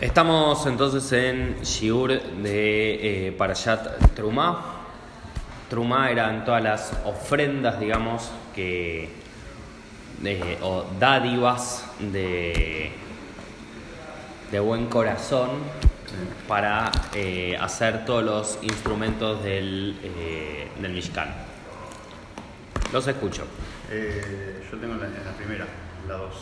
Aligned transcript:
Estamos 0.00 0.64
entonces 0.66 1.12
en 1.12 1.60
Shiur 1.62 2.08
de 2.22 3.28
eh, 3.28 3.32
Parashat 3.32 4.14
Trumá. 4.14 4.76
Trumá 5.68 6.10
eran 6.10 6.44
todas 6.44 6.62
las 6.62 6.92
ofrendas, 7.04 7.78
digamos, 7.78 8.30
que 8.54 9.10
de- 10.22 10.58
o 10.62 10.84
dádivas 10.98 11.84
de, 11.98 12.90
de 14.50 14.60
buen 14.60 14.86
corazón 14.86 15.50
para 16.48 16.90
eh, 17.14 17.56
hacer 17.60 18.04
todos 18.04 18.24
los 18.24 18.58
instrumentos 18.62 19.42
del, 19.44 19.98
eh, 20.02 20.68
del 20.80 20.92
Mishkan. 20.92 21.28
Los 22.92 23.06
escucho. 23.06 23.44
Eh, 23.90 24.64
yo 24.70 24.78
tengo 24.78 24.94
la, 24.94 25.06
la 25.08 25.32
primera, 25.36 25.66
la 26.08 26.14
2. 26.14 26.34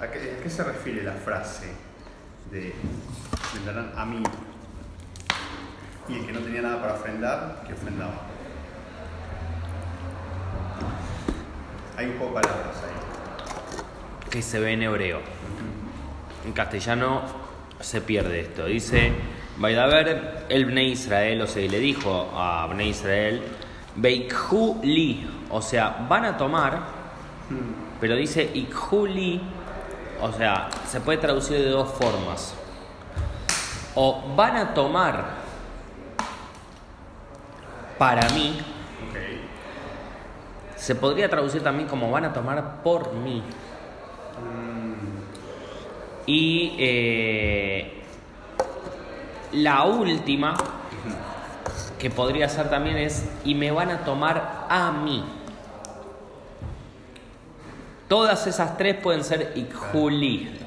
¿A 0.00 0.06
qué, 0.06 0.36
a 0.38 0.42
qué 0.42 0.48
se 0.50 0.62
refiere 0.62 1.02
la 1.02 1.12
frase 1.12 1.72
de, 2.52 2.60
de 2.60 3.64
darán 3.66 3.92
a 3.96 4.04
mí 4.04 4.22
y 6.08 6.14
el 6.14 6.26
que 6.26 6.32
no 6.32 6.38
tenía 6.40 6.62
nada 6.62 6.80
para 6.80 6.94
ofrendar, 6.94 7.64
que 7.66 7.72
ofrendaba? 7.74 8.14
Hay 11.96 12.06
un 12.06 12.18
juego 12.18 12.36
de 12.36 12.42
palabras 12.42 12.76
ahí. 12.84 14.30
que 14.30 14.40
se 14.40 14.60
ve 14.60 14.72
en 14.72 14.82
hebreo. 14.82 15.20
En 16.46 16.52
castellano 16.52 17.22
se 17.80 18.00
pierde 18.00 18.40
esto. 18.40 18.66
Dice, 18.66 19.12
Vaidaber 19.56 20.46
el 20.48 20.64
Bnei 20.66 20.92
Israel, 20.92 21.42
o 21.42 21.46
sea, 21.48 21.62
y 21.62 21.68
le 21.68 21.80
dijo 21.80 22.30
a 22.34 22.68
Bnei 22.68 22.90
Israel, 22.90 23.42
Beikhu 23.96 24.80
li, 24.84 25.28
o 25.50 25.60
sea, 25.60 26.06
van 26.08 26.24
a 26.24 26.36
tomar, 26.36 26.80
pero 28.00 28.14
dice 28.14 28.48
Ikhu 28.54 29.06
li, 29.06 29.42
o 30.20 30.32
sea, 30.32 30.68
se 30.86 31.00
puede 31.00 31.18
traducir 31.18 31.58
de 31.58 31.70
dos 31.70 31.90
formas. 31.90 32.54
O 33.94 34.22
van 34.36 34.56
a 34.56 34.74
tomar 34.74 35.38
para 37.98 38.28
mí, 38.30 38.58
se 40.76 40.94
podría 40.94 41.28
traducir 41.28 41.62
también 41.62 41.88
como 41.88 42.10
van 42.10 42.24
a 42.24 42.32
tomar 42.32 42.82
por 42.82 43.12
mí. 43.12 43.42
Y 46.26 46.76
eh, 46.78 48.02
la 49.52 49.84
última, 49.84 50.54
que 51.98 52.10
podría 52.10 52.48
ser 52.48 52.70
también 52.70 52.98
es, 52.98 53.28
y 53.44 53.54
me 53.54 53.70
van 53.70 53.90
a 53.90 54.04
tomar 54.04 54.66
a 54.68 54.92
mí. 54.92 55.24
Todas 58.08 58.46
esas 58.46 58.76
tres 58.76 58.96
pueden 58.96 59.22
ser 59.24 59.52
ikjuli. 59.54 60.58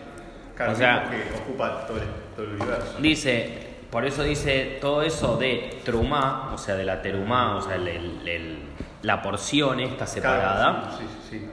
Claro, 0.56 0.74
O 0.74 0.76
sea- 0.76 1.10
que 1.10 1.38
ocupa 1.42 1.86
todo 1.88 1.98
el, 1.98 2.04
todo 2.36 2.46
el 2.46 2.52
universo. 2.54 2.98
Dice, 3.00 3.68
por 3.90 4.06
eso 4.06 4.24
dice 4.24 4.78
todo 4.80 5.02
eso 5.02 5.38
de 5.38 5.82
trumá, 5.84 6.52
o 6.54 6.58
sea, 6.58 6.76
de 6.76 6.84
la 6.86 7.02
terumá, 7.02 7.56
o 7.56 7.62
sea, 7.62 7.76
el- 7.76 7.88
el- 7.88 8.28
el- 8.28 8.60
la 9.02 9.22
porción 9.22 9.80
esta 9.80 10.06
separada. 10.06 10.82
Claro, 10.82 10.98
sí, 10.98 11.06
sí, 11.30 11.40
sí. 11.40 11.50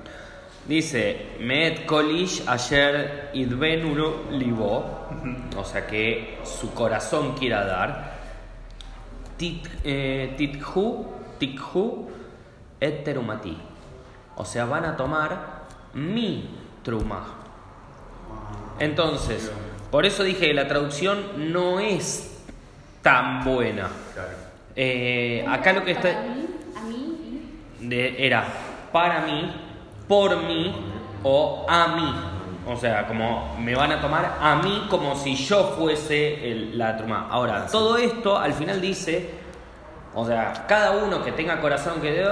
Dice, 0.67 1.37
Met 1.41 1.87
Kolish 1.87 2.43
ayer 2.47 3.31
idbenulu 3.33 4.27
libo, 4.33 5.09
o 5.57 5.65
sea 5.65 5.87
que 5.87 6.39
su 6.45 6.75
corazón 6.75 7.35
quiera 7.39 7.65
dar. 7.65 8.19
Tit- 9.39 9.67
eh, 9.85 10.35
Tithu, 10.37 11.07
tikhu 11.39 12.11
et 12.81 13.03
terumati. 13.05 13.57
O 14.37 14.45
sea, 14.45 14.67
van 14.67 14.85
a 14.85 14.95
tomar 14.97 15.58
mi 15.99 16.49
truma. 16.83 17.35
Entonces, 18.79 19.51
por 19.91 20.07
eso 20.07 20.23
dije 20.23 20.47
que 20.49 20.55
la 20.55 20.69
traducción 20.69 21.53
no 21.53 21.81
es 21.81 22.43
tan 23.03 23.45
buena. 23.45 23.89
Eh, 24.77 25.45
acá 25.49 25.73
lo 25.73 25.85
que 25.85 25.93
está 25.93 26.09
Para 26.13 26.23
mí, 26.23 26.47
a 26.77 26.81
mí 26.83 27.89
de- 27.89 28.27
era 28.27 28.45
para 28.93 29.23
mí, 29.23 29.53
por 30.07 30.37
mí 30.45 30.75
o 31.25 31.67
a 31.69 31.89
mí. 31.97 32.15
O 32.71 32.77
sea, 32.77 33.07
como 33.09 33.57
me 33.59 33.75
van 33.75 33.91
a 33.93 34.01
tomar 34.01 34.37
a 34.41 34.57
mí 34.57 34.87
como 34.91 35.17
si 35.17 35.35
yo 35.35 35.75
fuese 35.79 36.51
el- 36.53 36.79
la 36.79 36.97
truma. 36.97 37.27
Ahora, 37.31 37.67
todo 37.67 37.97
esto 37.97 38.37
al 38.39 38.53
final 38.53 38.81
dice, 38.81 39.31
o 40.15 40.25
sea, 40.27 40.67
cada 40.69 40.93
uno 40.93 41.25
que 41.25 41.33
tenga 41.33 41.61
corazón 41.61 42.01
que 42.01 42.13
dé, 42.13 42.25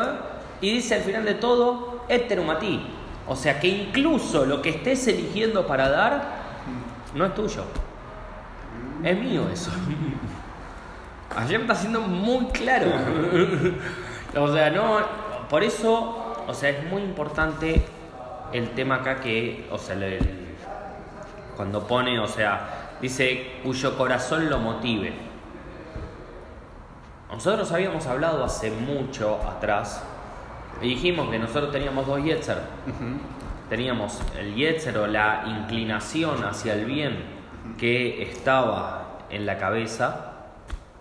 y 0.61 0.73
dice 0.75 0.95
al 0.95 1.03
final 1.03 1.25
de 1.25 1.35
todo, 1.35 2.05
eterumatí. 2.09 2.87
O 3.29 3.35
sea, 3.35 3.59
que 3.59 3.69
incluso 3.69 4.45
lo 4.45 4.63
que 4.63 4.71
estés 4.71 5.07
eligiendo 5.09 5.67
para 5.67 5.89
dar, 5.89 6.23
no 7.15 7.27
es 7.27 7.35
tuyo. 7.35 7.65
Es 9.03 9.19
mío 9.19 9.49
eso. 9.53 9.71
Ayer 11.37 11.59
me 11.59 11.65
está 11.65 11.75
siendo 11.75 12.01
muy 12.01 12.47
claro. 12.47 12.87
o 14.37 14.53
sea, 14.53 14.71
no. 14.71 15.01
Por 15.51 15.63
eso, 15.63 16.45
o 16.47 16.55
sea, 16.55 16.71
es 16.71 16.85
muy 16.91 17.03
importante 17.03 17.85
el 18.53 18.71
tema 18.71 18.97
acá 18.97 19.21
que, 19.21 19.67
o 19.71 19.79
sea, 19.79 19.97
cuando 21.57 21.87
pone, 21.87 22.19
o 22.19 22.27
sea, 22.27 22.97
dice 23.01 23.61
cuyo 23.63 23.97
corazón 23.97 24.49
lo 24.49 24.59
motive. 24.59 25.13
Nosotros 27.31 27.71
habíamos 27.73 28.07
hablado 28.07 28.45
hace 28.45 28.71
mucho 28.71 29.41
atrás 29.47 30.03
y 30.81 30.89
dijimos 30.89 31.31
que 31.31 31.39
nosotros 31.39 31.73
teníamos 31.73 32.07
dos 32.07 32.23
Yetzer. 32.23 32.59
Teníamos 33.69 34.21
el 34.39 34.55
Yetzer 34.55 34.97
o 34.99 35.07
la 35.07 35.45
inclinación 35.47 36.45
hacia 36.45 36.75
el 36.75 36.85
bien 36.85 37.25
que 37.79 38.23
estaba 38.23 39.19
en 39.31 39.45
la 39.47 39.59
cabeza, 39.59 40.35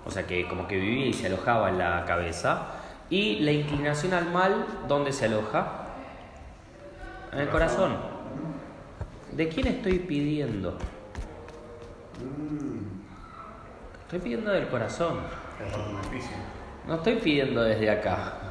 o 0.05 0.11
sea 0.11 0.25
que 0.25 0.47
como 0.47 0.67
que 0.67 0.77
vivía 0.77 1.07
y 1.07 1.13
se 1.13 1.27
alojaba 1.27 1.69
en 1.69 1.77
la 1.77 2.05
cabeza, 2.05 2.67
y 3.09 3.39
la 3.39 3.51
inclinación 3.51 4.13
al 4.13 4.31
mal, 4.31 4.65
¿dónde 4.87 5.11
se 5.11 5.25
aloja? 5.25 5.85
En 7.31 7.39
el 7.39 7.49
corazón. 7.49 7.97
¿De 9.31 9.47
quién 9.49 9.67
estoy 9.67 9.99
pidiendo? 9.99 10.77
Estoy 14.05 14.19
pidiendo 14.19 14.51
del 14.51 14.67
corazón. 14.69 15.19
No 16.87 16.95
estoy 16.95 17.15
pidiendo 17.15 17.61
desde 17.61 17.89
acá. 17.89 18.44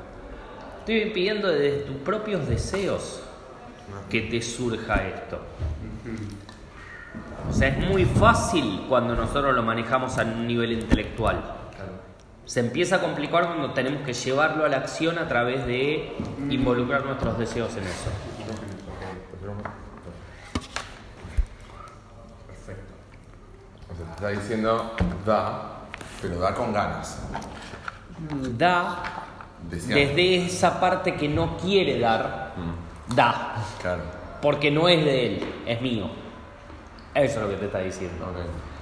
Estoy 0.84 1.12
pidiendo 1.12 1.48
desde 1.48 1.78
tus 1.78 1.96
propios 1.96 2.46
deseos 2.46 3.22
que 4.10 4.20
te 4.20 4.42
surja 4.42 4.96
esto. 5.08 5.40
O 7.48 7.52
sea, 7.54 7.68
es 7.68 7.88
muy 7.88 8.04
fácil 8.04 8.84
cuando 8.86 9.14
nosotros 9.14 9.54
lo 9.54 9.62
manejamos 9.62 10.18
a 10.18 10.24
un 10.24 10.46
nivel 10.46 10.72
intelectual. 10.72 11.42
Se 12.44 12.60
empieza 12.60 12.96
a 12.96 13.00
complicar 13.00 13.46
cuando 13.46 13.72
tenemos 13.72 14.02
que 14.04 14.12
llevarlo 14.12 14.66
a 14.66 14.68
la 14.68 14.76
acción 14.76 15.16
a 15.16 15.26
través 15.26 15.66
de 15.66 16.18
involucrar 16.50 17.02
nuestros 17.06 17.38
deseos 17.38 17.74
en 17.78 17.84
eso. 17.84 18.10
Perfecto. 22.46 22.92
O 23.90 23.96
sea, 23.96 24.04
te 24.04 24.10
está 24.10 24.28
diciendo 24.28 24.94
da, 25.24 25.86
pero 26.20 26.38
da 26.40 26.54
con 26.54 26.74
ganas. 26.74 27.22
Da 28.58 29.24
Decía. 29.70 29.94
desde 29.96 30.36
esa 30.46 30.78
parte 30.80 31.14
que 31.14 31.28
no 31.28 31.56
quiere 31.56 31.98
dar, 31.98 32.52
da. 33.14 33.54
Claro. 33.80 34.02
Porque 34.42 34.70
no 34.70 34.88
es 34.88 35.04
de 35.04 35.26
él, 35.26 35.44
es 35.66 35.80
mío. 35.80 36.06
Eso 37.14 37.36
es 37.40 37.42
lo 37.44 37.48
que 37.50 37.56
te 37.56 37.66
está 37.66 37.78
diciendo. 37.78 38.26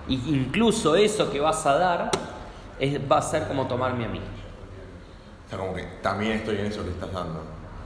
Y 0.08 0.14
incluso 0.34 0.96
eso 0.96 1.30
que 1.30 1.38
vas 1.38 1.64
a 1.66 1.74
dar 1.78 2.10
es, 2.78 2.98
va 3.10 3.18
a 3.18 3.22
ser 3.22 3.46
como 3.46 3.66
tomarme 3.66 4.04
a 4.06 4.08
mí. 4.08 4.20
O 5.46 5.48
sea, 5.48 5.58
como 5.58 5.74
que 5.74 5.82
también 6.02 6.32
estoy 6.32 6.56
en 6.58 6.66
eso 6.66 6.82
que 6.82 6.90
estás 6.90 7.12
dando. 7.12 7.42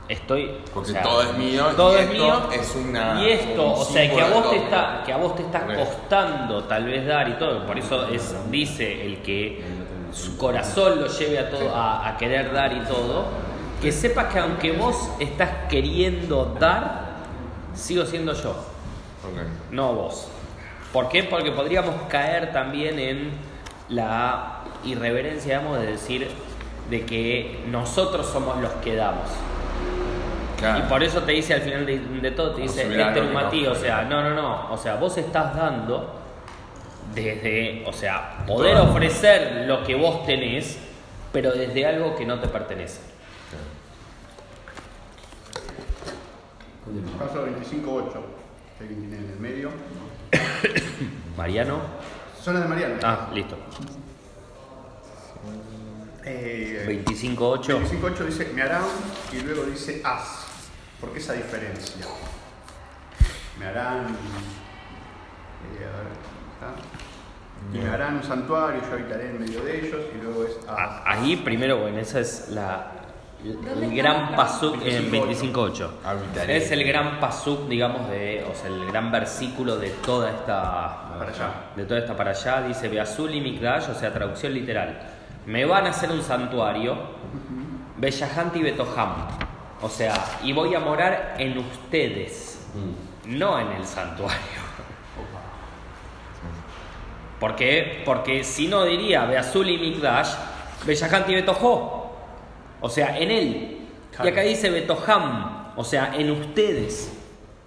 Estoy. 0.09 0.53
Porque 0.73 0.91
o 0.91 0.93
sea, 0.93 1.03
todo 1.03 1.23
es 1.23 1.37
mío 1.37 1.67
y 1.73 1.75
Todo 1.77 1.97
es 1.99 2.03
esto 2.03 2.13
mío. 2.15 2.51
es 2.53 2.77
una- 2.77 3.21
Y 3.23 3.31
esto, 3.31 3.73
o 3.73 3.85
sea, 3.85 4.09
que 4.15 4.21
a 4.23 4.29
vos 4.31 4.51
te 4.51 4.57
está, 4.57 5.03
que 5.05 5.13
a 5.13 5.17
vos 5.17 5.35
te 5.35 5.43
está 5.43 5.67
costando 5.67 6.63
tal 6.65 6.85
vez 6.85 7.05
dar 7.07 7.29
y 7.29 7.33
todo. 7.33 7.67
Por 7.67 7.77
eso 7.77 8.07
es, 8.07 8.35
dice 8.51 9.05
el 9.05 9.21
que 9.23 9.65
su 10.13 10.37
corazón 10.37 11.01
lo 11.01 11.07
lleve 11.07 11.39
a 11.39 11.51
todo, 11.51 11.75
a, 11.75 12.09
a 12.09 12.17
querer 12.17 12.53
dar 12.53 12.73
y 12.73 12.81
todo. 12.81 13.27
Que 13.81 13.93
sepas 13.93 14.33
que 14.33 14.39
aunque 14.39 14.73
vos 14.73 15.11
estás 15.21 15.51
queriendo 15.69 16.57
dar, 16.59 17.07
sigo 17.75 18.05
siendo 18.07 18.33
yo. 18.33 18.57
No 19.71 19.93
vos. 19.93 20.29
¿Por 20.93 21.09
qué? 21.09 21.25
Porque 21.25 21.51
podríamos 21.53 21.95
caer 22.09 22.53
también 22.53 22.99
en 22.99 23.33
la 23.89 24.61
irreverencia, 24.85 25.59
digamos, 25.59 25.81
de 25.81 25.87
decir 25.87 26.29
de 26.91 27.05
que 27.05 27.65
nosotros 27.69 28.27
somos 28.27 28.61
los 28.61 28.71
que 28.75 28.95
damos. 28.95 29.29
Claro. 30.59 30.79
Y 30.79 30.83
por 30.89 31.03
eso 31.03 31.23
te 31.23 31.33
dice 31.33 31.55
al 31.55 31.61
final 31.61 31.85
de, 31.85 31.99
de 31.99 32.31
todo, 32.31 32.53
te 32.53 32.63
dice 32.63 32.83
este 32.83 32.95
que 32.95 33.21
no 33.21 33.73
o 33.73 33.75
sea, 33.75 34.05
no, 34.05 34.23
no, 34.23 34.31
no, 34.31 34.73
o 34.73 34.79
sea, 34.79 34.97
vos 34.97 35.19
estás 35.19 35.55
dando 35.55 36.15
desde, 37.15 37.85
o 37.87 37.93
sea, 37.93 38.45
poder 38.47 38.77
Todo. 38.77 38.91
ofrecer 38.91 39.67
lo 39.67 39.85
que 39.85 39.95
vos 39.95 40.27
tenés, 40.27 40.79
pero 41.33 41.53
desde 41.53 41.87
algo 41.87 42.15
que 42.17 42.25
no 42.27 42.39
te 42.41 42.49
pertenece. 42.49 43.01
Paso 47.19 47.47
25.8. 47.47 48.13
que 48.79 48.85
alguien 48.85 49.01
tiene 49.01 49.17
en 49.17 49.31
el 49.33 49.39
medio. 49.41 49.71
Mariano. 51.37 51.81
Zona 52.41 52.61
de 52.61 52.69
Mariano. 52.69 52.95
Ah, 53.03 53.29
listo. 53.35 53.57
Eh, 56.25 56.85
25.8. 57.07 57.81
25.8 58.01 58.19
dice 58.27 58.51
me 58.55 58.63
harán 58.63 58.85
y 59.33 59.41
luego 59.41 59.65
dice 59.65 60.01
haz. 60.05 60.47
¿Por 61.01 61.13
qué 61.13 61.19
esa 61.19 61.33
diferencia? 61.35 62.07
Me 63.59 63.67
harán. 63.67 64.07
eh, 65.75 65.85
a 65.85 65.97
ver, 65.99 66.13
¿está? 66.55 66.96
Y 67.73 67.79
me 67.79 67.89
harán 67.89 68.17
un 68.17 68.23
santuario, 68.23 68.81
yo 68.89 68.95
habitaré 68.95 69.31
en 69.31 69.41
medio 69.41 69.63
de 69.63 69.87
ellos 69.87 70.01
y 70.15 70.23
luego 70.23 70.45
es. 70.45 70.59
Ah, 70.69 71.03
Ahí 71.05 71.37
primero, 71.37 71.79
bueno, 71.79 71.99
esa 71.99 72.21
es 72.21 72.49
la, 72.51 72.93
¿Dónde 73.45 73.87
el 73.87 73.97
gran 73.97 74.35
pasuk 74.35 74.77
en 74.85 75.11
25.8. 75.13 75.53
25.8. 75.53 75.89
Habitaré. 76.05 76.57
Es 76.57 76.71
el 76.73 76.85
gran 76.85 77.21
pasuk, 77.21 77.69
digamos, 77.69 78.09
de, 78.09 78.47
o 78.51 78.55
sea, 78.55 78.69
el 78.69 78.87
gran 78.87 79.13
versículo 79.13 79.77
de 79.77 79.91
toda 79.91 80.31
esta 80.31 81.09
Para 81.19 81.31
allá. 81.31 81.51
de 81.77 81.85
toda 81.85 82.01
esta 82.01 82.17
para 82.17 82.31
allá. 82.31 82.63
Dice 82.63 82.89
Beazul 82.89 83.35
y 83.35 83.41
Mikdash, 83.41 83.91
o 83.91 83.95
sea, 83.95 84.13
traducción 84.13 84.55
literal. 84.55 84.99
Me 85.47 85.65
van 85.65 85.87
a 85.87 85.91
hacer 85.91 86.11
un 86.11 86.23
santuario, 86.23 86.97
Bellahanti 87.99 88.59
y 88.59 88.63
Betoham. 88.63 89.11
O 89.83 89.89
sea, 89.89 90.15
y 90.43 90.53
voy 90.53 90.75
a 90.75 90.81
morar 90.81 91.35
en 91.39 91.59
ustedes, 91.59 92.67
no 93.27 93.61
en 93.61 93.73
el 93.73 93.85
santuario. 93.85 94.67
¿Por 97.41 97.55
qué? 97.57 98.03
Porque 98.05 98.43
si 98.45 98.67
no 98.69 98.85
diría 98.85 99.25
Beazul 99.27 99.69
y 99.69 99.79
Mikdash, 99.79 100.31
Bellahanti 100.85 101.33
y 101.33 101.35
Betohó. 101.37 102.15
O 102.81 102.89
sea, 102.89 103.19
en 103.19 103.31
él. 103.31 103.79
Y 104.23 104.29
acá 104.29 104.41
dice 104.43 104.71
Betoham, 104.71 105.73
o 105.77 105.85
sea, 105.85 106.13
en 106.15 106.31
ustedes. 106.31 107.13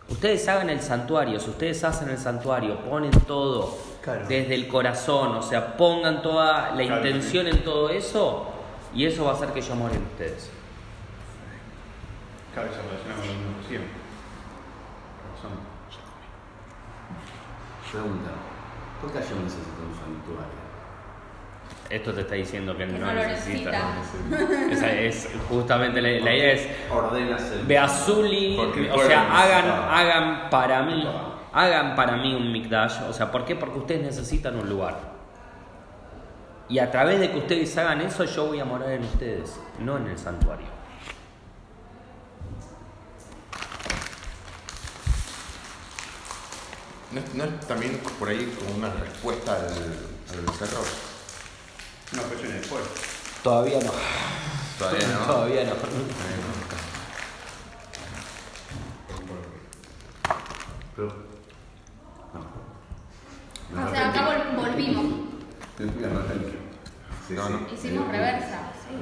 Ustedes 0.08 0.48
hagan 0.48 0.72
el 0.72 0.82
santuario, 0.82 1.40
si 1.40 1.52
ustedes 1.52 1.84
hacen 1.84 2.10
el 2.10 2.18
santuario, 2.18 2.80
ponen 2.80 3.12
todo 3.28 3.78
Claro. 4.02 4.26
desde 4.28 4.56
el 4.56 4.68
corazón, 4.68 5.36
o 5.36 5.42
sea, 5.44 5.78
pongan 5.78 6.24
toda 6.24 6.72
la 6.72 6.84
Claro. 6.84 6.98
intención 7.06 7.46
en 7.48 7.64
todo 7.64 7.90
eso, 7.92 8.48
y 8.96 9.06
eso 9.06 9.26
va 9.26 9.32
a 9.32 9.34
hacer 9.36 9.50
que 9.50 9.62
yo 9.62 9.76
more 9.76 9.94
en 9.94 10.02
ustedes. 10.02 10.50
Claro, 12.56 12.70
se 12.74 12.82
relaciona 12.82 13.16
con 13.18 13.28
la 13.28 13.34
educación. 13.34 13.84
Razón. 15.36 15.52
Pregunta, 17.92 18.30
¿por 19.02 19.12
qué 19.12 19.20
yo 19.20 19.36
necesito 19.42 19.82
un 19.88 19.96
santuario? 19.96 20.70
Esto 21.90 22.14
te 22.14 22.22
está 22.22 22.36
diciendo 22.36 22.78
que, 22.78 22.86
Que 22.86 22.94
no, 22.94 23.08
no 23.08 23.14
lo 23.14 23.24
necesita. 23.24 23.72
necesita. 23.96 24.72
Esa 24.72 24.92
es 24.92 25.30
justamente 25.50 26.02
la, 26.02 26.10
la 26.24 26.36
idea 26.36 26.52
es 26.54 26.68
Ordenas 26.92 27.52
el... 27.52 27.66
Beazuli, 27.66 28.60
o 28.60 29.00
sea, 29.02 29.42
hagan, 29.42 29.66
hagan 29.90 30.50
para 30.52 30.84
mí, 30.84 31.08
hagan 31.52 31.96
para 31.96 32.18
mí 32.18 32.36
un 32.36 32.52
mikdash, 32.52 33.02
o 33.10 33.14
sea, 33.14 33.32
¿por 33.32 33.44
qué? 33.44 33.56
Porque 33.56 33.80
ustedes 33.80 34.02
necesitan 34.04 34.56
un 34.56 34.70
lugar. 34.70 34.98
Y 36.68 36.78
a 36.78 36.92
través 36.92 37.20
de 37.20 37.32
que 37.32 37.40
ustedes 37.40 37.76
hagan 37.80 38.02
eso, 38.02 38.24
yo 38.26 38.46
voy 38.46 38.60
a 38.60 38.66
morar 38.66 38.92
en 38.92 39.04
ustedes, 39.04 39.60
no 39.80 39.98
en 39.98 40.08
el 40.08 40.18
santuario. 40.20 40.68
¿No, 47.12 47.20
es- 47.20 47.34
no 47.34 47.44
es 47.44 47.60
también 47.68 48.00
por 48.20 48.30
ahí 48.30 48.54
como 48.60 48.78
una 48.78 48.94
respuesta 48.94 49.56
al, 49.56 49.62
al 49.66 50.42
becerro? 50.46 50.82
No, 52.14 52.22
pero 52.30 52.42
viene 52.42 52.60
después. 52.60 52.84
Todavía 53.44 53.80
no. 53.80 53.92
Todavía 54.78 55.08
no. 55.08 55.20
Todavía 55.26 55.64
no. 55.66 55.74
Pero... 60.96 61.14
No. 63.74 63.86
O 63.86 63.90
sea, 63.92 64.10
acá 64.10 64.28
vol- 64.28 64.56
volvimos. 64.56 65.06
Sí, 65.78 65.84
No, 67.36 67.48
sí. 67.48 67.54
no. 67.54 67.74
Hicimos 67.74 68.08
reversa. 68.08 68.72
Sí. 68.88 68.96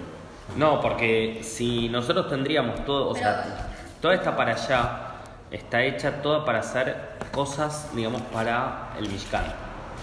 No, 0.57 0.81
porque 0.81 1.41
si 1.43 1.89
nosotros 1.89 2.27
tendríamos 2.29 2.83
todo, 2.85 3.09
o 3.09 3.15
sea, 3.15 3.69
toda 4.01 4.13
esta 4.15 4.35
para 4.35 4.53
allá 4.53 5.06
está 5.51 5.83
hecha 5.83 6.21
toda 6.21 6.43
para 6.45 6.59
hacer 6.59 6.95
cosas, 7.31 7.89
digamos, 7.95 8.21
para 8.33 8.89
el 8.97 9.09
Mishkan, 9.09 9.45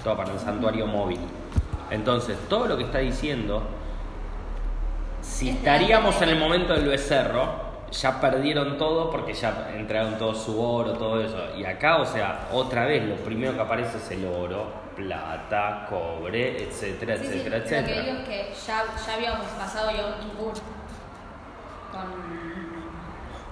toda 0.02 0.16
para 0.16 0.32
el 0.32 0.38
santuario 0.38 0.86
móvil. 0.86 1.20
Entonces, 1.90 2.36
todo 2.48 2.66
lo 2.66 2.76
que 2.76 2.84
está 2.84 2.98
diciendo, 2.98 3.62
si 5.20 5.50
Es 5.50 5.56
estaríamos 5.56 6.20
en 6.22 6.30
el 6.30 6.38
momento 6.38 6.72
del 6.74 6.88
becerro, 6.88 7.64
ya 7.92 8.20
perdieron 8.20 8.76
todo 8.76 9.10
porque 9.10 9.34
ya 9.34 9.70
entregaron 9.74 10.18
todo 10.18 10.34
su 10.34 10.60
oro, 10.60 10.92
todo 10.94 11.20
eso. 11.20 11.38
Y 11.56 11.64
acá, 11.64 11.98
o 11.98 12.06
sea, 12.06 12.48
otra 12.52 12.86
vez 12.86 13.04
lo 13.04 13.16
primero 13.16 13.54
que 13.54 13.60
aparece 13.60 13.98
es 13.98 14.10
el 14.10 14.26
oro, 14.26 14.66
plata, 14.96 15.86
cobre, 15.88 16.62
etcétera, 16.64 17.16
Sí, 17.18 17.26
sí, 17.26 17.32
etcétera, 17.38 17.58
Lo 17.58 17.64
que 17.64 17.68
etcétera. 17.76 18.02
digo 18.02 18.18
es 18.18 18.28
que 18.28 18.54
ya, 18.66 18.84
ya 19.06 19.14
habíamos 19.14 19.46
pasado 19.46 19.90
yo 19.90 20.18
Kippur 20.20 20.54
con. 21.92 22.63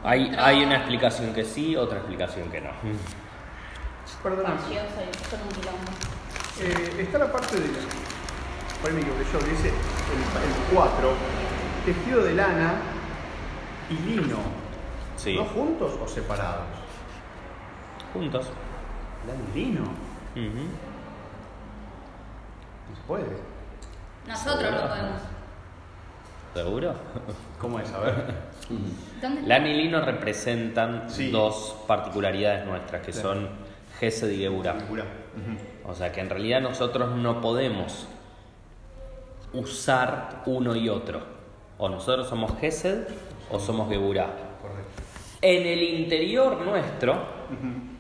Hay, 0.04 0.34
hay 0.36 0.64
una 0.64 0.76
explicación 0.78 1.32
que 1.32 1.44
sí, 1.44 1.76
otra 1.76 1.98
explicación 1.98 2.50
que 2.50 2.60
no. 2.60 2.70
Quilombo. 5.48 5.92
Eh, 6.60 7.02
está 7.02 7.18
la 7.18 7.30
parte 7.30 7.60
de. 7.60 7.68
Me 8.92 9.00
equivoqué 9.00 9.24
yo, 9.32 9.38
que 9.38 9.50
dice 9.50 9.68
el 9.68 10.74
4, 10.74 11.12
tejido 11.86 12.24
de 12.24 12.34
lana 12.34 12.74
y 13.88 13.94
lino. 13.94 14.38
Sí. 15.16 15.36
¿No 15.36 15.44
juntos 15.44 15.92
o 16.02 16.08
separados? 16.08 16.66
Juntos. 18.12 18.46
Lana 19.26 19.40
y 19.54 19.58
lino. 19.58 19.82
Ujú. 19.82 20.66
No 22.90 22.96
se 22.96 23.02
puede. 23.06 23.36
Nosotros 24.26 24.72
lo 24.72 24.88
podemos. 24.88 25.31
¿Seguro? 26.54 26.94
¿Cómo 27.58 27.78
es? 27.80 27.90
A 27.92 28.00
ver. 28.00 28.14
¿Dónde 29.20 29.42
Lana 29.42 29.68
y 29.68 29.74
lino 29.74 30.00
representan 30.04 31.08
Sí. 31.08 31.30
dos 31.30 31.76
particularidades 31.86 32.66
nuestras, 32.66 33.04
que 33.04 33.12
Claro. 33.12 33.28
son 33.28 33.48
Gesed 33.98 34.30
y 34.30 34.38
Geburah. 34.38 34.76
O 35.86 35.94
sea 35.94 36.12
que 36.12 36.20
en 36.20 36.28
realidad 36.30 36.60
nosotros 36.60 37.16
no 37.16 37.40
podemos 37.40 38.06
usar 39.52 40.42
uno 40.46 40.74
y 40.76 40.88
otro. 40.88 41.20
O 41.78 41.88
nosotros 41.88 42.28
somos 42.28 42.58
Gesed 42.60 43.08
o 43.50 43.58
somos 43.58 43.88
Geburah. 43.88 44.26
Correcto. 44.60 45.02
En 45.40 45.66
el 45.66 45.82
interior 45.82 46.58
nuestro 46.60 47.16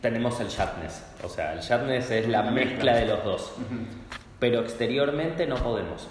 tenemos 0.00 0.38
el 0.40 0.48
Shatnes. 0.48 1.04
O 1.24 1.28
sea, 1.28 1.52
el 1.54 1.60
Shatnes 1.60 2.10
es 2.10 2.28
la 2.28 2.42
La 2.42 2.50
mezcla 2.50 2.92
mezcla. 2.92 2.94
de 2.96 3.06
los 3.06 3.24
dos. 3.24 3.52
Pero 4.38 4.60
exteriormente 4.60 5.46
no 5.46 5.56
podemos. 5.56 6.08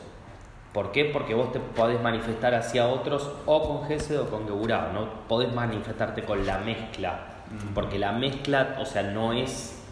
¿Por 0.74 0.92
qué? 0.92 1.06
Porque 1.06 1.34
vos 1.34 1.52
te 1.52 1.60
podés 1.60 2.02
manifestar 2.02 2.56
hacia 2.56 2.88
otros 2.88 3.30
o 3.46 3.68
con 3.68 3.88
Gesed 3.88 4.22
o 4.22 4.30
con 4.30 4.46
Geburah. 4.46 4.92
No 4.94 5.28
podés 5.28 5.54
manifestarte 5.54 6.24
con 6.24 6.46
la 6.46 6.60
mezcla. 6.60 7.28
Porque 7.74 8.00
la 8.00 8.14
mezcla, 8.14 8.78
o 8.80 8.86
sea, 8.86 9.04
no 9.04 9.34
es 9.34 9.84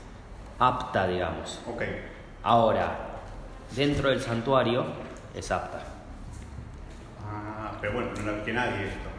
apta, 0.60 1.08
digamos. 1.08 1.62
Ok. 1.68 1.84
Ahora, 2.44 2.98
dentro 3.76 4.10
del 4.10 4.22
santuario 4.22 4.86
es 5.36 5.52
apta. 5.52 5.84
Ah, 7.26 7.74
pero 7.82 7.94
bueno, 7.94 8.12
no 8.24 8.32
es 8.32 8.44
que 8.44 8.54
nadie 8.54 8.86
esto. 8.86 9.10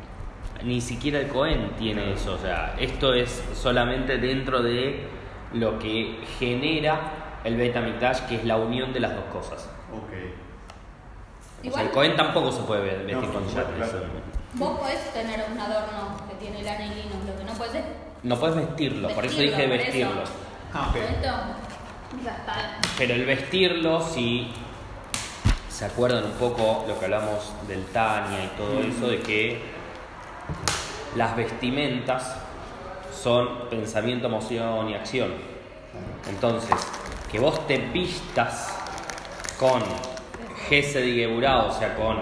Ni 0.65 0.81
siquiera 0.81 1.21
el 1.21 1.29
Cohen 1.29 1.73
tiene 1.79 2.15
eso. 2.15 2.35
O 2.35 2.39
sea, 2.39 2.75
esto 2.79 3.13
es 3.13 3.45
solamente 3.53 4.17
dentro 4.17 4.63
de 4.63 5.07
lo 5.53 5.79
que 5.79 6.21
genera 6.39 7.01
el 7.45 7.57
Beta 7.57 7.83
Mikdash, 7.83 8.21
que 8.21 8.37
es 8.37 8.45
la 8.45 8.57
unión 8.57 8.95
de 8.95 9.01
las 9.01 9.15
dos 9.15 9.25
cosas. 9.25 9.69
Ok. 9.93 10.50
O 11.61 11.63
sea, 11.63 11.71
Igual 11.71 11.87
el 11.87 11.91
Cohen 11.93 12.17
tampoco 12.17 12.51
se 12.53 12.63
puede 12.63 12.83
vestir 12.97 13.17
No, 13.17 13.33
con 13.33 13.47
Shatnez. 13.49 13.77
claro. 13.91 14.05
vos 14.55 14.79
podés 14.81 15.13
tener 15.13 15.45
un 15.53 15.59
adorno 15.61 16.17
que 16.29 16.35
tiene 16.37 16.63
lana 16.63 16.87
y 16.87 16.89
lino, 16.91 17.17
lo 17.27 17.37
que 17.39 17.45
no 17.45 17.53
podés 17.53 17.75
es 17.75 17.85
No 18.23 18.37
puedes 18.39 18.57
vestirlo, 18.57 19.09
por 19.11 19.25
eso 19.27 19.39
dije 19.41 19.63
por 19.69 19.79
vestirlo. 19.79 20.23
eso. 20.23 20.33
Ah, 20.73 20.93
está. 20.95 22.79
Pero 22.99 23.15
el 23.15 23.25
vestirlo, 23.27 24.01
si 24.01 24.51
se 25.69 25.85
acuerdan 25.85 26.25
un 26.25 26.33
poco 26.33 26.85
lo 26.89 26.99
que 26.99 27.05
hablamos 27.07 27.53
del 27.69 27.85
Tania 27.87 28.45
y 28.45 28.49
todo 28.57 28.81
eso, 28.81 29.09
de 29.09 29.21
que 29.21 29.61
las 31.17 31.37
vestimentas 31.37 32.37
son 33.15 33.69
pensamiento, 33.69 34.27
emoción 34.29 34.89
y 34.91 34.95
acción. 34.95 35.33
Entonces, 36.29 36.71
que 37.31 37.39
vos 37.39 37.67
te 37.67 37.79
vistas 37.79 38.75
con 39.59 39.83
Gesed 40.69 41.05
y 41.05 41.17
Geburah, 41.17 41.65
o 41.67 41.73
sea, 41.73 41.97
con 41.97 42.19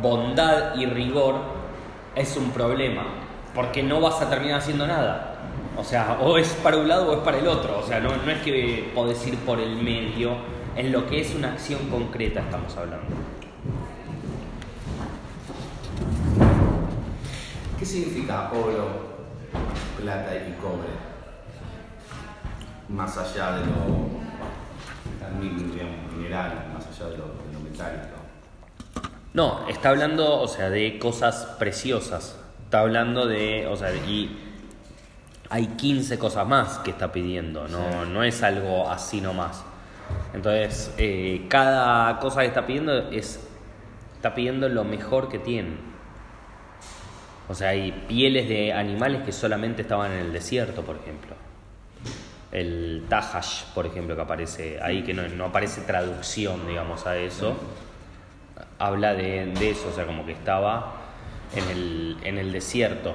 bondad 0.00 0.74
y 0.76 0.86
rigor, 0.86 1.36
es 2.14 2.36
un 2.36 2.50
problema, 2.50 3.04
porque 3.54 3.82
no 3.82 4.00
vas 4.00 4.20
a 4.20 4.30
terminar 4.30 4.58
haciendo 4.58 4.86
nada. 4.86 5.30
O 5.76 5.82
sea, 5.82 6.18
o 6.20 6.38
es 6.38 6.48
para 6.62 6.76
un 6.76 6.88
lado 6.88 7.10
o 7.10 7.14
es 7.14 7.20
para 7.20 7.38
el 7.38 7.48
otro. 7.48 7.80
O 7.80 7.82
sea, 7.82 7.98
no, 8.00 8.14
no 8.14 8.30
es 8.30 8.42
que 8.42 8.90
podés 8.94 9.26
ir 9.26 9.36
por 9.38 9.58
el 9.58 9.76
medio, 9.76 10.36
en 10.76 10.92
lo 10.92 11.06
que 11.06 11.20
es 11.20 11.34
una 11.34 11.52
acción 11.52 11.88
concreta 11.88 12.40
estamos 12.40 12.76
hablando. 12.76 13.06
¿Qué 17.78 17.84
significa 17.84 18.50
oro, 18.52 18.88
plata 20.00 20.34
y 20.34 20.52
cobre? 20.60 20.88
Más 22.88 23.16
allá 23.18 23.52
de 23.52 23.66
lo 23.66 24.14
mineral, 25.40 26.70
más 26.72 26.86
allá 26.86 27.10
de 27.10 27.18
lo, 27.18 27.24
No, 29.32 29.68
está 29.68 29.90
hablando, 29.90 30.40
o 30.40 30.48
sea, 30.48 30.70
de 30.70 30.98
cosas 30.98 31.56
preciosas. 31.58 32.38
Está 32.64 32.80
hablando 32.80 33.26
de, 33.26 33.66
o 33.66 33.76
sea, 33.76 33.92
y 33.94 34.38
hay 35.50 35.66
15 35.66 36.18
cosas 36.18 36.46
más 36.46 36.78
que 36.78 36.90
está 36.90 37.12
pidiendo, 37.12 37.68
no, 37.68 38.04
no 38.04 38.22
es 38.22 38.42
algo 38.42 38.88
así 38.90 39.20
nomás. 39.20 39.64
Entonces, 40.32 40.92
eh, 40.98 41.46
cada 41.48 42.18
cosa 42.18 42.40
que 42.40 42.46
está 42.46 42.66
pidiendo 42.66 43.10
es, 43.10 43.40
está 44.16 44.34
pidiendo 44.34 44.68
lo 44.68 44.84
mejor 44.84 45.28
que 45.28 45.38
tiene. 45.38 45.76
O 47.48 47.54
sea, 47.54 47.70
hay 47.70 47.92
pieles 48.08 48.48
de 48.48 48.72
animales 48.72 49.22
que 49.22 49.32
solamente 49.32 49.82
estaban 49.82 50.12
en 50.12 50.18
el 50.18 50.32
desierto, 50.32 50.82
por 50.82 50.96
ejemplo. 50.96 51.34
El 52.54 53.04
Tahash, 53.10 53.64
por 53.74 53.84
ejemplo, 53.84 54.16
que 54.16 54.22
aparece 54.22 54.78
ahí, 54.80 55.02
que 55.02 55.12
no, 55.12 55.28
no 55.28 55.46
aparece 55.46 55.82
traducción, 55.82 56.66
digamos, 56.66 57.06
a 57.06 57.18
eso 57.18 57.54
habla 58.78 59.14
de, 59.14 59.46
de 59.46 59.70
eso, 59.70 59.88
o 59.88 59.92
sea, 59.92 60.06
como 60.06 60.24
que 60.26 60.32
estaba 60.32 60.94
en 61.54 61.70
el, 61.70 62.16
en 62.22 62.38
el 62.38 62.52
desierto, 62.52 63.14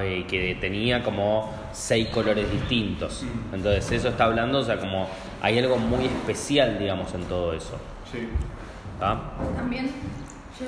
eh, 0.00 0.24
que 0.28 0.56
tenía 0.60 1.02
como 1.02 1.52
seis 1.72 2.08
colores 2.08 2.50
distintos. 2.50 3.24
Entonces, 3.52 3.90
eso 3.92 4.08
está 4.08 4.24
hablando, 4.24 4.58
o 4.58 4.62
sea, 4.62 4.78
como 4.78 5.08
hay 5.40 5.58
algo 5.58 5.76
muy 5.76 6.06
especial, 6.06 6.78
digamos, 6.78 7.12
en 7.14 7.24
todo 7.24 7.52
eso. 7.52 7.78
Sí. 8.10 8.28
También, 8.98 9.86
yo, 10.58 10.66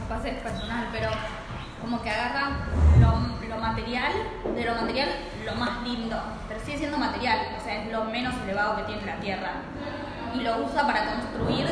capaz 0.00 0.24
es 0.26 0.42
personal, 0.42 0.88
pero 0.92 1.10
como 1.80 2.02
que 2.02 2.10
agarra 2.10 2.50
lo, 3.00 3.48
lo 3.48 3.60
material, 3.60 4.12
de 4.54 4.64
lo 4.64 4.74
material 4.74 5.08
lo 5.44 5.54
más 5.54 5.82
lindo, 5.82 6.16
pero 6.46 6.60
sigue 6.60 6.78
siendo 6.78 6.98
material, 6.98 7.38
o 7.58 7.64
sea, 7.64 7.82
es 7.82 7.92
lo 7.92 8.04
menos 8.04 8.34
elevado 8.44 8.76
que 8.76 8.82
tiene 8.82 9.06
la 9.06 9.16
Tierra. 9.16 9.50
Y 10.34 10.42
lo 10.42 10.58
usa 10.58 10.86
para 10.86 11.06
construir 11.06 11.66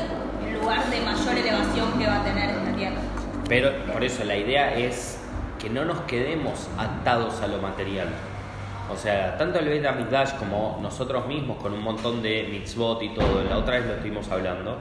el 0.47 0.55
lugar 0.55 0.87
de 0.87 1.01
mayor 1.01 1.37
elevación 1.37 1.99
que 1.99 2.07
va 2.07 2.21
a 2.21 2.25
tener 2.25 2.51
esta 2.51 2.73
Tierra. 2.75 3.01
Pero 3.49 3.71
por 3.93 4.03
eso 4.03 4.25
la 4.25 4.37
idea 4.37 4.75
es 4.75 5.19
que 5.59 5.69
no 5.69 5.85
nos 5.85 6.01
quedemos 6.03 6.69
atados 6.79 7.41
a 7.43 7.47
lo 7.49 7.59
material. 7.59 8.09
O 8.91 8.97
sea, 8.97 9.37
tanto 9.37 9.59
el 9.59 9.69
Beit 9.69 9.85
HaMikdash 9.85 10.37
como 10.37 10.79
nosotros 10.81 11.27
mismos 11.27 11.59
con 11.59 11.73
un 11.73 11.83
montón 11.83 12.23
de 12.23 12.49
mitzvot 12.51 13.03
y 13.03 13.11
todo, 13.11 13.43
la 13.45 13.59
otra 13.59 13.77
vez 13.77 13.87
lo 13.87 13.95
estuvimos 13.95 14.31
hablando, 14.31 14.79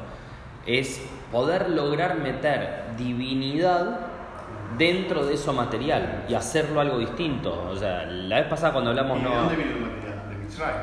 es 0.65 1.01
poder 1.31 1.69
lograr 1.69 2.15
meter 2.15 2.83
divinidad 2.97 3.99
dentro 4.77 5.25
de 5.25 5.33
eso 5.35 5.53
material 5.53 6.25
y 6.27 6.33
hacerlo 6.33 6.81
algo 6.81 6.99
distinto. 6.99 7.67
O 7.69 7.75
sea, 7.75 8.05
la 8.05 8.39
vez 8.39 8.47
pasada 8.47 8.73
cuando 8.73 8.91
hablamos 8.91 9.19
¿Y 9.19 9.23
de 9.23 9.29
no 9.29 9.35
dónde 9.35 9.55
viene 9.55 9.71
el 9.71 9.79
material? 9.79 10.29
De 10.29 10.35
Mitzrayim. 10.35 10.81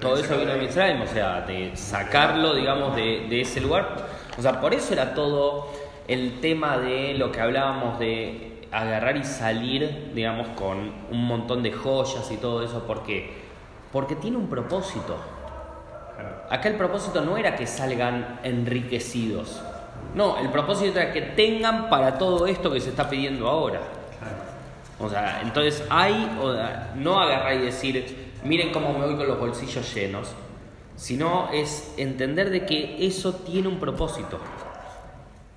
todo 0.00 0.16
eso 0.16 0.36
vino 0.36 0.52
de 0.52 0.60
Mitzrayim, 0.60 1.02
o 1.02 1.06
sea, 1.06 1.40
de 1.42 1.76
sacarlo, 1.76 2.54
digamos, 2.54 2.96
de, 2.96 3.26
de 3.28 3.40
ese 3.40 3.60
lugar. 3.60 3.96
O 4.38 4.42
sea, 4.42 4.60
por 4.60 4.74
eso 4.74 4.92
era 4.92 5.14
todo 5.14 5.68
el 6.08 6.40
tema 6.40 6.78
de 6.78 7.14
lo 7.14 7.32
que 7.32 7.40
hablábamos 7.40 7.98
de 7.98 8.68
agarrar 8.72 9.16
y 9.16 9.24
salir, 9.24 10.10
digamos, 10.14 10.48
con 10.48 10.92
un 11.10 11.26
montón 11.26 11.62
de 11.62 11.72
joyas 11.72 12.30
y 12.30 12.36
todo 12.36 12.62
eso, 12.62 12.84
porque 12.86 13.44
porque 13.94 14.16
tiene 14.16 14.36
un 14.36 14.48
propósito. 14.48 15.16
Acá 16.50 16.68
el 16.68 16.74
propósito 16.74 17.20
no 17.20 17.36
era 17.36 17.54
que 17.54 17.64
salgan 17.64 18.40
enriquecidos. 18.42 19.62
No, 20.14 20.38
el 20.38 20.48
propósito 20.50 20.98
era 20.98 21.12
que 21.12 21.22
tengan 21.22 21.88
para 21.88 22.16
todo 22.18 22.46
esto 22.46 22.70
que 22.70 22.80
se 22.80 22.90
está 22.90 23.08
pidiendo 23.08 23.48
ahora. 23.48 23.80
O 24.98 25.08
sea, 25.08 25.40
entonces 25.42 25.84
hay, 25.90 26.30
no 26.96 27.20
agarrar 27.20 27.54
y 27.54 27.58
decir, 27.58 28.32
miren 28.44 28.72
cómo 28.72 28.92
me 28.92 29.06
voy 29.06 29.16
con 29.16 29.26
los 29.26 29.38
bolsillos 29.38 29.92
llenos, 29.92 30.28
sino 30.96 31.48
es 31.52 31.94
entender 31.96 32.50
de 32.50 32.64
que 32.64 33.04
eso 33.04 33.34
tiene 33.34 33.68
un 33.68 33.80
propósito. 33.80 34.38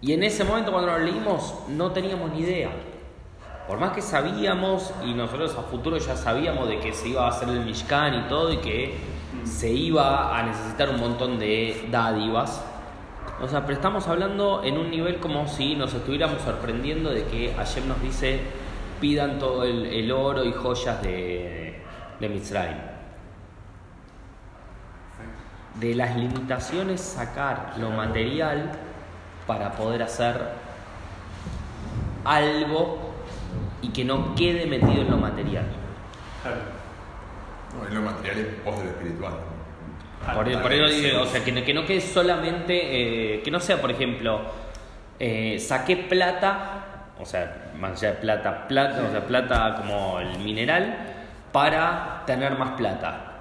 Y 0.02 0.14
en 0.14 0.24
ese 0.24 0.44
momento 0.44 0.72
cuando 0.72 0.92
lo 0.92 1.00
leímos 1.00 1.54
no 1.70 1.92
teníamos 1.92 2.32
ni 2.32 2.42
idea. 2.42 2.72
Por 3.68 3.80
más 3.80 3.92
que 3.92 4.02
sabíamos, 4.02 4.92
y 5.04 5.14
nosotros 5.14 5.56
a 5.56 5.64
futuro 5.64 5.98
ya 5.98 6.16
sabíamos 6.16 6.70
de 6.70 6.80
que 6.80 6.94
se 6.94 7.10
iba 7.10 7.26
a 7.26 7.30
hacer 7.30 7.50
el 7.50 7.66
Mishkan 7.66 8.26
y 8.26 8.30
todo, 8.30 8.54
y 8.54 8.58
que 8.58 8.96
se 9.44 9.70
iba 9.70 10.38
a 10.38 10.44
necesitar 10.44 10.90
un 10.90 11.00
montón 11.00 11.38
de 11.38 11.88
dádivas. 11.92 12.64
O 13.42 13.48
sea, 13.48 13.62
pero 13.62 13.74
estamos 13.74 14.08
hablando 14.08 14.64
en 14.64 14.78
un 14.78 14.90
nivel 14.90 15.20
como 15.20 15.48
si 15.48 15.76
nos 15.76 15.94
estuviéramos 15.94 16.42
sorprendiendo 16.42 17.12
de 17.12 17.26
que 17.26 17.54
Hashem 17.54 17.88
nos 17.88 18.02
dice 18.02 18.40
pidan 19.00 19.38
todo 19.38 19.64
el, 19.64 19.86
el 19.86 20.12
oro 20.12 20.44
y 20.44 20.52
joyas 20.52 21.02
de, 21.04 21.82
de 22.20 22.30
Mitzrayim. 22.30 22.78
De 25.76 25.94
las 25.94 26.16
limitaciones 26.16 27.02
sacar 27.02 27.76
lo 27.78 27.92
material 27.92 28.72
para 29.46 29.72
poder 29.74 30.02
hacer 30.02 30.36
algo 32.26 33.14
y 33.82 33.90
que 33.90 34.04
no 34.04 34.34
quede 34.36 34.66
metido 34.66 35.04
en 35.04 35.12
lo 35.12 35.18
material. 35.18 35.66
Claro. 36.42 36.58
No, 37.78 37.88
es 37.88 37.94
lo 37.94 38.02
material 38.02 38.40
en 38.40 38.56
pos 38.64 38.78
de 38.80 38.84
lo 38.86 38.90
espiritual. 38.90 39.34
Por, 40.34 40.62
por 40.62 40.74
eso 40.74 40.94
digo, 40.94 41.22
o 41.22 41.26
sea, 41.26 41.44
que 41.44 41.52
no, 41.52 41.64
que 41.64 41.74
no 41.74 41.86
quede 41.86 42.02
solamente, 42.02 43.36
eh, 43.38 43.42
que 43.42 43.52
no 43.52 43.60
sea, 43.60 43.80
por 43.80 43.92
ejemplo, 43.92 44.42
eh, 45.20 45.58
saqué 45.60 45.98
plata, 45.98 47.10
o 47.20 47.26
sea, 47.26 47.72
más 47.78 47.92
allá 47.94 48.14
de 48.14 48.18
plata, 48.18 48.68
plata, 48.68 49.04
o 49.08 49.12
sea, 49.12 49.26
plata 49.26 49.76
como 49.78 50.20
el 50.20 50.40
mineral, 50.40 50.96
para 51.52 52.24
tener 52.26 52.58
más 52.58 52.72
plata. 52.72 53.34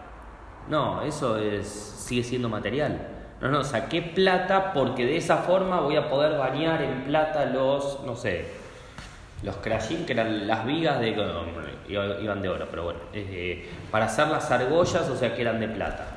No, 0.68 1.02
eso 1.02 1.38
es, 1.38 1.68
sigue 1.68 2.23
siendo 2.23 2.49
material. 2.49 2.99
No, 3.40 3.49
no, 3.49 3.64
saqué 3.64 4.00
plata 4.00 4.73
porque 4.73 5.04
de 5.04 5.16
esa 5.16 5.38
forma 5.38 5.80
voy 5.80 5.97
a 5.97 6.09
poder 6.09 6.38
bañar 6.38 6.83
en 6.83 7.04
plata 7.04 7.45
los, 7.45 8.00
no 8.06 8.16
sé, 8.16 8.47
los 9.42 9.56
crashing, 9.56 10.06
que 10.06 10.14
eran 10.14 10.47
las 10.47 10.64
vigas 10.64 10.99
de, 11.00 11.11
iban 11.88 12.40
de 12.40 12.49
oro, 12.49 12.66
pero 12.71 12.85
bueno, 12.85 13.00
eh, 13.12 13.68
para 13.90 14.06
hacer 14.06 14.28
las 14.28 14.50
argollas, 14.50 15.09
o 15.11 15.16
sea, 15.16 15.35
que 15.35 15.42
eran 15.42 15.61
de 15.61 15.68
plata. 15.68 16.16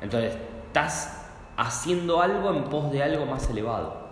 Entonces, 0.00 0.36
estás 0.66 1.26
haciendo 1.56 2.20
algo 2.22 2.52
en 2.54 2.64
pos 2.64 2.90
de 2.92 3.02
algo 3.02 3.26
más 3.26 3.48
elevado. 3.50 4.08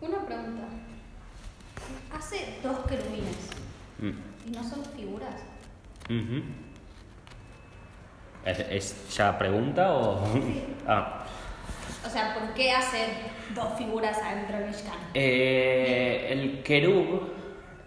Una 0.00 0.18
pregunta. 0.26 0.64
Hace 2.16 2.58
dos 2.62 2.78
querubines 2.88 3.50
Mm. 3.98 4.48
y 4.48 4.50
no 4.52 4.64
son 4.64 4.82
figuras. 4.96 5.34
Ujú. 6.06 6.42
¿Es, 8.46 8.58
es 8.60 9.16
ya 9.16 9.38
pregunta 9.38 9.92
o...? 9.94 10.24
Ah. 10.86 11.24
O 12.04 12.08
sea, 12.08 12.32
¿por 12.34 12.54
qué 12.54 12.72
hace 12.72 13.08
dos 13.54 13.74
figuras 13.76 14.16
adentro 14.18 14.56
del 14.56 14.68
Mishkan? 14.68 14.94
Eh, 15.12 16.28
el 16.30 16.62
querub, 16.62 17.28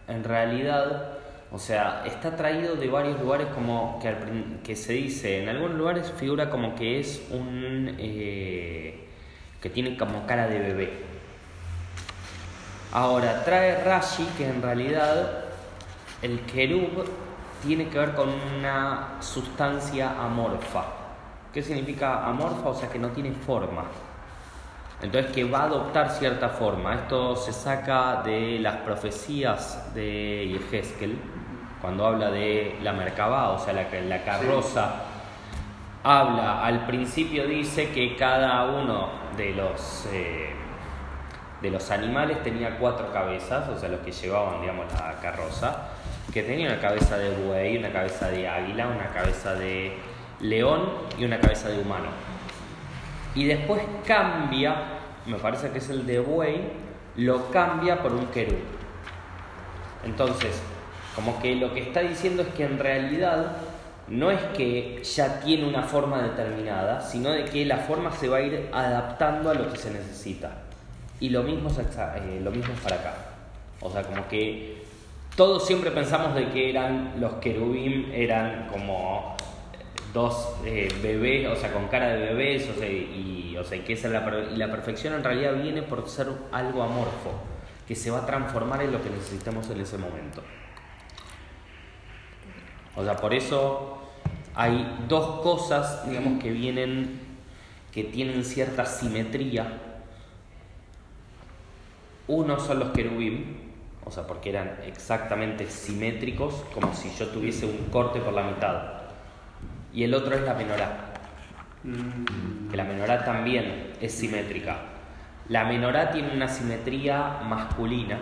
en 0.07 0.23
realidad, 0.23 1.12
o 1.53 1.59
sea, 1.59 2.03
está 2.05 2.35
traído 2.35 2.75
de 2.75 2.87
varios 2.87 3.19
lugares 3.21 3.47
como 3.53 3.99
que, 4.63 4.75
se 4.75 4.93
dice, 4.93 5.43
en 5.43 5.49
algunos 5.49 5.77
lugares 5.77 6.11
figura 6.17 6.49
como 6.49 6.73
que 6.73 6.99
es 6.99 7.27
un... 7.29 7.95
eh, 7.99 9.07
que 9.61 9.69
tiene 9.69 9.95
como 9.95 10.25
cara 10.25 10.47
de 10.47 10.59
bebé. 10.59 10.93
Ahora, 12.91 13.43
trae 13.45 13.83
Rashi 13.83 14.25
que 14.37 14.49
en 14.49 14.61
realidad 14.61 15.45
el 16.21 16.41
querub 16.41 17.05
tiene 17.65 17.87
que 17.87 17.97
ver 17.97 18.13
con 18.13 18.29
una 18.57 19.17
sustancia 19.21 20.21
amorfa. 20.21 20.83
¿Qué 21.53 21.61
significa 21.61 22.25
amorfa? 22.25 22.69
O 22.69 22.75
sea, 22.75 22.89
que 22.89 22.99
no 22.99 23.09
tiene 23.09 23.31
forma. 23.31 23.85
Entonces, 25.01 25.31
que 25.31 25.43
va 25.43 25.59
a 25.59 25.63
adoptar 25.65 26.09
cierta 26.11 26.49
forma. 26.49 26.95
Esto 26.95 27.35
se 27.35 27.53
saca 27.53 28.21
de 28.23 28.59
las 28.59 28.77
profecías 28.77 29.93
de 29.93 30.59
Yehezkel, 30.71 31.17
cuando 31.83 32.07
habla 32.07 32.31
de 32.31 32.77
la 32.81 32.93
Merkabah, 32.93 33.49
o 33.49 33.59
sea, 33.59 33.73
la, 33.73 33.85
la 34.07 34.23
carroza. 34.23 35.01
Habla, 36.01 36.63
al 36.63 36.85
principio 36.85 37.45
dice 37.45 37.89
que 37.89 38.15
cada 38.15 38.63
uno 38.67 39.09
de 39.35 39.53
los, 39.53 40.07
eh, 40.13 40.53
de 41.61 41.69
los 41.69 41.91
animales 41.91 42.41
tenía 42.41 42.77
cuatro 42.77 43.11
cabezas, 43.11 43.67
o 43.67 43.77
sea, 43.77 43.89
los 43.89 43.99
que 43.99 44.13
llevaban, 44.13 44.61
digamos, 44.61 44.85
la 44.93 45.19
carroza, 45.21 45.89
que 46.33 46.43
tenía 46.43 46.69
una 46.69 46.79
cabeza 46.79 47.17
de 47.17 47.31
buey, 47.31 47.75
una 47.75 47.91
cabeza 47.91 48.29
de 48.29 48.47
águila, 48.47 48.87
una 48.87 49.09
cabeza 49.09 49.53
de 49.55 49.97
león 50.39 50.89
y 51.17 51.25
una 51.25 51.41
cabeza 51.41 51.67
de 51.67 51.81
humano. 51.81 52.07
Y 53.35 53.43
después 53.43 53.83
cambia, 54.07 54.73
me 55.25 55.35
parece 55.35 55.69
que 55.71 55.79
es 55.79 55.89
el 55.89 56.07
de 56.07 56.21
buey, 56.21 56.61
lo 57.17 57.51
cambia 57.51 58.01
por 58.01 58.13
un 58.13 58.27
querub. 58.27 58.63
Entonces, 60.05 60.63
como 61.15 61.39
que 61.41 61.55
lo 61.55 61.73
que 61.73 61.81
está 61.81 62.01
diciendo 62.01 62.43
es 62.43 62.49
que 62.49 62.65
en 62.65 62.79
realidad 62.79 63.57
no 64.07 64.31
es 64.31 64.41
que 64.55 65.01
ya 65.03 65.39
tiene 65.39 65.67
una 65.67 65.83
forma 65.83 66.21
determinada, 66.21 67.01
sino 67.01 67.31
de 67.31 67.45
que 67.45 67.65
la 67.65 67.77
forma 67.77 68.11
se 68.11 68.27
va 68.27 68.37
a 68.37 68.41
ir 68.41 68.69
adaptando 68.71 69.49
a 69.49 69.53
lo 69.53 69.71
que 69.71 69.77
se 69.77 69.91
necesita. 69.91 70.51
Y 71.19 71.29
lo 71.29 71.43
mismo 71.43 71.69
es, 71.69 71.77
eh, 71.77 72.41
lo 72.43 72.51
mismo 72.51 72.73
es 72.73 72.79
para 72.81 72.97
acá. 72.97 73.15
O 73.79 73.89
sea, 73.89 74.03
como 74.03 74.27
que 74.27 74.83
todos 75.35 75.65
siempre 75.65 75.91
pensamos 75.91 76.35
de 76.35 76.49
que 76.49 76.69
eran 76.69 77.13
los 77.19 77.33
querubim, 77.35 78.11
eran 78.11 78.67
como 78.67 79.35
dos 80.13 80.55
eh, 80.65 80.93
bebés, 81.01 81.47
o 81.47 81.55
sea, 81.55 81.71
con 81.71 81.87
cara 81.87 82.09
de 82.09 82.19
bebés, 82.25 82.69
o 82.69 82.79
sea, 82.79 82.87
y, 82.87 83.55
o 83.57 83.63
sea, 83.63 83.83
que 83.83 83.93
esa 83.93 84.07
es 84.07 84.13
la, 84.13 84.23
y 84.53 84.57
la 84.57 84.69
perfección 84.69 85.13
en 85.13 85.23
realidad 85.23 85.55
viene 85.61 85.81
por 85.81 86.07
ser 86.07 86.27
algo 86.51 86.83
amorfo, 86.83 87.31
que 87.87 87.95
se 87.95 88.11
va 88.11 88.19
a 88.19 88.25
transformar 88.25 88.81
en 88.83 88.91
lo 88.91 89.01
que 89.01 89.09
necesitamos 89.09 89.69
en 89.69 89.81
ese 89.81 89.97
momento. 89.97 90.43
O 92.95 93.03
sea, 93.03 93.15
por 93.15 93.33
eso 93.33 93.97
hay 94.55 95.05
dos 95.07 95.41
cosas, 95.41 96.07
digamos, 96.07 96.41
que 96.41 96.51
vienen, 96.51 97.19
que 97.91 98.03
tienen 98.03 98.43
cierta 98.43 98.85
simetría. 98.85 99.79
Uno 102.27 102.59
son 102.59 102.79
los 102.79 102.91
querubim, 102.91 103.57
o 104.05 104.11
sea, 104.11 104.27
porque 104.27 104.49
eran 104.49 104.79
exactamente 104.85 105.67
simétricos, 105.69 106.53
como 106.73 106.93
si 106.93 107.11
yo 107.17 107.27
tuviese 107.29 107.65
un 107.65 107.89
corte 107.89 108.19
por 108.19 108.33
la 108.33 108.43
mitad. 108.43 108.83
Y 109.93 110.03
el 110.03 110.13
otro 110.13 110.35
es 110.35 110.41
la 110.41 110.53
menorá, 110.53 111.13
que 112.69 112.77
la 112.77 112.83
menorá 112.83 113.25
también 113.25 113.93
es 114.01 114.13
simétrica. 114.13 114.77
La 115.49 115.65
menorá 115.65 116.11
tiene 116.11 116.33
una 116.33 116.47
simetría 116.47 117.41
masculina 117.45 118.17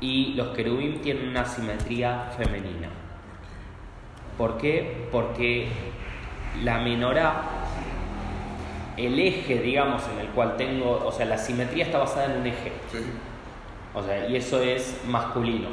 y 0.00 0.34
los 0.34 0.48
querubim 0.48 1.00
tienen 1.00 1.28
una 1.28 1.44
simetría 1.44 2.30
femenina. 2.36 2.88
¿Por 4.38 4.56
qué? 4.56 5.08
Porque 5.10 5.68
la 6.62 6.78
menorá, 6.78 7.42
el 8.96 9.18
eje, 9.18 9.56
digamos, 9.56 10.02
en 10.14 10.20
el 10.20 10.28
cual 10.28 10.56
tengo, 10.56 11.02
o 11.04 11.10
sea, 11.10 11.26
la 11.26 11.36
simetría 11.36 11.84
está 11.84 11.98
basada 11.98 12.26
en 12.26 12.40
un 12.40 12.46
eje. 12.46 12.72
Sí. 12.92 12.98
O 13.94 14.02
sea, 14.02 14.28
y 14.28 14.36
eso 14.36 14.62
es 14.62 15.02
masculino. 15.06 15.68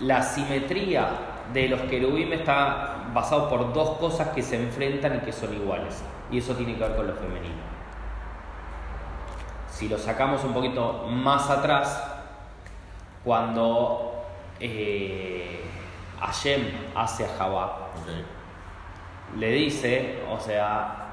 La 0.00 0.22
simetría 0.22 1.08
de 1.52 1.68
los 1.68 1.80
querubim 1.82 2.32
está 2.32 3.10
basado 3.14 3.48
por 3.48 3.72
dos 3.72 3.98
cosas 3.98 4.28
que 4.30 4.42
se 4.42 4.60
enfrentan 4.60 5.16
y 5.16 5.20
que 5.20 5.32
son 5.32 5.54
iguales. 5.54 6.02
Y 6.30 6.38
eso 6.38 6.54
tiene 6.54 6.74
que 6.74 6.80
ver 6.80 6.96
con 6.96 7.06
lo 7.06 7.14
femenino. 7.14 7.68
Si 9.70 9.88
lo 9.88 9.98
sacamos 9.98 10.42
un 10.42 10.52
poquito 10.52 11.06
más 11.08 11.48
atrás, 11.48 12.02
cuando 13.24 14.24
eh, 14.58 15.60
Hashem 16.20 16.62
hace 16.94 17.24
a 17.24 17.28
Jabá, 17.36 17.90
le 19.38 19.52
dice, 19.52 20.20
o 20.30 20.40
sea, 20.40 21.06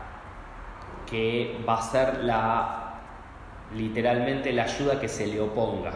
que 1.06 1.64
va 1.68 1.78
a 1.78 1.82
ser 1.82 2.24
la 2.24 2.86
literalmente 3.74 4.54
la 4.54 4.64
ayuda 4.64 5.00
que 5.00 5.08
se 5.08 5.28
le 5.28 5.40
oponga. 5.40 5.94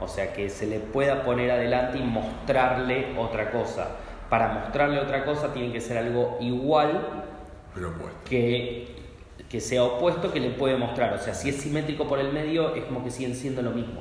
O 0.00 0.06
sea, 0.06 0.32
que 0.32 0.48
se 0.48 0.66
le 0.66 0.78
pueda 0.78 1.24
poner 1.24 1.50
adelante 1.50 1.98
y 1.98 2.02
mostrarle 2.02 3.16
otra 3.18 3.50
cosa. 3.50 3.96
Para 4.30 4.52
mostrarle 4.52 5.00
otra 5.00 5.24
cosa 5.24 5.52
tiene 5.52 5.72
que 5.72 5.80
ser 5.80 5.98
algo 5.98 6.36
igual 6.40 7.24
Pero 7.74 7.94
que, 8.28 8.94
que 9.48 9.60
sea 9.60 9.82
opuesto 9.82 10.32
que 10.32 10.38
le 10.38 10.50
puede 10.50 10.76
mostrar. 10.76 11.14
O 11.14 11.18
sea, 11.18 11.34
si 11.34 11.48
es 11.48 11.56
simétrico 11.56 12.06
por 12.06 12.20
el 12.20 12.32
medio, 12.32 12.74
es 12.74 12.84
como 12.84 13.02
que 13.02 13.10
siguen 13.10 13.34
siendo 13.34 13.62
lo 13.62 13.70
mismo. 13.70 14.00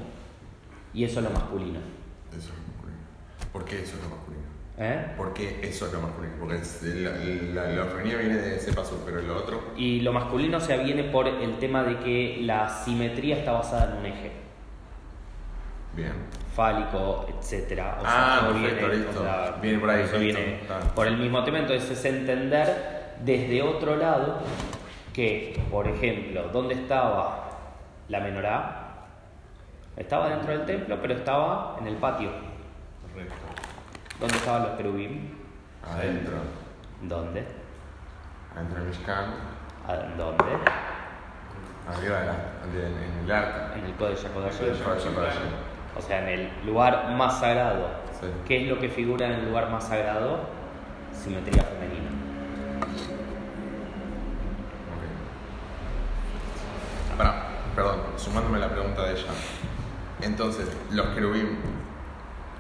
Y 0.94 1.04
eso 1.04 1.20
es 1.20 1.26
lo 1.26 1.32
masculino. 1.32 1.80
Eso 2.32 2.40
es 2.40 2.48
lo 2.50 2.74
masculino. 2.74 3.00
¿Por 3.52 3.66
qué 3.66 3.82
eso 3.82 3.96
es 3.96 4.04
lo 4.04 4.10
masculino? 4.10 4.27
¿Eh? 4.80 5.08
¿Por 5.18 5.34
qué 5.34 5.60
eso 5.64 5.88
es 5.88 5.94
lo 5.94 6.02
masculino? 6.02 6.36
Porque 6.40 6.56
es- 6.58 6.84
la, 6.84 7.64
la, 7.64 7.84
viene 8.04 8.36
de 8.38 8.56
ese 8.58 8.74
paso, 8.74 9.02
pero 9.06 9.22
lo 9.22 9.36
otro. 9.38 9.60
Y 9.76 10.02
lo 10.02 10.14
masculino 10.14 10.60
se 10.60 10.78
viene 10.78 11.04
por 11.06 11.28
el 11.28 11.58
tema 11.58 11.84
de 11.84 11.98
que 12.00 12.40
la 12.44 12.70
simetría 12.70 13.38
está 13.38 13.54
basada 13.54 13.92
en 13.94 13.98
un 14.00 14.06
eje. 14.06 14.32
Bien. 15.96 16.14
fálico, 16.54 17.26
etcétera. 17.28 17.98
O 18.00 18.04
Ah, 18.06 18.38
todo 18.42 18.54
perfecto, 18.54 18.88
viene, 18.88 19.04
listo. 19.06 19.20
o 19.20 19.24
sea, 19.24 19.52
Viene 19.62 19.80
por 19.80 19.90
ahí, 19.92 20.02
listo, 20.04 20.20
viene 20.20 20.56
está. 20.62 20.80
por 20.96 21.08
el 21.08 21.18
mismo 21.18 21.44
tema, 21.44 21.60
entonces 21.60 21.90
es 21.92 22.06
entender 22.06 23.16
desde 23.24 23.62
otro 23.64 23.96
lado 23.96 24.40
que, 25.14 25.60
por 25.72 25.88
ejemplo, 25.88 26.50
¿dónde 26.54 26.74
estaba 26.76 27.50
la 28.10 28.20
menorá? 28.20 29.06
Estaba 29.96 30.30
dentro 30.30 30.52
del 30.52 30.66
templo, 30.66 30.98
pero 31.02 31.14
estaba 31.16 31.78
en 31.80 31.88
el 31.88 31.96
patio. 31.96 32.30
Correcto. 33.14 33.36
¿Dónde 34.20 34.36
estaban 34.36 34.64
los 34.64 34.72
querubim? 34.78 35.30
Adentro. 35.84 36.38
¿Dónde? 37.02 37.46
Adentro 38.56 38.80
del 38.80 38.88
Mishkan. 38.90 39.26
¿A 39.88 39.96
¿Dónde? 40.18 40.44
Arriba 41.88 42.20
de 42.20 42.26
la, 42.26 42.34
de- 42.74 42.88
en 42.88 43.24
el 43.26 43.32
arca. 43.32 43.74
En 43.78 43.86
el 43.86 43.92
HaKodashim. 43.94 44.32
O 45.96 46.02
sea, 46.02 46.20
en 46.24 46.28
el 46.40 46.52
lugar 46.66 47.10
más 47.16 47.40
sagrado. 47.40 47.88
Sí. 48.20 48.28
¿Qué 48.48 48.64
es 48.64 48.70
lo 48.70 48.80
que 48.80 48.90
figura 48.90 49.26
en 49.28 49.34
el 49.34 49.46
lugar 49.50 49.70
más 49.70 49.88
sagrado? 49.88 50.42
Simetría 51.14 51.64
femenina. 51.64 52.10
Ok. 57.12 57.18
Pará, 57.18 57.44
perdón, 57.76 58.00
sumándome 58.18 58.60
la 58.60 58.70
pregunta 58.70 59.04
de 59.04 59.14
ella. 59.14 59.32
Entonces, 60.22 60.68
los 60.92 61.08
querubim, 61.10 61.58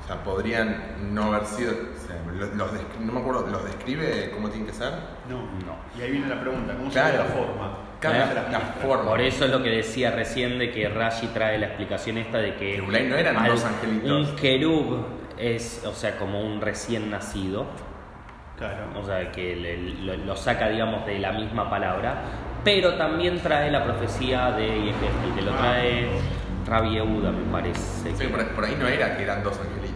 o 0.07 0.13
sea, 0.13 0.23
podrían 0.23 1.13
no 1.13 1.33
haber 1.33 1.45
sido. 1.45 1.71
O 1.73 2.07
sea, 2.07 2.15
los, 2.33 2.53
los 2.55 2.71
no 3.01 3.11
me 3.11 3.19
acuerdo, 3.19 3.45
¿los 3.51 3.65
describe 3.65 4.31
cómo 4.33 4.47
tienen 4.49 4.65
que 4.67 4.73
ser? 4.73 4.91
No. 5.29 5.39
No. 5.65 5.75
Y 5.97 6.01
ahí 6.01 6.11
viene 6.11 6.27
la 6.27 6.39
pregunta, 6.39 6.73
¿cómo 6.77 6.89
Claro. 6.89 7.07
se 7.11 7.17
ve 7.17 7.23
la 7.23 7.29
forma? 7.29 7.77
Claro, 7.99 8.15
¿Cómo 8.19 8.27
se 8.29 8.33
la, 8.35 8.41
las 8.43 8.51
la 8.53 8.59
forma. 8.81 9.09
Por 9.09 9.21
eso 9.21 9.45
es 9.45 9.51
lo 9.51 9.61
que 9.63 9.69
decía 9.69 10.11
recién 10.11 10.59
de 10.59 10.71
que 10.71 10.87
Rashi 10.87 11.27
trae 11.27 11.57
la 11.57 11.65
explicación 11.67 12.17
esta 12.19 12.37
de 12.37 12.55
que 12.55 12.75
Que 12.75 12.81
no 13.03 13.15
eran 13.17 13.37
al- 13.37 13.47
dos 13.51 13.65
angelitos. 13.65 14.29
un 14.29 14.35
querub 14.37 15.05
es, 15.37 15.83
o 15.85 15.93
sea, 15.93 16.17
como 16.17 16.39
un 16.41 16.61
recién 16.61 17.09
nacido, 17.11 17.65
Claro. 18.57 18.85
o 18.99 19.03
sea, 19.05 19.31
que 19.31 19.55
le- 19.55 19.77
lo, 20.05 20.15
lo 20.25 20.35
saca, 20.35 20.69
digamos, 20.69 21.05
de 21.05 21.19
la 21.19 21.31
misma 21.33 21.69
palabra, 21.69 22.21
pero 22.63 22.95
también 22.95 23.39
trae 23.41 23.69
la 23.71 23.83
profecía 23.83 24.51
de 24.51 24.67
Yehezkel, 24.67 25.33
que 25.35 25.41
lo 25.41 25.53
Ah. 25.53 25.57
trae 25.57 26.07
Rabbi 26.65 26.95
Yehuda, 26.95 27.31
me 27.31 27.51
parece. 27.51 28.11
Sí, 28.11 28.17
que- 28.17 28.27
por, 28.29 28.45
por 28.49 28.65
ahí 28.65 28.75
no 28.79 28.87
era 28.87 29.15
que 29.15 29.23
eran 29.23 29.43
dos 29.43 29.57
angelitos. 29.59 29.86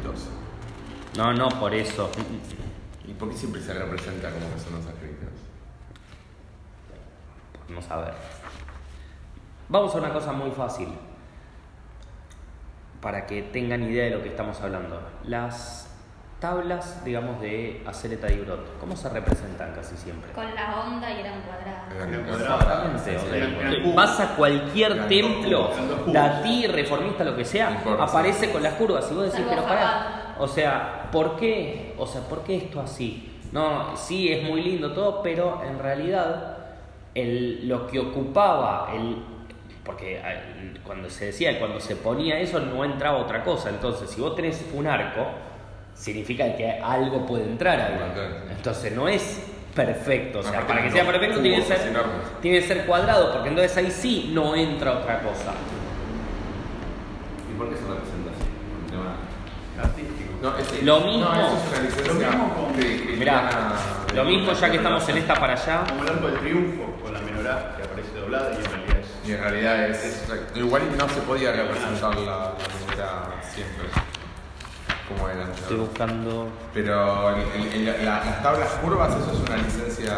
No, 1.17 1.33
no, 1.33 1.49
por 1.49 1.73
eso. 1.73 2.09
¿Y 3.05 3.13
por 3.13 3.29
qué 3.29 3.37
siempre 3.37 3.61
se 3.61 3.73
representa 3.73 4.31
como 4.31 4.51
que 4.53 4.59
son 4.59 4.73
dos 4.73 4.85
angelitos? 4.93 5.29
Vamos 7.67 7.91
a 7.91 7.97
ver. 7.97 8.13
Vamos 9.67 9.95
a 9.95 9.97
una 9.97 10.13
cosa 10.13 10.31
muy 10.31 10.51
fácil. 10.51 10.87
Para 13.01 13.25
que 13.25 13.41
tengan 13.41 13.83
idea 13.83 14.05
de 14.05 14.11
lo 14.11 14.23
que 14.23 14.29
estamos 14.29 14.61
hablando. 14.61 15.01
Las 15.25 15.89
tablas, 16.39 17.03
digamos, 17.03 17.39
de 17.39 17.83
Aceleta 17.85 18.31
y 18.31 18.39
Brot, 18.39 18.79
¿cómo 18.79 18.95
se 18.95 19.09
representan 19.09 19.73
casi 19.73 19.95
siempre? 19.95 20.31
Con 20.31 20.55
la 20.55 20.81
onda 20.81 21.11
y 21.11 21.19
eran 21.19 21.41
cuadradas. 21.41 21.95
Eran 21.95 22.13
Eran 22.13 22.25
cuadrados. 22.25 23.07
Exactamente, 23.07 23.93
vas 23.95 24.19
a 24.19 24.35
cualquier 24.35 25.07
templo, 25.07 25.69
datí, 26.07 26.65
reformista, 26.67 27.23
lo 27.23 27.35
que 27.35 27.45
sea, 27.45 27.83
aparece 27.99 28.51
con 28.51 28.63
las 28.63 28.73
curvas 28.73 29.07
y 29.11 29.13
vos 29.13 29.25
decís, 29.31 29.45
pero 29.47 29.63
pará. 29.63 30.20
O 30.41 30.47
sea, 30.47 31.09
¿por 31.11 31.35
qué? 31.35 31.93
O 31.99 32.07
sea, 32.07 32.21
¿por 32.21 32.43
qué 32.43 32.57
esto 32.57 32.81
así? 32.81 33.31
No, 33.51 33.95
sí, 33.95 34.31
es 34.31 34.43
muy 34.43 34.63
lindo 34.63 34.91
todo, 34.91 35.21
pero 35.21 35.61
en 35.63 35.77
realidad 35.77 36.57
el, 37.13 37.67
lo 37.67 37.85
que 37.85 37.99
ocupaba 37.99 38.91
el... 38.95 39.17
Porque 39.85 40.19
eh, 40.23 40.73
cuando 40.83 41.09
se 41.11 41.25
decía, 41.25 41.59
cuando 41.59 41.79
se 41.79 41.95
ponía 41.95 42.39
eso 42.39 42.59
no 42.59 42.83
entraba 42.83 43.19
otra 43.19 43.43
cosa. 43.43 43.69
Entonces, 43.69 44.09
si 44.09 44.19
vos 44.19 44.35
tenés 44.35 44.65
un 44.73 44.87
arco, 44.87 45.27
significa 45.93 46.55
que 46.55 46.71
algo 46.71 47.23
puede 47.25 47.43
entrar 47.43 47.79
ahí. 47.79 47.93
Entrar. 47.93 48.45
Entonces 48.49 48.95
no 48.95 49.07
es 49.07 49.47
perfecto. 49.75 50.39
O 50.39 50.43
sea, 50.43 50.65
para 50.65 50.83
que 50.83 50.89
sea 50.89 51.05
perfecto 51.05 51.39
tiene 51.39 51.57
que 51.57 51.63
ser, 51.63 51.79
tiene 52.41 52.59
que 52.61 52.67
ser 52.67 52.85
cuadrado, 52.87 53.31
porque 53.31 53.49
entonces 53.49 53.77
ahí 53.77 53.91
sí 53.91 54.31
no 54.33 54.55
entra 54.55 54.93
otra 54.99 55.19
cosa. 55.21 55.53
¿Y 57.51 57.57
por 57.57 57.69
qué 57.69 57.75
se 57.75 57.81
representa 57.83 58.31
así? 58.31 58.47
Un 58.83 58.91
tema 58.91 59.15
Artístico. 59.83 60.30
No, 60.41 60.57
ese- 60.57 60.81
Lo 60.83 60.99
mismo. 61.01 61.25
No, 61.25 61.33
eso 61.35 61.57
es 61.57 61.69
una 61.71 61.81
licencia 61.83 62.07
Lo 62.13 62.13
mismo 62.31 62.53
con- 62.55 62.75
de- 62.77 62.83
de- 62.97 63.17
Mirá, 63.17 63.73
de- 64.07 64.13
lo 64.15 64.23
mismo 64.25 64.53
ya 64.53 64.69
que 64.71 64.77
estamos 64.77 65.07
en 65.09 65.17
esta 65.17 65.33
para 65.35 65.53
allá. 65.53 65.83
Como 65.87 66.03
el 66.03 66.09
arco 66.09 66.27
del 66.27 66.39
triunfo 66.39 66.91
con 67.01 67.13
la 67.13 67.19
menorá 67.21 67.75
que 67.77 67.83
aparece 67.83 68.19
doblada 68.19 68.51
y 68.51 68.55
en 68.57 68.63
realidad 68.71 68.97
es. 68.99 69.07
Y 69.27 69.31
en 69.33 69.39
realidad 69.41 69.89
es. 69.89 70.27
Igual 70.55 70.97
no 70.97 71.07
se 71.09 71.21
podía 71.21 71.51
representar 71.51 72.15
la, 72.15 72.25
la 72.25 72.51
manera 72.87 73.41
siempre. 73.53 73.85
Como 75.07 75.27
era 75.29 75.43
antes. 75.43 75.59
Estoy 75.61 75.77
buscando. 75.77 76.47
Pero 76.73 77.29
el- 77.35 77.61
el- 77.75 77.87
el- 77.87 78.05
la- 78.05 78.23
las 78.25 78.41
tablas 78.41 78.69
curvas, 78.81 79.09
eso 79.15 79.31
es 79.33 79.39
una 79.49 79.57
licencia 79.57 80.17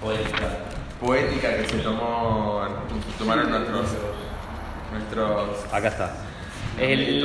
poética. 0.00 0.48
poética 1.00 1.56
que 1.56 1.64
se 1.68 1.78
tomó. 1.78 2.62
tomaron 3.18 3.50
nuestros. 3.50 3.86
nuestros. 4.92 5.72
Acá 5.72 5.88
está. 5.88 6.14
El, 6.78 7.22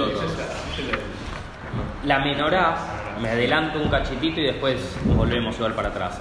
la 2.03 2.19
menorá, 2.19 2.77
me 3.21 3.29
adelanto 3.29 3.79
un 3.79 3.89
cachitito 3.89 4.39
y 4.39 4.45
después 4.45 4.77
volvemos 5.05 5.55
igual 5.57 5.73
para 5.73 5.89
atrás. 5.89 6.19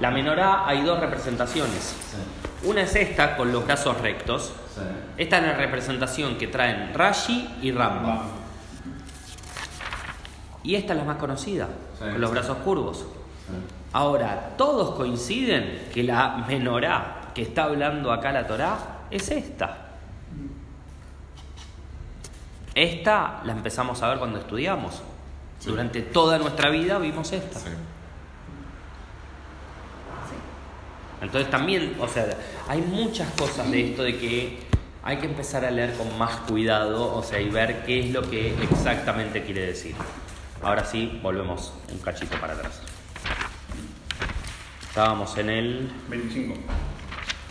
La 0.00 0.10
menorá 0.10 0.66
hay 0.66 0.82
dos 0.82 1.00
representaciones. 1.00 1.96
Sí. 2.10 2.68
Una 2.68 2.82
es 2.82 2.94
esta 2.96 3.36
con 3.36 3.52
los 3.52 3.64
brazos 3.66 4.00
rectos. 4.00 4.52
Sí. 4.74 4.80
Esta 5.16 5.38
es 5.38 5.42
la 5.44 5.52
representación 5.54 6.36
que 6.38 6.46
traen 6.46 6.92
Rashi 6.94 7.56
y 7.62 7.72
Ramba. 7.72 8.22
Y 10.62 10.74
esta 10.74 10.92
es 10.92 10.98
la 10.98 11.04
más 11.04 11.16
conocida, 11.16 11.68
Sí. 11.98 12.04
con 12.04 12.20
los 12.20 12.30
brazos 12.30 12.58
curvos. 12.58 13.06
Ahora, 13.92 14.50
todos 14.58 14.94
coinciden 14.96 15.88
que 15.94 16.02
la 16.02 16.44
menorá 16.46 17.14
que 17.34 17.42
está 17.42 17.64
hablando 17.64 18.12
acá 18.12 18.32
la 18.32 18.46
Torá 18.46 18.76
es 19.10 19.30
esta. 19.30 19.87
Esta 22.78 23.40
la 23.44 23.54
empezamos 23.54 24.00
a 24.04 24.08
ver 24.08 24.18
cuando 24.18 24.38
estudiamos. 24.38 25.02
Durante 25.64 26.00
toda 26.00 26.38
nuestra 26.38 26.70
vida 26.70 26.98
vimos 26.98 27.32
esta. 27.32 27.58
Sí. 27.58 27.70
Entonces 31.20 31.50
también, 31.50 31.96
o 31.98 32.06
sea, 32.06 32.28
hay 32.68 32.80
muchas 32.80 33.32
cosas 33.32 33.68
de 33.68 33.90
esto 33.90 34.04
de 34.04 34.16
que 34.16 34.60
hay 35.02 35.16
que 35.16 35.26
empezar 35.26 35.64
a 35.64 35.72
leer 35.72 35.94
con 35.94 36.16
más 36.18 36.36
cuidado, 36.48 37.16
o 37.16 37.22
sea, 37.24 37.40
y 37.40 37.48
ver 37.48 37.84
qué 37.84 37.98
es 37.98 38.10
lo 38.12 38.22
que 38.22 38.54
exactamente 38.62 39.42
quiere 39.42 39.62
decir. 39.62 39.96
Ahora 40.62 40.84
sí, 40.84 41.18
volvemos 41.20 41.72
un 41.90 41.98
cachito 41.98 42.40
para 42.40 42.52
atrás. 42.52 42.80
Estábamos 44.82 45.36
en 45.36 45.50
el... 45.50 45.92
25. 46.08 46.54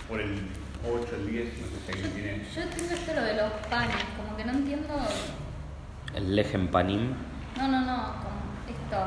Por 0.08 0.22
el 0.22 0.57
8, 0.94 1.16
el 1.16 1.28
10, 1.32 1.46
no 1.46 1.68
sé 1.68 1.86
si 1.86 1.92
alguien 1.92 2.12
tiene. 2.14 2.46
Yo 2.56 2.62
entiendo 2.62 2.94
esto 2.94 3.14
lo 3.14 3.22
de 3.24 3.34
los 3.36 3.52
panes, 3.70 3.96
como 4.18 4.38
que 4.38 4.46
no 4.46 4.52
entiendo. 4.54 4.94
El 6.16 6.36
Lejem 6.36 6.68
Panim. 6.70 7.14
No, 7.58 7.68
no, 7.68 7.82
no, 7.82 7.98
como 8.24 8.38
esto, 8.68 8.98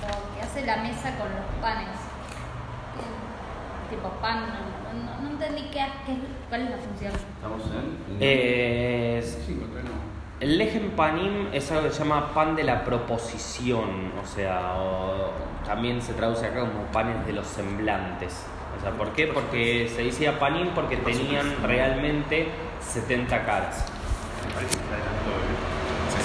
como 0.00 0.34
que 0.34 0.42
hace 0.42 0.64
la 0.66 0.76
mesa 0.78 1.16
con 1.16 1.28
los 1.30 1.44
panes. 1.60 1.88
Eh, 1.88 3.90
Tipo 3.90 4.08
pan, 4.20 4.46
no, 4.48 5.04
no- 5.04 5.20
no 5.22 5.30
entendí 5.30 5.62
qué, 5.70 5.84
qué 6.06 6.12
es- 6.12 6.18
cuál 6.48 6.62
es 6.62 6.70
la 6.70 6.76
función. 6.78 7.12
Estamos 7.12 7.62
en. 7.66 8.16
Eh, 8.18 9.20
25, 9.22 9.66
todavía 9.66 9.90
no. 9.90 9.96
el 10.40 10.58
Lejem 10.58 10.90
Panim 10.92 11.48
es 11.52 11.70
algo 11.70 11.84
que 11.84 11.90
se 11.92 11.98
llama 12.02 12.32
pan 12.32 12.56
de 12.56 12.64
la 12.64 12.82
proposición, 12.84 14.10
o 14.22 14.26
sea, 14.26 14.74
o 14.78 15.32
también 15.66 16.00
se 16.00 16.14
traduce 16.14 16.46
acá 16.46 16.60
como 16.60 16.84
panes 16.92 17.26
de 17.26 17.34
los 17.34 17.46
semblantes. 17.46 18.46
O 18.78 18.80
sea, 18.80 18.90
¿por 18.92 19.12
qué? 19.12 19.26
Porque 19.26 19.90
se 19.94 20.04
decía 20.04 20.38
Panim 20.38 20.68
porque 20.74 20.96
tenían 20.96 21.62
realmente 21.62 22.48
70 22.80 23.44
caras. 23.44 23.84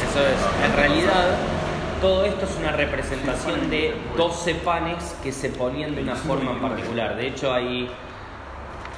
Eso 0.09 0.19
es, 0.19 0.69
en 0.69 0.75
realidad, 0.75 1.37
todo 2.01 2.25
esto 2.25 2.45
es 2.45 2.55
una 2.57 2.71
representación 2.71 3.69
de 3.69 3.93
12 4.17 4.55
panes 4.55 5.15
que 5.21 5.31
se 5.31 5.49
ponían 5.49 5.95
de 5.95 6.03
una 6.03 6.15
forma 6.15 6.51
en 6.51 6.59
particular. 6.59 7.15
De 7.15 7.27
hecho, 7.27 7.53
hay. 7.53 7.89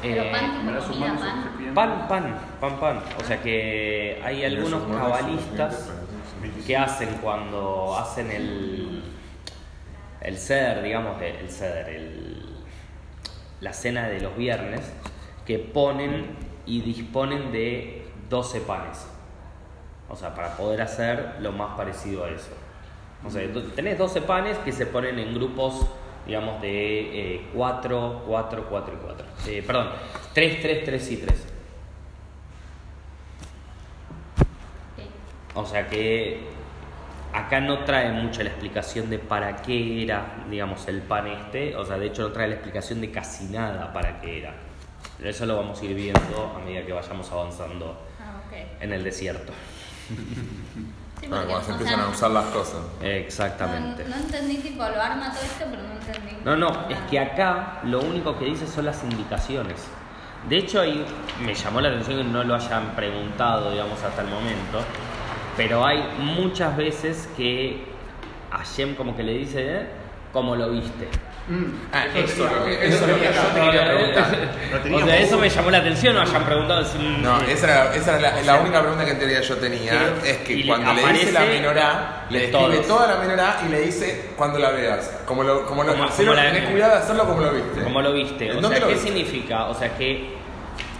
Eh, 0.03 0.31
pan, 1.75 2.07
pan, 2.07 2.39
pan, 2.59 2.79
pan. 2.79 2.99
O 3.19 3.23
sea 3.23 3.41
que 3.41 4.21
hay 4.23 4.43
algunos 4.45 4.83
cabalistas 4.83 5.89
que 6.65 6.77
hacen 6.77 7.09
cuando 7.21 7.97
hacen 7.97 8.31
el. 8.31 9.03
El 10.21 10.37
ceder, 10.37 10.83
digamos, 10.83 11.19
el 11.19 11.49
ceder, 11.49 11.89
el, 11.89 12.50
la 13.61 13.73
cena 13.73 14.09
de 14.09 14.19
los 14.19 14.35
viernes, 14.35 14.91
que 15.45 15.59
ponen 15.59 16.35
y 16.65 16.81
disponen 16.81 17.51
de 17.51 18.05
12 18.29 18.61
panes. 18.61 19.07
O 20.09 20.15
sea, 20.15 20.35
para 20.35 20.57
poder 20.57 20.81
hacer 20.81 21.35
lo 21.39 21.51
más 21.51 21.77
parecido 21.77 22.25
a 22.25 22.29
eso. 22.29 22.51
O 23.25 23.29
sea, 23.29 23.41
tenés 23.75 23.97
12 23.97 24.21
panes 24.21 24.57
que 24.59 24.71
se 24.71 24.85
ponen 24.85 25.19
en 25.19 25.33
grupos, 25.33 25.85
digamos, 26.25 26.61
de 26.61 27.45
4, 27.53 28.23
4, 28.27 28.67
4 28.69 28.93
y 28.93 28.97
4. 28.97 29.25
perdón, 29.65 29.89
3, 30.33 30.61
3, 30.61 30.85
3 30.85 31.11
y 31.11 31.17
3. 31.17 31.47
Ok. 34.97 35.55
O 35.55 35.65
sea 35.65 35.87
que 35.87 36.39
acá 37.33 37.59
no 37.59 37.83
trae 37.83 38.11
mucho 38.11 38.43
la 38.43 38.49
explicación 38.49 39.09
de 39.09 39.19
para 39.19 39.55
qué 39.57 40.03
era, 40.03 40.43
digamos, 40.49 40.87
el 40.87 41.01
pan 41.01 41.27
este. 41.27 41.75
O 41.75 41.85
sea, 41.85 41.97
de 41.97 42.07
hecho 42.07 42.23
no 42.23 42.29
trae 42.31 42.47
la 42.47 42.55
explicación 42.55 43.01
de 43.01 43.11
casi 43.11 43.45
nada 43.45 43.91
para 43.93 44.19
qué 44.21 44.39
era. 44.39 44.53
Pero 45.17 45.29
eso 45.29 45.45
lo 45.45 45.57
vamos 45.57 45.81
a 45.81 45.85
ir 45.85 45.95
viendo 45.95 46.53
a 46.55 46.59
medida 46.59 46.85
que 46.85 46.93
vayamos 46.93 47.31
avanzando 47.31 47.97
Ah, 48.19 48.41
ok. 48.47 48.81
en 48.81 48.93
el 48.93 49.03
desierto. 49.03 49.51
Sí, 51.19 51.27
Bueno, 51.27 51.43
porque, 51.43 51.47
cuando 51.53 51.65
se 51.65 51.71
empiezan 51.73 51.95
sea, 51.99 52.05
a 52.05 52.09
usar 52.09 52.31
las 52.31 52.45
cosas. 52.45 52.81
Exactamente. 53.01 54.03
No, 54.05 54.09
no 54.09 54.15
entendí, 54.23 54.57
tipo, 54.57 54.77
lo 54.83 55.01
arma 55.01 55.31
todo 55.31 55.43
esto, 55.43 55.65
pero 55.69 55.83
no 55.83 55.91
entendí. 55.93 56.37
No, 56.43 56.55
no, 56.55 56.69
nada. 56.69 56.87
es 56.89 56.97
que 57.09 57.19
acá 57.19 57.79
lo 57.83 57.99
único 58.01 58.37
que 58.39 58.45
dice 58.45 58.65
son 58.67 58.85
las 58.85 59.03
indicaciones. 59.03 59.85
De 60.49 60.57
hecho, 60.57 60.81
ahí 60.81 61.05
me 61.45 61.53
llamó 61.53 61.79
la 61.81 61.89
atención 61.89 62.17
que 62.17 62.23
no 62.23 62.43
lo 62.43 62.55
hayan 62.55 62.95
preguntado, 62.95 63.69
digamos, 63.71 64.01
hasta 64.01 64.21
el 64.23 64.27
momento. 64.29 64.79
Pero 65.57 65.85
hay 65.85 66.03
muchas 66.19 66.75
veces 66.77 67.29
que 67.35 67.83
a 68.51 68.57
Hashem 68.59 68.95
como 68.95 69.15
que 69.15 69.23
le 69.23 69.33
dice, 69.33 69.61
¿eh? 69.77 69.85
¿cómo 70.33 70.55
lo 70.55 70.69
viste? 70.71 71.07
Ah, 71.91 72.05
eso, 72.15 72.19
es 72.19 72.37
lo 72.37 72.63
que 72.65 72.89
yo 73.31 73.45
te 73.53 73.61
quería 73.61 73.85
preguntar. 73.85 74.37
Lo 74.71 74.77
O 74.77 74.79
teníamos- 74.81 75.09
sea, 75.09 75.19
eso 75.19 75.37
me 75.37 75.49
llamó 75.49 75.71
la 75.71 75.79
atención, 75.79 76.15
no 76.15 76.21
hayan 76.21 76.45
preguntado. 76.45 76.85
si- 76.85 76.97
No, 76.97 77.41
esa 77.41 77.65
era, 77.67 77.95
esa 77.95 78.19
era 78.19 78.31
la, 78.35 78.41
la 78.43 78.61
única 78.61 78.79
pregunta 78.79 79.03
que 79.03 79.11
en 79.11 79.19
teoría 79.19 79.41
yo 79.41 79.57
tenía. 79.57 80.13
Es 80.23 80.37
que 80.37 80.65
cuando 80.65 80.93
le 80.93 81.13
dice 81.13 81.31
la 81.33 81.41
menorá, 81.41 82.25
le 82.29 82.39
de 82.39 82.47
describe 82.47 82.77
toda 82.87 83.07
la 83.07 83.17
menorá 83.17 83.57
y 83.67 83.69
le 83.71 83.81
dice 83.81 84.29
cuando 84.37 84.59
la 84.59 84.69
veas. 84.71 85.19
Como 85.25 85.43
lo, 85.43 85.65
como 85.65 85.83
lo, 85.83 85.91
Como- 85.93 86.07
como 86.09 86.33
tenés 86.35 86.69
cuidado 86.69 86.93
de 86.93 86.99
hacerlo 86.99 87.25
como 87.27 87.41
lo 87.41 87.51
viste. 87.51 87.83
Como 87.83 88.01
lo 88.01 88.13
viste. 88.13 88.51
O 88.51 88.61
¿Dónde 88.61 88.77
sea, 88.77 88.87
¿qué 88.87 88.93
viste? 88.93 89.07
significa? 89.07 89.65
O 89.65 89.73
sea, 89.73 89.97
que 89.97 90.29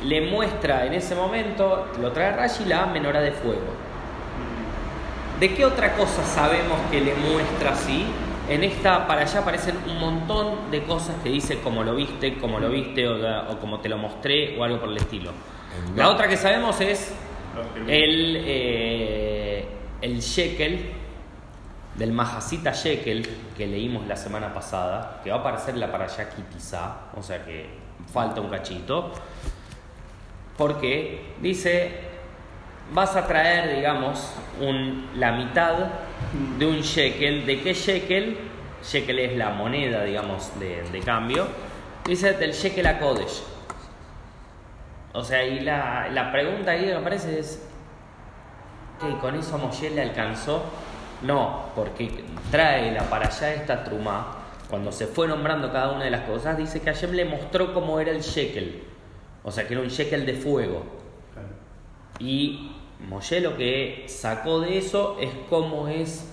le 0.04 0.22
muestra 0.30 0.86
en 0.86 0.94
ese 0.96 1.16
momento, 1.16 1.88
lo 2.02 2.12
trae 2.12 2.36
Rashi, 2.36 2.66
la 2.66 2.88
menorá 2.88 3.22
de 3.22 3.32
fuego. 3.32 3.90
¿De 5.41 5.56
qué 5.56 5.65
otra 5.65 5.95
cosa 5.95 6.23
sabemos 6.23 6.77
que 6.91 7.01
le 7.01 7.15
muestra 7.15 7.71
así? 7.71 8.06
En 8.47 8.63
esta, 8.63 9.08
para 9.08 9.21
allá 9.21 9.39
aparecen 9.39 9.75
un 9.88 9.99
montón 9.99 10.69
de 10.69 10.84
cosas 10.84 11.15
que 11.23 11.30
dice 11.30 11.58
como 11.62 11.84
lo 11.84 11.95
viste, 11.95 12.38
como 12.38 12.60
lo 12.60 12.69
viste, 12.69 13.08
o, 13.08 13.51
o 13.51 13.58
como 13.58 13.80
te 13.80 13.89
lo 13.89 13.97
mostré, 13.97 14.56
o 14.60 14.63
algo 14.63 14.80
por 14.80 14.89
el 14.89 14.97
estilo. 14.97 15.32
La 15.95 16.10
otra 16.10 16.27
que 16.27 16.38
sabemos 16.38 16.80
es 16.80 17.15
el, 17.88 18.38
eh, 18.45 19.65
el 20.04 20.19
shekel 20.19 20.91
del 21.95 22.12
Mahasita 22.12 22.73
Shekel 22.73 23.27
que 23.58 23.65
leímos 23.65 24.06
la 24.06 24.17
semana 24.17 24.54
pasada, 24.54 25.21
que 25.23 25.32
va 25.32 25.38
a 25.38 25.39
aparecer 25.39 25.75
la 25.75 25.91
para 25.91 26.06
allá 26.06 26.30
Kitizá, 26.30 27.10
o 27.17 27.23
sea 27.23 27.43
que 27.43 27.65
falta 28.13 28.41
un 28.41 28.49
cachito, 28.51 29.12
porque 30.56 31.34
dice, 31.41 32.11
vas 32.93 33.15
a 33.15 33.25
traer, 33.27 33.75
digamos, 33.75 34.34
un, 34.60 35.10
la 35.15 35.32
mitad 35.32 35.73
de 36.58 36.65
un 36.65 36.82
shekel, 36.82 37.45
¿de 37.45 37.62
qué 37.62 37.73
shekel? 37.73 38.38
Shekel 38.84 39.19
es 39.19 39.38
la 39.38 39.49
moneda, 39.51 40.04
digamos, 40.04 40.60
de, 40.60 40.84
de 40.84 40.99
cambio, 41.01 41.47
dice 42.06 42.34
del 42.34 42.51
shekel 42.51 42.86
a 42.88 42.99
Kodesh. 42.99 43.43
O 45.13 45.23
sea, 45.23 45.45
y 45.45 45.60
la, 45.60 46.10
la 46.10 46.32
pregunta 46.32 46.71
ahí 46.71 46.86
que 46.86 46.93
aparece 46.93 47.39
es, 47.39 47.67
¿qué, 48.99 49.17
¿con 49.19 49.36
eso 49.36 49.58
Moshe 49.58 49.89
le 49.89 50.01
alcanzó? 50.01 50.63
No, 51.21 51.65
porque 51.75 52.23
trae 52.49 52.91
la 52.91 53.04
para 53.04 53.27
allá 53.27 53.54
esta 53.54 53.84
trumá, 53.84 54.38
cuando 54.69 54.91
se 54.91 55.06
fue 55.06 55.27
nombrando 55.27 55.71
cada 55.71 55.91
una 55.91 56.06
de 56.06 56.12
las 56.12 56.21
cosas, 56.21 56.58
dice 56.58 56.80
que 56.80 56.91
Hashem 56.91 57.12
le 57.12 57.25
mostró 57.25 57.73
cómo 57.73 57.99
era 57.99 58.12
el 58.12 58.21
shekel. 58.21 58.84
O 59.43 59.51
sea, 59.51 59.67
que 59.67 59.73
era 59.73 59.84
un 59.84 59.89
shekel 59.89 60.25
de 60.25 60.34
fuego. 60.34 60.84
Y 62.19 62.71
Moshe 63.08 63.42
lo 63.42 63.58
que 63.58 64.06
sacó 64.08 64.60
de 64.62 64.78
eso 64.78 65.18
es 65.20 65.30
cómo 65.50 65.88
es 65.88 66.28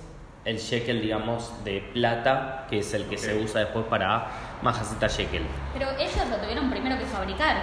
el 0.44 0.58
shekel, 0.58 1.00
digamos, 1.02 1.52
de 1.64 1.80
plata, 1.92 2.66
que 2.70 2.78
es 2.80 2.94
el 2.94 3.06
que 3.06 3.18
se 3.18 3.36
usa 3.42 3.60
después 3.62 3.84
para 3.86 4.28
Mahasita 4.62 5.06
shekel. 5.08 5.42
Pero 5.74 5.90
ellos 5.98 6.14
lo 6.30 6.36
tuvieron 6.36 6.70
primero 6.70 6.98
que 6.98 7.04
fabricar. 7.04 7.56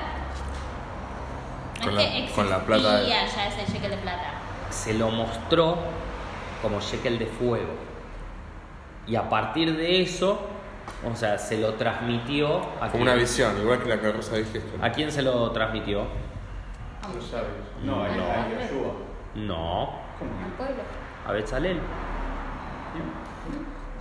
No 1.79 1.85
Con 1.91 1.99
es 1.99 2.05
la- 2.21 2.25
que 2.27 2.31
con 2.33 2.49
la 2.49 2.59
plata 2.59 2.97
de- 2.99 3.09
ya 3.09 3.25
ese 3.25 3.71
shekel 3.71 3.91
de 3.91 3.97
plata. 3.97 4.31
se 4.69 4.93
lo 4.93 5.09
mostró 5.09 5.77
como 6.61 6.79
shekel 6.79 7.19
de 7.19 7.25
fuego. 7.27 7.73
Y 9.07 9.15
a 9.15 9.29
partir 9.29 9.75
de 9.77 10.01
eso, 10.01 10.39
o 11.09 11.15
sea, 11.15 11.37
se 11.37 11.57
lo 11.59 11.73
transmitió 11.75 12.61
a 12.81 12.89
Como 12.89 13.03
una 13.03 13.13
visión, 13.13 13.57
igual 13.61 13.81
que 13.83 13.89
la 13.89 13.99
que 14.01 14.11
Rosa 14.11 14.35
dijiste. 14.35 14.61
¿A 14.81 14.91
quién 14.91 15.11
se 15.11 15.21
lo 15.21 15.51
transmitió? 15.51 16.05
No 17.13 17.21
sabes. 17.21 17.49
No, 17.83 18.05
No. 19.35 19.89
¿Cómo? 20.17 20.31
Al 20.45 20.51
pueblo. 20.57 20.83
a 21.27 21.31
Betzalel. 21.31 21.79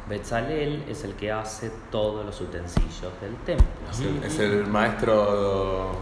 Betzalel 0.09 0.85
es 0.87 1.03
el 1.05 1.15
que 1.15 1.33
hace 1.33 1.71
todos 1.91 2.27
los 2.27 2.39
utensilios 2.41 3.13
del 3.21 3.35
templo. 3.47 3.67
Es 3.91 4.01
el, 4.01 4.23
es 4.23 4.39
el 4.39 4.67
maestro. 4.67 5.93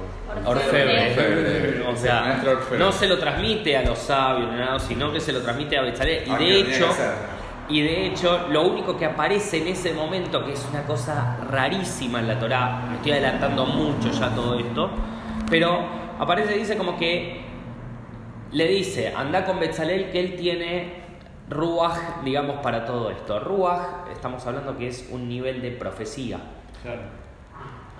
Orfebre. 0.44 1.10
Orfebre. 1.10 1.86
O 1.86 1.96
sea, 1.96 2.42
orfebre. 2.44 2.78
no 2.78 2.90
se 2.90 3.06
lo 3.06 3.18
transmite 3.18 3.76
a 3.76 3.82
los 3.82 3.98
sabios, 3.98 4.50
nada, 4.52 4.78
sino 4.80 5.12
que 5.12 5.20
se 5.20 5.32
lo 5.32 5.40
transmite 5.40 5.78
a 5.78 5.82
Betzalel. 5.82 6.26
Y 6.26 6.36
de 6.36 6.60
hecho, 6.60 6.88
y 7.68 7.80
de 7.82 8.06
hecho, 8.06 8.48
lo 8.50 8.62
único 8.62 8.96
que 8.96 9.06
aparece 9.06 9.58
en 9.62 9.68
ese 9.68 9.94
momento, 9.94 10.44
que 10.44 10.52
es 10.52 10.66
una 10.68 10.82
cosa 10.82 11.38
rarísima 11.48 12.18
en 12.18 12.28
la 12.28 12.38
Torá, 12.40 12.82
me 12.88 12.96
estoy 12.96 13.12
adelantando 13.12 13.64
mucho 13.66 14.10
ya 14.10 14.34
todo 14.34 14.58
esto, 14.58 14.90
pero 15.48 16.01
aparece, 16.22 16.54
dice 16.54 16.76
como 16.76 16.96
que 16.96 17.40
le 18.52 18.66
dice, 18.68 19.12
anda 19.14 19.44
con 19.44 19.58
Betzalel 19.60 20.10
que 20.10 20.20
él 20.20 20.36
tiene 20.36 21.02
Ruach, 21.48 22.22
digamos, 22.24 22.56
para 22.62 22.84
todo 22.84 23.10
esto. 23.10 23.38
Ruach, 23.40 24.08
estamos 24.12 24.46
hablando 24.46 24.76
que 24.76 24.88
es 24.88 25.08
un 25.10 25.28
nivel 25.28 25.60
de 25.62 25.70
profecía. 25.72 26.38
Claro. 26.82 27.02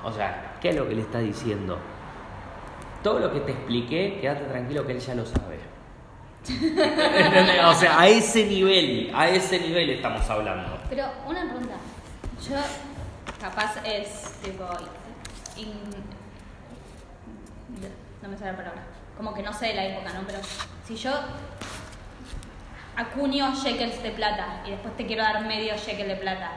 O 0.04 0.12
sea, 0.12 0.56
¿qué 0.60 0.70
es 0.70 0.76
lo 0.76 0.88
que 0.88 0.94
le 0.94 1.02
está 1.02 1.18
diciendo? 1.20 1.78
Todo 3.02 3.18
lo 3.20 3.32
que 3.32 3.40
te 3.40 3.52
expliqué, 3.52 4.18
quédate 4.20 4.44
tranquilo 4.44 4.86
que 4.86 4.92
él 4.92 5.00
ya 5.00 5.14
lo 5.14 5.24
sabe. 5.26 5.58
O 7.66 7.74
sea, 7.74 8.00
a 8.00 8.08
ese 8.08 8.44
nivel, 8.46 9.10
a 9.14 9.28
ese 9.28 9.60
nivel 9.60 9.90
estamos 9.90 10.28
hablando. 10.28 10.78
Pero 10.90 11.04
una 11.26 11.42
pregunta. 11.44 11.74
Yo, 12.48 12.56
capaz 13.40 13.76
es 13.86 14.34
tipo. 14.42 14.64
in- 15.56 16.01
no 18.22 18.28
me 18.28 18.36
sale 18.36 18.52
la 18.52 18.56
palabra. 18.56 18.82
Como 19.16 19.34
que 19.34 19.42
no 19.42 19.52
sé 19.52 19.68
de 19.68 19.74
la 19.74 19.84
época, 19.86 20.12
¿no? 20.12 20.20
Pero 20.26 20.38
si 20.86 20.96
yo 20.96 21.12
acuño 22.96 23.54
shekels 23.54 24.02
de 24.02 24.10
plata 24.10 24.62
y 24.66 24.70
después 24.70 24.96
te 24.96 25.06
quiero 25.06 25.22
dar 25.22 25.44
medio 25.44 25.76
shekel 25.76 26.08
de 26.08 26.16
plata. 26.16 26.52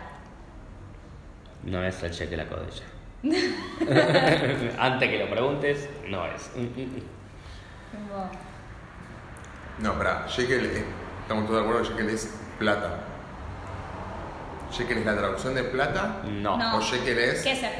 No 1.63 1.83
es 1.83 2.01
el 2.03 2.11
cheque 2.11 2.37
la 2.37 2.45
codilla. 2.47 2.83
Antes 4.79 5.09
que 5.09 5.19
lo 5.19 5.29
preguntes, 5.29 5.89
no 6.07 6.25
es. 6.27 6.51
No, 9.79 9.97
pará, 9.97 10.25
shekel 10.27 10.65
es, 10.65 10.83
estamos 11.21 11.47
todos 11.47 11.61
de 11.61 11.67
acuerdo 11.67 11.83
que 11.83 11.89
shekel 11.89 12.09
es 12.09 12.39
plata. 12.59 13.14
Shekel 14.77 14.97
es 14.99 15.05
la 15.05 15.15
traducción 15.15 15.55
de 15.55 15.63
plata. 15.63 16.21
No. 16.25 16.57
No. 16.57 16.77
O 16.77 16.81
shekel 16.81 17.17
es. 17.17 17.41
¿Qué 17.43 17.51
es 17.53 17.61
la 17.61 17.71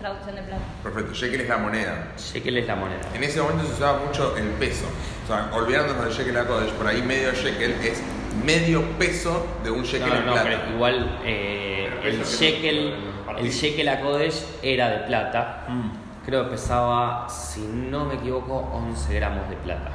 traducción 0.00 0.34
de 0.36 0.42
plata? 0.42 0.62
Perfecto, 0.82 1.12
shekel 1.14 1.40
es 1.42 1.48
la 1.48 1.56
moneda. 1.58 2.08
Shekel 2.16 2.56
es 2.58 2.66
la 2.66 2.74
moneda. 2.76 3.00
En 3.14 3.22
ese 3.22 3.40
momento 3.40 3.64
se 3.66 3.72
usaba 3.74 3.98
mucho 4.04 4.36
el 4.36 4.48
peso. 4.52 4.86
O 5.24 5.26
sea, 5.28 5.50
olvidándonos 5.52 6.04
del 6.04 6.12
shekel 6.12 6.36
a 6.36 6.44
Kodesh, 6.46 6.72
por 6.72 6.86
ahí 6.86 7.02
medio 7.02 7.32
shekel 7.32 7.72
es 7.82 8.02
medio 8.44 8.82
peso 8.98 9.46
de 9.62 9.70
un 9.70 9.82
shekel 9.84 10.08
No, 10.08 10.14
en 10.16 10.26
no, 10.26 10.32
plata. 10.32 10.48
pero 10.48 10.74
igual 10.74 11.20
eh, 11.24 11.88
Pero 12.00 12.08
el 12.08 12.16
no- 12.18 13.38
el 13.38 13.50
shekel 13.50 13.88
a 13.88 14.00
Kodesh 14.00 14.44
era 14.62 14.88
de 14.88 14.98
plata. 15.06 15.64
Mm. 15.68 15.90
Creo 16.26 16.44
que 16.44 16.50
pesaba, 16.52 17.28
si 17.28 17.60
no 17.62 18.04
me 18.04 18.14
equivoco, 18.14 18.56
11 18.72 19.14
gramos 19.14 19.48
de 19.48 19.56
plata. 19.56 19.90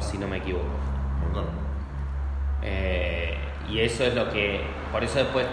Si 0.00 0.16
no 0.18 0.26
me 0.28 0.38
equivoco. 0.38 0.64
Un 0.66 1.22
montón. 1.32 1.44
Eh, 2.62 3.36
y 3.70 3.80
eso 3.80 4.04
es 4.04 4.14
lo 4.14 4.30
que. 4.30 4.60
Por 4.92 5.04
eso 5.04 5.18
después. 5.18 5.46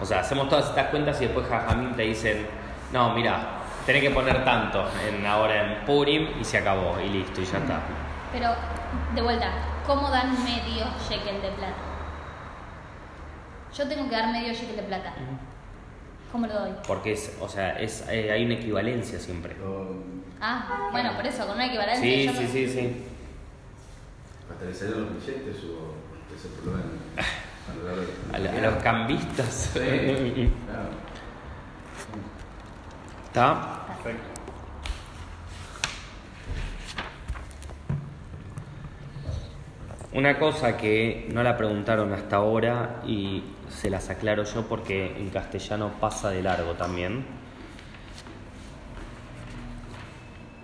O 0.00 0.04
sea, 0.04 0.20
hacemos 0.20 0.48
todas 0.48 0.68
estas 0.68 0.88
cuentas 0.88 1.20
y 1.20 1.26
después 1.26 1.46
Jajamín 1.48 1.94
te 1.94 2.02
dicen: 2.02 2.46
No, 2.92 3.14
mira, 3.14 3.62
tenés 3.86 4.02
que 4.02 4.10
poner 4.10 4.44
tanto 4.44 4.86
en, 5.06 5.24
ahora 5.26 5.62
en 5.62 5.84
Purim 5.84 6.28
y 6.40 6.44
se 6.44 6.58
acabó 6.58 6.98
y 7.00 7.08
listo, 7.08 7.40
y 7.40 7.44
ya 7.44 7.58
está. 7.58 7.80
Pero, 8.32 8.50
de 9.14 9.22
vuelta, 9.22 9.50
¿cómo 9.86 10.10
dan 10.10 10.32
medio 10.44 10.86
shekel 11.08 11.40
de 11.40 11.50
plata? 11.50 11.74
Yo 13.76 13.88
tengo 13.88 14.08
que 14.08 14.14
dar 14.14 14.32
medio 14.32 14.52
shekel 14.52 14.76
de 14.76 14.82
plata. 14.82 15.14
¿Cómo 16.32 16.46
lo 16.46 16.54
doy? 16.54 16.70
Porque 16.86 17.12
es, 17.12 17.36
o 17.40 17.48
sea, 17.48 17.78
es, 17.78 18.04
eh, 18.08 18.32
hay 18.32 18.44
una 18.44 18.54
equivalencia 18.54 19.20
siempre. 19.20 19.54
Ah, 20.40 20.88
bueno, 20.90 21.12
por 21.14 21.24
eso, 21.26 21.46
con 21.46 21.54
una 21.54 21.66
equivalencia. 21.66 22.02
Sí, 22.02 22.26
yo 22.26 22.32
sí, 22.32 22.48
sí, 22.48 22.68
sí. 22.68 23.04
Hasta 24.50 24.64
le 24.64 24.74
salieron 24.74 25.14
los 25.14 25.14
billetes 25.14 25.56
o 25.64 25.94
ese 26.34 26.48
problema 26.60 26.90
a 28.32 28.38
la- 28.38 28.60
los 28.70 28.82
cambistas. 28.82 29.70
Sí, 29.72 29.78
claro. 30.66 30.88
¿Está? 33.26 33.84
Perfecto. 33.86 34.40
Una 40.12 40.38
cosa 40.38 40.76
que 40.76 41.28
no 41.32 41.42
la 41.42 41.56
preguntaron 41.56 42.12
hasta 42.12 42.36
ahora 42.36 43.00
y 43.06 43.42
se 43.68 43.90
las 43.90 44.10
aclaro 44.10 44.44
yo 44.44 44.62
porque 44.68 45.16
en 45.18 45.30
castellano 45.30 45.90
pasa 46.00 46.30
de 46.30 46.42
largo 46.42 46.74
también. 46.74 47.24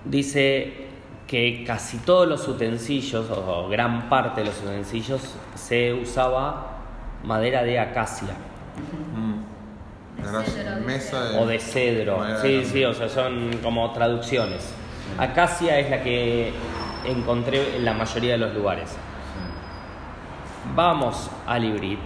Dice 0.04 0.86
que 1.26 1.64
casi 1.66 1.98
todos 1.98 2.28
los 2.28 2.46
utensilios, 2.46 3.28
o 3.30 3.68
gran 3.68 4.08
parte 4.08 4.40
de 4.42 4.46
los 4.48 4.60
utensilios, 4.62 5.36
se 5.56 5.92
usaba 5.94 6.79
madera 7.24 7.62
de 7.62 7.78
acacia 7.78 8.34
Mm. 9.14 9.40
Era 10.28 10.42
Cedro, 10.42 10.80
mesa 10.86 11.24
de. 11.24 11.38
o 11.38 11.46
de 11.46 11.58
cedro. 11.58 12.18
madera 12.18 12.40
Sí, 12.42 12.56
de- 12.58 12.64
sí, 12.64 12.84
o 12.84 12.92
sea, 12.94 13.08
son 13.08 13.50
como 13.62 13.90
traducciones. 13.92 14.72
Acacia 15.18 15.78
es 15.78 15.90
la 15.90 16.02
que 16.02 16.52
encontré 17.04 17.76
en 17.76 17.84
la 17.84 17.92
mayoría 17.94 18.32
de 18.32 18.38
los 18.38 18.54
lugares. 18.54 18.96
Vamos 20.74 21.30
al 21.46 21.64
Ibrit. 21.64 22.00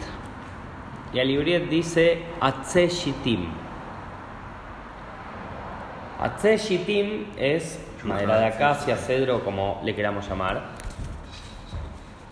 Y 1.13 1.21
al 1.21 1.31
Ibrit 1.31 1.69
dice 1.69 2.23
Atze 2.41 2.89
Shitim. 2.89 3.47
Atze 6.21 6.57
Shitim 6.57 7.27
es 7.37 7.79
madera 8.05 8.39
de 8.39 8.47
acacia, 8.47 8.97
cedro, 8.97 9.45
como 9.45 9.81
le 9.85 9.95
queramos 9.95 10.29
llamar. 10.29 10.63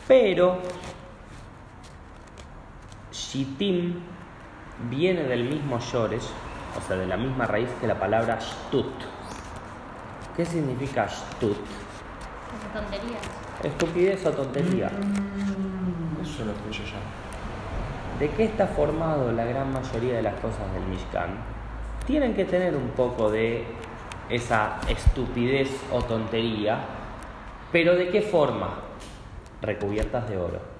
Pero 0.08 0.58
Shitim 3.12 4.00
viene 4.88 5.24
del 5.24 5.44
mismo 5.44 5.78
Yoresh, 5.78 6.30
o 6.76 6.86
sea, 6.86 6.96
de 6.96 7.06
la 7.06 7.16
misma 7.16 7.46
raíz 7.46 7.68
que 7.80 7.86
la 7.86 7.98
palabra 7.98 8.38
Shtut. 8.40 8.90
¿Qué 10.34 10.46
significa 10.46 11.06
Shtut? 11.06 11.58
Tonterías. 12.72 13.22
Estupidez 13.62 14.24
o 14.24 14.30
tontería. 14.30 14.90
Eso 16.22 16.44
lo 16.44 16.52
escucho 16.52 16.82
ya. 16.84 18.18
¿De 18.18 18.30
qué 18.30 18.44
está 18.44 18.66
formado 18.66 19.30
la 19.32 19.44
gran 19.44 19.70
mayoría 19.72 20.14
de 20.14 20.22
las 20.22 20.34
cosas 20.36 20.72
del 20.72 20.84
Mishkan? 20.84 21.36
Tienen 22.06 22.34
que 22.34 22.46
tener 22.46 22.74
un 22.74 22.88
poco 22.90 23.30
de 23.30 23.66
esa 24.30 24.80
estupidez 24.88 25.68
o 25.92 26.02
tontería, 26.02 26.78
pero 27.70 27.94
¿de 27.94 28.08
qué 28.08 28.22
forma? 28.22 28.70
Recubiertas 29.60 30.28
de 30.28 30.38
oro. 30.38 30.71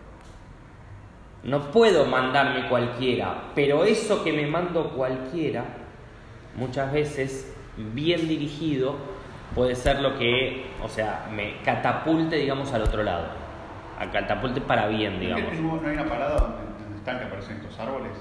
No 1.44 1.70
puedo 1.72 2.06
mandarme 2.06 2.68
cualquiera, 2.68 3.50
pero 3.54 3.84
eso 3.84 4.22
que 4.22 4.32
me 4.32 4.46
mando 4.46 4.90
cualquiera, 4.90 5.64
muchas 6.56 6.92
veces, 6.92 7.52
bien 7.76 8.28
dirigido, 8.28 8.94
puede 9.54 9.74
ser 9.74 10.00
lo 10.00 10.16
que, 10.18 10.66
o 10.82 10.88
sea, 10.88 11.28
me 11.34 11.54
catapulte, 11.64 12.36
digamos, 12.36 12.72
al 12.72 12.82
otro 12.82 13.02
lado. 13.02 13.26
A 13.98 14.10
catapulte 14.10 14.60
para 14.60 14.86
bien, 14.86 15.18
digamos. 15.20 15.52
¿No 15.60 15.88
hay 15.88 15.94
una 15.94 16.08
parada 16.08 16.36
donde, 16.38 16.96
están 16.96 17.18
que 17.18 17.24
aparecen 17.24 17.56
estos 17.56 17.78
árboles? 17.78 18.12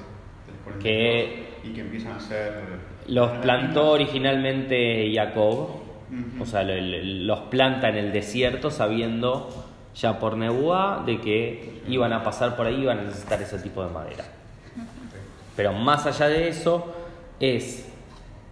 Que 0.79 1.49
Y 1.63 1.69
que 1.73 1.81
empiezan 1.81 2.13
a 2.13 2.15
hacer. 2.17 2.53
Los 3.07 3.29
unas 3.29 3.41
plantó 3.41 3.91
originalmente 3.91 5.11
Jacob, 5.13 5.69
o 6.39 6.45
sea, 6.45 6.63
lo- 6.63 6.75
lo- 6.75 7.03
los 7.35 7.39
planta 7.49 7.89
en 7.89 7.95
el 7.97 8.11
desierto 8.11 8.69
sabiendo 8.71 9.49
ya 9.95 10.19
por 10.19 10.37
Nebuá 10.37 11.03
de 11.05 11.19
que 11.19 11.83
iban 11.87 12.13
a 12.13 12.23
pasar 12.23 12.55
por 12.55 12.65
ahí 12.65 12.81
iban 12.81 12.99
a 12.99 13.03
necesitar 13.03 13.41
ese 13.41 13.59
tipo 13.59 13.83
de 13.83 13.91
madera. 13.91 14.23
Pero 15.55 15.73
más 15.73 16.05
allá 16.05 16.27
de 16.27 16.47
eso, 16.47 16.93
es, 17.39 17.85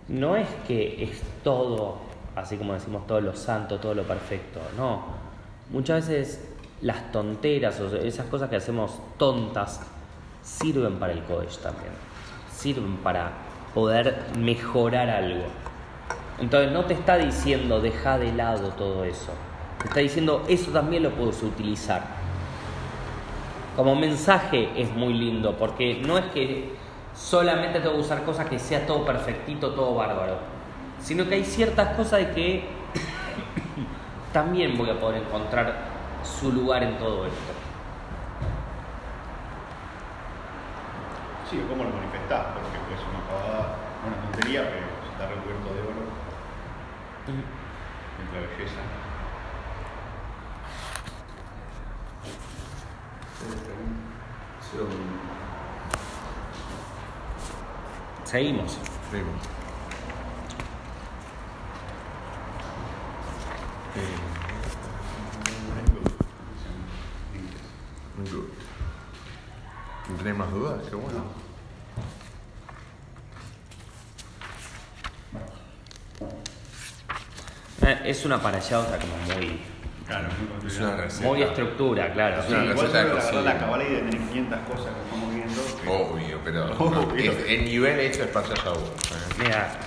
no 0.07 0.35
es 0.35 0.47
que 0.67 1.03
es 1.03 1.21
todo, 1.43 1.97
así 2.35 2.57
como 2.57 2.73
decimos, 2.73 3.07
todo 3.07 3.21
lo 3.21 3.35
santo, 3.35 3.79
todo 3.79 3.93
lo 3.93 4.03
perfecto, 4.03 4.59
no. 4.77 5.03
Muchas 5.69 6.07
veces 6.07 6.49
las 6.81 7.11
tonteras 7.11 7.79
o 7.79 7.95
esas 7.97 8.25
cosas 8.27 8.49
que 8.49 8.55
hacemos 8.55 8.99
tontas 9.17 9.81
sirven 10.41 10.99
para 10.99 11.13
el 11.13 11.23
Kodesh 11.23 11.57
también. 11.59 11.91
Sirven 12.51 12.97
para 12.97 13.31
poder 13.73 14.25
mejorar 14.37 15.09
algo. 15.09 15.45
Entonces 16.39 16.71
no 16.71 16.85
te 16.85 16.93
está 16.93 17.17
diciendo 17.17 17.81
deja 17.81 18.17
de 18.17 18.31
lado 18.33 18.69
todo 18.69 19.03
eso. 19.03 19.31
Está 19.83 20.01
diciendo 20.01 20.45
eso 20.47 20.71
también 20.71 21.03
lo 21.03 21.11
puedes 21.11 21.41
utilizar. 21.41 22.05
Como 23.75 23.95
mensaje 23.95 24.69
es 24.75 24.91
muy 24.91 25.13
lindo 25.13 25.55
porque 25.57 26.01
no 26.05 26.17
es 26.17 26.25
que 26.33 26.75
solamente 27.15 27.79
tengo 27.79 27.95
que 27.95 28.01
usar 28.01 28.23
cosas 28.23 28.47
que 28.47 28.59
sea 28.59 28.85
todo 28.85 29.05
perfectito, 29.05 29.71
todo 29.71 29.95
bárbaro, 29.95 30.37
sino 30.99 31.27
que 31.27 31.35
hay 31.35 31.45
ciertas 31.45 31.95
cosas 31.95 32.19
de 32.19 32.31
que 32.31 32.63
también 34.33 34.77
voy 34.77 34.89
a 34.89 34.99
poder 34.99 35.21
encontrar 35.23 35.75
su 36.23 36.51
lugar 36.51 36.83
en 36.83 36.97
todo 36.97 37.25
esto. 37.25 37.53
Sí, 41.49 41.59
o 41.65 41.67
cómo 41.69 41.83
lo 41.83 41.89
manifestás, 41.89 42.45
porque 42.53 42.93
es 42.93 43.01
una 43.09 43.25
pavada, 43.27 43.75
una 44.05 44.21
tontería, 44.21 44.69
pero 44.69 44.85
está 45.11 45.27
recubierto 45.33 45.73
de 45.73 45.81
oro. 45.81 46.03
Es 47.25 48.33
la 48.33 48.47
belleza. 48.47 48.98
Seguimos. 58.29 58.77
Primo. 59.09 59.31
Eh, 63.95 64.15
good. 68.31 68.49
¿Tenés 70.19 70.37
más 70.37 70.51
dudas? 70.51 70.87
Qué 70.87 70.95
bueno. 70.95 71.23
Eh, 77.81 78.01
es 78.05 78.25
una 78.25 78.39
parallada, 78.39 78.83
o 78.83 78.89
sea, 78.89 78.99
como 78.99 79.17
muy, 79.17 79.59
Claro, 80.09 80.27
muy 80.59 80.67
Es 80.67 80.77
una 80.79 80.95
receta. 80.97 81.27
muy 81.27 81.41
estructura, 81.43 82.11
claro. 82.13 82.39
Es 82.41 82.45
Sí, 82.47 82.53
una 82.53 82.63
igual 82.65 82.77
receta 82.87 83.03
de 83.05 83.11
cocina. 83.11 83.41
la 83.41 83.57
cabala 83.59 83.83
y 83.83 83.89
de 83.91 83.97
tener 83.99 84.17
500 84.27 84.59
cosas 84.61 84.85
que 84.95 85.01
estamos 85.03 85.33
viendo. 85.35 85.61
Obvio, 86.03 86.39
pero 86.43 86.65
Obvio. 86.79 87.31
es- 87.31 87.47
el 87.47 87.65
nivel 87.65 87.99
hecho 87.99 88.23
es 88.23 88.29
para 88.29 88.47
allá 88.47 88.71
uno. 88.71 88.81
Mira, 89.37 89.79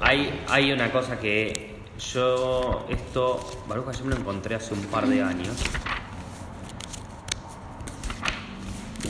hay, 0.00 0.44
hay 0.48 0.72
una 0.72 0.90
cosa 0.92 1.18
que 1.18 1.74
yo, 2.12 2.86
esto, 2.88 3.64
Baruja, 3.68 3.90
yo 3.92 4.04
me 4.04 4.10
lo 4.14 4.20
encontré 4.20 4.54
hace 4.54 4.72
un 4.72 4.82
par 4.86 5.06
de 5.08 5.20
años. 5.22 5.56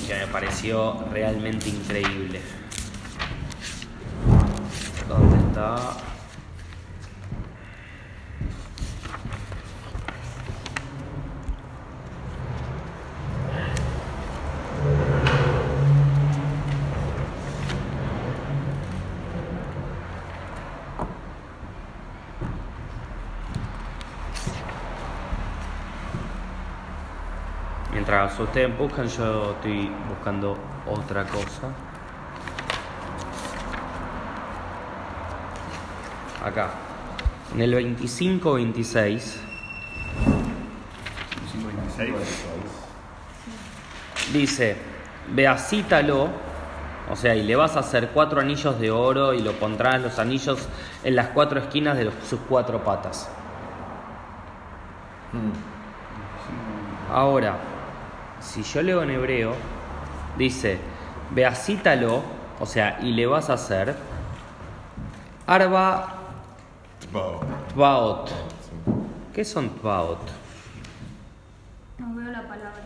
Que 0.09 0.14
me 0.14 0.27
pareció 0.29 1.05
realmente 1.12 1.69
increíble. 1.69 2.40
¿Dónde 5.09 5.37
está? 5.49 5.77
Mientras 28.38 28.49
ustedes 28.51 28.79
buscan, 28.79 29.09
yo 29.09 29.53
estoy 29.53 29.90
buscando 30.11 30.59
otra 30.87 31.25
cosa. 31.25 31.68
Acá. 36.44 36.68
En 37.55 37.62
el 37.62 37.72
25-26 37.72 39.40
526. 41.51 42.12
dice, 44.35 44.77
beacítalo, 45.33 46.29
o 47.11 47.16
sea, 47.16 47.35
y 47.35 47.42
le 47.42 47.57
vas 47.57 47.77
a 47.77 47.79
hacer 47.81 48.11
cuatro 48.12 48.42
anillos 48.42 48.79
de 48.79 48.90
oro 48.90 49.33
y 49.33 49.40
lo 49.40 49.53
pondrás 49.53 50.03
los 50.03 50.18
anillos 50.18 50.68
en 51.05 51.16
las 51.16 51.29
cuatro 51.29 51.59
esquinas 51.59 51.96
de 51.96 52.05
los- 52.05 52.14
sus 52.29 52.40
cuatro 52.40 52.85
patas. 52.85 53.31
Ahora, 57.11 57.57
si 58.46 58.62
yo 58.62 58.82
leo 58.82 59.02
en 59.02 59.11
hebreo, 59.11 59.54
dice, 60.38 60.78
beacítalo, 61.30 62.22
o 62.61 62.66
sea, 62.66 62.98
y 63.02 63.12
le 63.12 63.26
vas 63.26 63.50
a 63.50 63.54
hacer 63.54 63.94
arba 65.46 66.12
Wow. 67.12 67.40
baot. 67.74 68.30
¿Qué 69.35 69.44
son 69.44 69.70
baot? 69.82 70.18
No 71.98 72.14
veo 72.14 72.30
la 72.32 72.42
palabra. 72.42 72.82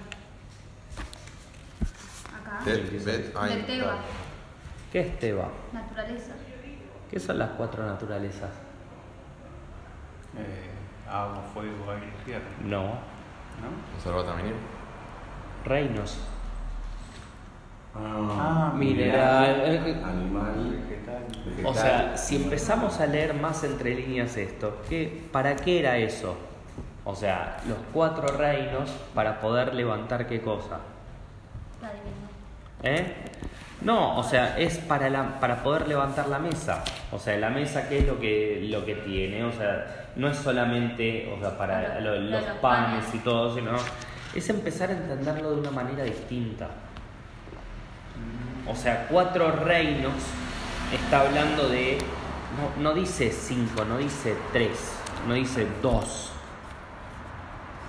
Acá. 2.41 2.65
Teba. 2.65 3.99
¿Qué 4.93 5.01
es 5.01 5.19
Teba? 5.21 5.49
naturaleza. 5.73 6.33
¿Qué 7.11 7.21
son 7.21 7.39
las 7.39 7.51
cuatro 7.51 7.85
naturalezas? 7.87 8.51
Eh, 10.37 10.71
agua, 11.09 11.43
fuego, 11.53 11.91
aire, 11.93 12.13
tierra. 12.25 12.45
No, 12.65 12.83
¿No? 13.61 13.69
¿Observa 13.97 14.25
también? 14.25 14.55
Reinos. 15.65 16.19
Ah, 17.95 18.73
Mineral. 18.77 19.61
Animal. 20.05 20.81
Vegetal. 20.89 21.25
vegetal. 21.45 21.67
O 21.67 21.75
sea, 21.75 22.17
si 22.17 22.37
empezamos 22.37 23.01
a 23.01 23.07
leer 23.07 23.35
más 23.35 23.65
entre 23.65 23.95
líneas 23.95 24.37
esto, 24.37 24.79
¿qué, 24.89 25.25
¿para 25.33 25.57
qué 25.57 25.81
era 25.81 25.97
eso? 25.99 26.37
O 27.05 27.15
sea, 27.17 27.57
los 27.67 27.79
cuatro 27.93 28.29
reinos 28.37 28.91
para 29.15 29.41
poder 29.41 29.75
levantar 29.75 30.27
qué 30.29 30.41
cosa. 30.41 30.79
La 31.83 31.89
divinidad. 31.93 32.31
¿Eh? 32.83 33.15
No, 33.83 34.19
o 34.19 34.23
sea, 34.23 34.59
es 34.59 34.79
para, 34.79 35.09
la, 35.09 35.41
para 35.41 35.63
poder 35.63 35.89
levantar 35.89 36.29
la 36.29 36.39
mesa. 36.39 36.85
O 37.11 37.19
sea, 37.19 37.37
la 37.39 37.49
mesa, 37.51 37.89
¿qué 37.89 38.01
es 38.01 38.07
lo 38.07 38.21
que, 38.21 38.67
lo 38.71 38.85
que 38.85 38.95
tiene? 38.97 39.43
O 39.45 39.51
sea, 39.53 40.07
no 40.17 40.29
es 40.29 40.37
solamente 40.37 41.33
o 41.35 41.41
sea, 41.41 41.57
para 41.57 41.99
lo- 42.01 42.17
los, 42.21 42.31
los 42.31 42.43
panes 42.61 43.05
panes. 43.05 43.15
y 43.15 43.19
todo, 43.21 43.55
sino 43.55 43.73
es 44.35 44.49
empezar 44.49 44.91
a 44.91 44.93
entenderlo 44.93 45.51
de 45.53 45.61
una 45.61 45.71
manera 45.71 46.05
distinta. 46.05 46.69
O 48.69 48.77
sea, 48.77 49.07
cuatro 49.09 49.51
reinos 49.53 50.15
está 50.93 51.23
hablando 51.23 51.69
de. 51.69 51.99
No, 52.79 52.95
dice 52.95 53.33
cinco, 53.33 53.85
no 53.85 53.99
dice 53.99 54.37
tres, 54.53 54.93
no 55.27 55.35
dice 55.35 55.67
dos. 55.83 56.31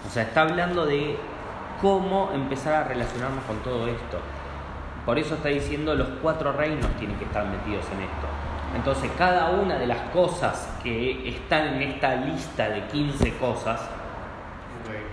O 0.07 0.09
sea, 0.11 0.23
está 0.23 0.41
hablando 0.41 0.85
de 0.85 1.17
cómo 1.81 2.31
empezar 2.33 2.73
a 2.73 2.83
relacionarnos 2.85 3.43
con 3.45 3.57
todo 3.59 3.87
esto. 3.87 4.19
Por 5.05 5.17
eso 5.17 5.35
está 5.35 5.49
diciendo 5.49 5.95
los 5.95 6.07
cuatro 6.21 6.51
reinos 6.53 6.89
tienen 6.97 7.17
que 7.17 7.25
estar 7.25 7.45
metidos 7.45 7.85
en 7.93 8.01
esto. 8.01 8.27
Entonces, 8.75 9.11
cada 9.17 9.49
una 9.49 9.77
de 9.77 9.87
las 9.87 9.99
cosas 10.11 10.67
que 10.81 11.27
están 11.27 11.75
en 11.75 11.81
esta 11.81 12.15
lista 12.15 12.69
de 12.69 12.85
15 12.87 13.37
cosas 13.37 13.81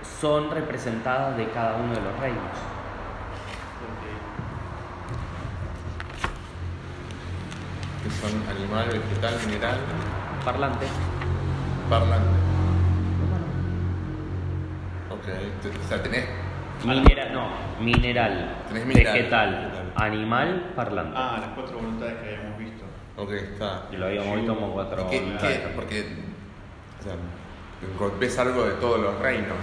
son 0.03 0.51
representadas 0.51 1.35
de 1.37 1.49
cada 1.49 1.75
uno 1.77 1.93
de 1.93 2.01
los 2.01 2.19
reinos. 2.19 2.43
Que 8.03 8.09
son 8.09 8.31
animal, 8.49 8.87
vegetal, 8.87 9.33
mineral, 9.45 9.77
Parlante. 10.45 10.85
parlante. 11.89 12.39
Ok, 15.11 15.25
te- 15.61 15.69
o 15.85 15.87
sea, 15.87 16.01
tenés. 16.01 16.25
Mineral, 16.85 17.33
no, 17.33 17.49
mineral, 17.81 18.55
Tenés 18.69 18.85
mineral, 18.85 19.13
vegetal, 19.13 19.49
vegetal. 19.65 19.93
animal, 19.97 20.71
parlante. 20.77 21.13
Ah, 21.17 21.37
las 21.41 21.49
cuatro 21.49 21.75
voluntades 21.77 22.13
que 22.23 22.35
habíamos 22.37 22.57
visto. 22.57 22.85
Ok, 23.17 23.31
está. 23.31 23.83
Y 23.91 23.97
lo 23.97 24.05
habíamos 24.05 24.37
visto 24.37 24.55
como 24.55 24.73
cuatro. 24.73 25.09
¿Qué, 25.09 25.19
qué? 25.41 25.71
Porque 25.75 26.05
o 26.99 27.03
sea, 27.03 28.09
ves 28.17 28.39
algo 28.39 28.63
de 28.63 28.71
todos 28.75 28.99
los 29.01 29.19
reinos 29.19 29.57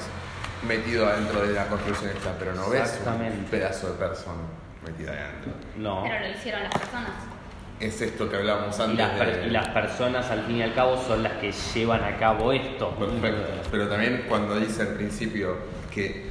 metido 0.67 1.07
adentro 1.07 1.47
de 1.47 1.53
la 1.53 1.67
construcción 1.67 2.11
esta, 2.17 2.33
pero 2.39 2.55
no 2.55 2.69
ves 2.71 3.01
un 3.07 3.45
pedazo 3.45 3.89
de 3.93 3.95
persona 3.99 4.43
metida 4.85 5.13
adentro. 5.13 5.53
No. 5.77 6.03
Pero 6.05 6.21
lo 6.21 6.29
hicieron 6.31 6.63
las 6.63 6.73
personas. 6.73 7.11
Es 7.79 8.01
esto 8.01 8.31
que 8.31 8.37
hablábamos 8.37 8.79
Y 8.79 8.83
antes. 8.83 8.99
las, 8.99 9.11
per- 9.19 9.41
de- 9.41 9.47
y 9.47 9.51
las 9.51 9.69
personas 9.69 10.31
al 10.31 10.45
fin 10.45 10.57
y 10.57 10.63
al 10.63 10.75
cabo 10.75 10.97
son 11.07 11.23
las 11.23 11.33
que 11.35 11.53
llevan 11.53 12.03
a 12.05 12.17
cabo 12.17 12.53
esto. 12.53 12.91
Perfecto. 12.97 13.43
Pero 13.71 13.89
también 13.89 14.25
cuando 14.29 14.59
dice 14.59 14.83
al 14.83 14.89
principio 14.95 15.57
que 15.93 16.27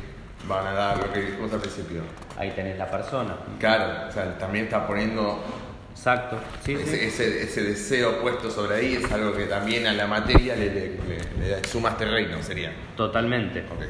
van 0.47 0.65
a 0.65 0.71
dar 0.73 0.97
lo 0.97 1.13
que 1.13 1.19
dijimos 1.21 1.53
al 1.53 1.59
principio. 1.59 2.01
Ahí 2.37 2.51
tenés 2.51 2.77
la 2.79 2.89
persona. 2.89 3.35
Claro, 3.59 4.07
o 4.09 4.11
sea, 4.11 4.37
también 4.39 4.65
está 4.65 4.87
poniendo 4.87 5.43
Exacto. 5.91 6.37
Sí, 6.63 6.73
ese, 6.73 6.85
sí. 6.97 7.05
ese, 7.05 7.43
ese 7.43 7.63
deseo 7.63 8.21
puesto 8.21 8.49
sobre 8.51 8.75
ahí, 8.77 8.95
es 8.95 9.11
algo 9.11 9.31
que 9.33 9.45
también 9.45 9.87
a 9.87 9.93
la 9.93 10.07
materia 10.07 10.55
le, 10.55 10.65
le, 10.73 10.89
le- 10.89 11.57
le 11.57 11.63
suma 11.67 11.95
terreno, 11.95 12.41
sería. 12.43 12.71
Totalmente. 12.97 13.59
Ok. 13.61 13.83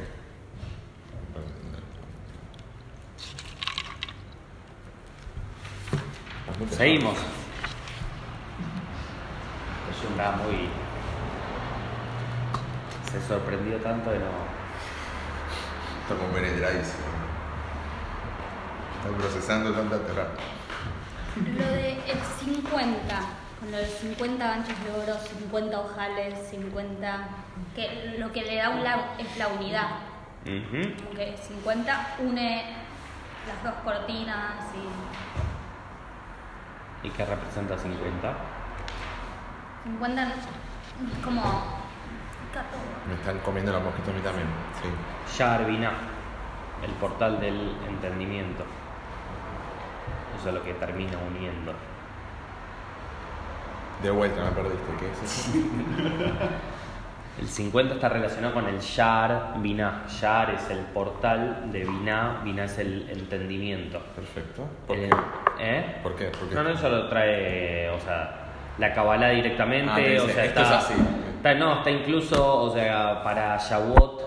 Seguimos. 6.70 7.16
Yo 10.02 10.08
estaba 10.10 10.36
muy. 10.36 10.68
Se 13.10 13.20
sorprendió 13.28 13.76
tanto 13.78 14.10
de 14.10 14.18
no. 14.18 14.24
Está 16.02 16.14
como 16.16 16.32
penetradísimo. 16.32 17.04
Está 19.04 19.18
procesando 19.18 19.72
tanta 19.72 19.98
terapia. 20.06 20.44
Lo 21.58 21.66
de 21.72 21.92
el 21.92 22.18
50, 22.44 23.20
con 23.60 23.70
lo 23.70 23.76
de 23.78 23.86
50 23.86 24.46
ganchos 24.46 24.74
de 24.84 24.90
oro, 25.12 25.18
50 25.20 25.78
ojales, 25.78 26.48
50. 26.50 27.28
que 27.74 28.16
lo 28.18 28.32
que 28.32 28.42
le 28.42 28.56
da 28.56 28.70
un 28.70 28.82
la- 28.84 29.14
es 29.18 29.36
la 29.36 29.48
unidad. 29.48 29.88
Ujú. 30.44 30.94
Aunque 31.08 31.36
50 31.36 32.14
une 32.20 32.62
las 33.46 33.62
dos 33.64 33.74
cortinas 33.84 34.54
y. 34.74 35.35
¿Y 37.06 37.10
qué 37.10 37.24
representa 37.24 37.78
50? 37.78 38.34
50 39.84 40.22
es 40.22 41.24
como. 41.24 41.40
Me 43.06 43.14
están 43.14 43.38
comiendo 43.40 43.70
los 43.70 43.82
mosquitos 43.84 44.08
a 44.08 44.12
mí 44.16 44.20
también. 44.22 44.48
Sí. 44.82 45.38
Yarvina, 45.38 45.92
el 46.82 46.90
portal 46.92 47.38
del 47.38 47.76
entendimiento. 47.86 48.64
Eso 50.36 50.48
es 50.48 50.54
lo 50.54 50.64
que 50.64 50.74
termina 50.74 51.16
uniendo. 51.18 51.74
De 54.02 54.10
vuelta 54.10 54.42
me 54.42 54.50
perdiste. 54.50 54.96
¿Qué 54.98 55.12
es 55.12 55.22
eso? 55.22 55.52
El 57.38 57.48
50 57.48 57.94
está 57.94 58.08
relacionado 58.08 58.54
con 58.54 58.66
el 58.66 58.80
Yar 58.80 59.54
Binah. 59.58 60.06
Yar 60.20 60.50
es 60.54 60.70
el 60.70 60.78
portal 60.86 61.70
de 61.70 61.80
Binah, 61.84 62.40
Binah 62.42 62.64
es 62.64 62.78
el 62.78 63.08
entendimiento. 63.10 64.00
Perfecto. 64.14 64.62
¿Por 64.86 64.96
El- 64.96 65.10
qué? 65.10 65.16
¿Eh? 65.60 65.96
¿Por 66.02 66.16
qué? 66.16 66.26
¿Por 66.26 66.48
qué? 66.48 66.54
No, 66.54 66.62
no, 66.62 66.70
eso 66.70 66.88
lo 66.88 67.08
trae, 67.08 67.90
o 67.90 68.00
sea, 68.00 68.46
la 68.78 68.92
Kabbalah 68.94 69.30
directamente, 69.30 69.90
Ah, 69.92 69.98
dice, 69.98 70.20
o 70.20 70.28
sea, 70.28 70.44
esto 70.46 70.60
está, 70.62 70.78
es 70.78 70.84
así. 70.84 70.94
está- 71.36 71.54
no, 71.54 71.74
está 71.78 71.90
incluso, 71.90 72.62
o 72.62 72.70
sea, 72.72 73.22
para 73.22 73.58
Shavuot, 73.58 74.22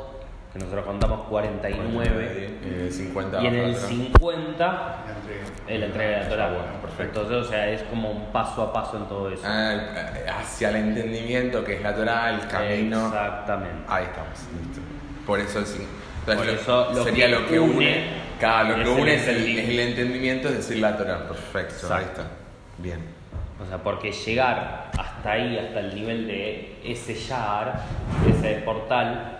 que 0.53 0.59
nosotros 0.59 0.85
contamos 0.85 1.27
49, 1.27 2.59
Eh, 2.63 2.89
50 2.91 3.41
y 3.41 3.47
en 3.47 3.55
el 3.55 3.69
atrás. 3.75 3.87
50 3.87 4.65
La 4.65 5.13
entrega. 5.15 5.45
el 5.67 5.83
entrega 5.83 6.09
de 6.17 6.23
la 6.23 6.29
Torah. 6.29 6.47
Bueno, 6.49 6.81
perfecto. 6.81 7.21
Entonces, 7.21 7.47
o 7.47 7.49
sea, 7.51 7.69
es 7.69 7.83
como 7.83 8.09
un 8.11 8.31
paso 8.31 8.63
a 8.63 8.73
paso 8.73 8.97
en 8.97 9.05
todo 9.07 9.29
eso. 9.29 9.43
Ah, 9.45 9.73
eh, 9.75 10.25
hacia 10.27 10.69
el 10.69 10.75
entendimiento 10.77 11.63
que 11.63 11.75
es 11.75 11.81
la 11.83 11.93
Torah, 11.95 12.31
el 12.31 12.47
camino. 12.47 13.05
Exactamente. 13.07 13.83
Ahí 13.87 14.05
estamos, 14.05 14.39
listo. 14.59 14.81
Por 15.25 15.39
eso 15.39 15.59
el 15.59 15.65
cin- 15.65 15.87
Por 16.25 16.33
entonces, 16.33 16.61
eso 16.61 16.91
lo 16.93 17.03
sería 17.03 17.25
que 17.27 17.31
lo 17.31 17.47
que 17.47 17.59
une. 17.59 17.75
une 17.75 18.03
Claro, 18.39 18.77
lo 18.77 18.83
que 18.83 18.89
une 19.01 19.13
es 19.15 19.27
el, 19.27 19.35
entendimiento. 19.37 19.61
es 19.61 19.69
el 19.69 19.79
entendimiento, 19.89 20.47
es 20.49 20.55
decir, 20.57 20.77
la 20.79 20.97
Torah. 20.97 21.27
Perfecto, 21.27 21.93
ahí 21.93 22.03
está. 22.05 22.23
Bien. 22.79 22.99
O 23.61 23.65
sea, 23.67 23.77
porque 23.77 24.11
llegar 24.11 24.89
hasta 24.97 25.31
ahí, 25.31 25.57
hasta 25.59 25.79
el 25.81 25.93
nivel 25.93 26.25
de 26.27 26.79
ese 26.83 27.13
Yar, 27.13 27.81
ese 28.27 28.55
portal, 28.65 29.38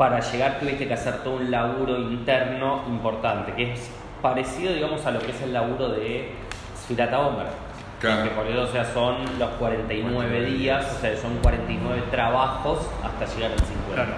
para 0.00 0.18
llegar 0.20 0.58
tuviste 0.58 0.88
que 0.88 0.94
hacer 0.94 1.22
todo 1.22 1.34
un 1.34 1.50
laburo 1.50 1.98
interno 1.98 2.84
importante, 2.88 3.52
que 3.52 3.74
es 3.74 3.90
parecido, 4.22 4.72
digamos, 4.72 5.04
a 5.04 5.10
lo 5.10 5.20
que 5.20 5.30
es 5.30 5.42
el 5.42 5.52
laburo 5.52 5.90
de 5.90 6.32
Sfirat 6.74 7.12
Omer. 7.12 7.48
Claro. 8.00 8.22
Que 8.24 8.30
por 8.30 8.46
eso, 8.46 8.62
o 8.62 8.66
sea, 8.66 8.82
son 8.94 9.38
los 9.38 9.50
49 9.58 10.46
días, 10.46 10.90
o 10.96 11.00
sea, 11.02 11.14
son 11.18 11.36
49 11.42 12.04
trabajos 12.10 12.78
hasta 13.04 13.26
llegar 13.34 13.52
al 13.52 13.58
50. 13.58 13.94
Claro. 13.94 14.10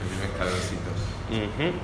Los 0.00 0.08
primeros 0.08 0.32
escaloncitos. 0.32 0.96
Ujú. 1.28 1.76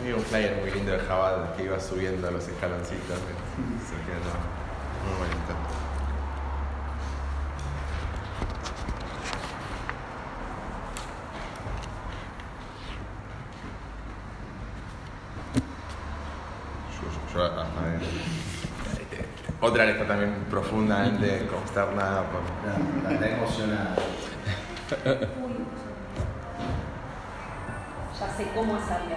Había 0.00 0.14
un 0.16 0.22
flyer 0.22 0.60
muy 0.62 0.70
lindo 0.70 0.92
de 0.92 0.98
Jabal 1.00 1.52
que 1.58 1.64
iba 1.64 1.78
subiendo 1.78 2.30
los 2.30 2.48
escaloncitos. 2.48 3.18
Se 3.18 3.96
quedó 4.06 4.32
muy 5.04 5.18
bonito. 5.18 5.76
Yo, 16.96 17.34
yo, 17.34 17.44
ah, 17.44 17.66
a 17.78 17.84
ver. 17.84 18.00
Otra 19.76 19.90
está 19.90 20.06
también 20.06 20.32
profundamente 20.50 21.46
consternada 21.50 22.22
por. 22.30 22.40
Está, 22.40 23.12
está 23.12 23.28
emocionada. 23.36 23.94
Ya 28.18 28.26
sé 28.36 28.46
cómo 28.54 28.76
hacerlo. 28.76 29.16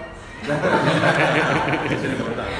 Eso 1.85 1.95
es 1.95 2.03
lo 2.03 2.09
importante. 2.09 2.51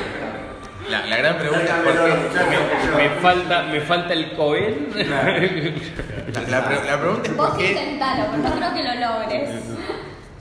La, 0.89 1.05
la 1.07 1.17
gran 1.17 1.37
pregunta 1.37 1.65
es 1.65 1.71
por 1.83 1.93
qué. 1.93 2.95
Me 2.95 3.09
falta, 3.21 3.63
me 3.63 3.81
falta 3.81 4.13
el 4.13 4.33
Cohen. 4.37 4.87
La, 4.95 6.41
la 6.47 6.65
pre- 6.65 6.83
la 6.85 6.97
pregunta 6.99 7.29
es 7.29 7.35
Vos 7.37 7.49
por 7.49 7.57
qué. 7.57 7.71
intentalo, 7.71 8.23
pero 8.31 8.43
no 8.43 8.55
creo 8.55 8.73
que 8.73 8.83
lo 8.83 8.95
logres. 9.09 9.49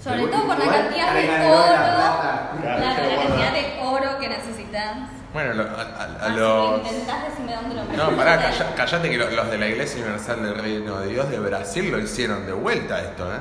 Sobre 0.03 0.27
todo 0.29 0.43
por 0.47 0.59
la 0.61 0.73
cantidad 0.73 1.13
de 1.13 1.29
oro, 1.51 1.73
la. 1.73 2.51
Claro, 2.63 3.03
la 3.11 3.17
cantidad 3.27 3.53
de 3.53 3.81
oro 3.83 4.19
que 4.21 4.29
necesitas. 4.29 4.97
Bueno, 5.33 5.53
lo- 5.55 5.65
a, 5.65 5.83
a- 5.83 6.27
a 6.27 6.35
que 6.35 6.41
los. 6.41 6.79
intentás 6.87 7.29
decirme 7.29 7.55
dónde 7.55 7.75
lo 7.75 7.85
No, 8.11 8.17
pará, 8.17 8.39
calla- 8.41 8.75
callate 8.75 9.11
que 9.11 9.17
lo- 9.19 9.31
los 9.31 9.51
de 9.51 9.59
la 9.59 9.67
Iglesia 9.69 10.01
Universal 10.03 10.43
del 10.43 10.55
Reino 10.57 11.01
de 11.01 11.09
Dios 11.09 11.31
de 11.31 11.39
Brasil 11.39 11.91
lo 11.91 11.99
hicieron 11.99 12.47
de 12.47 12.53
vuelta 12.53 13.01
esto, 13.03 13.31
¿eh? 13.33 13.39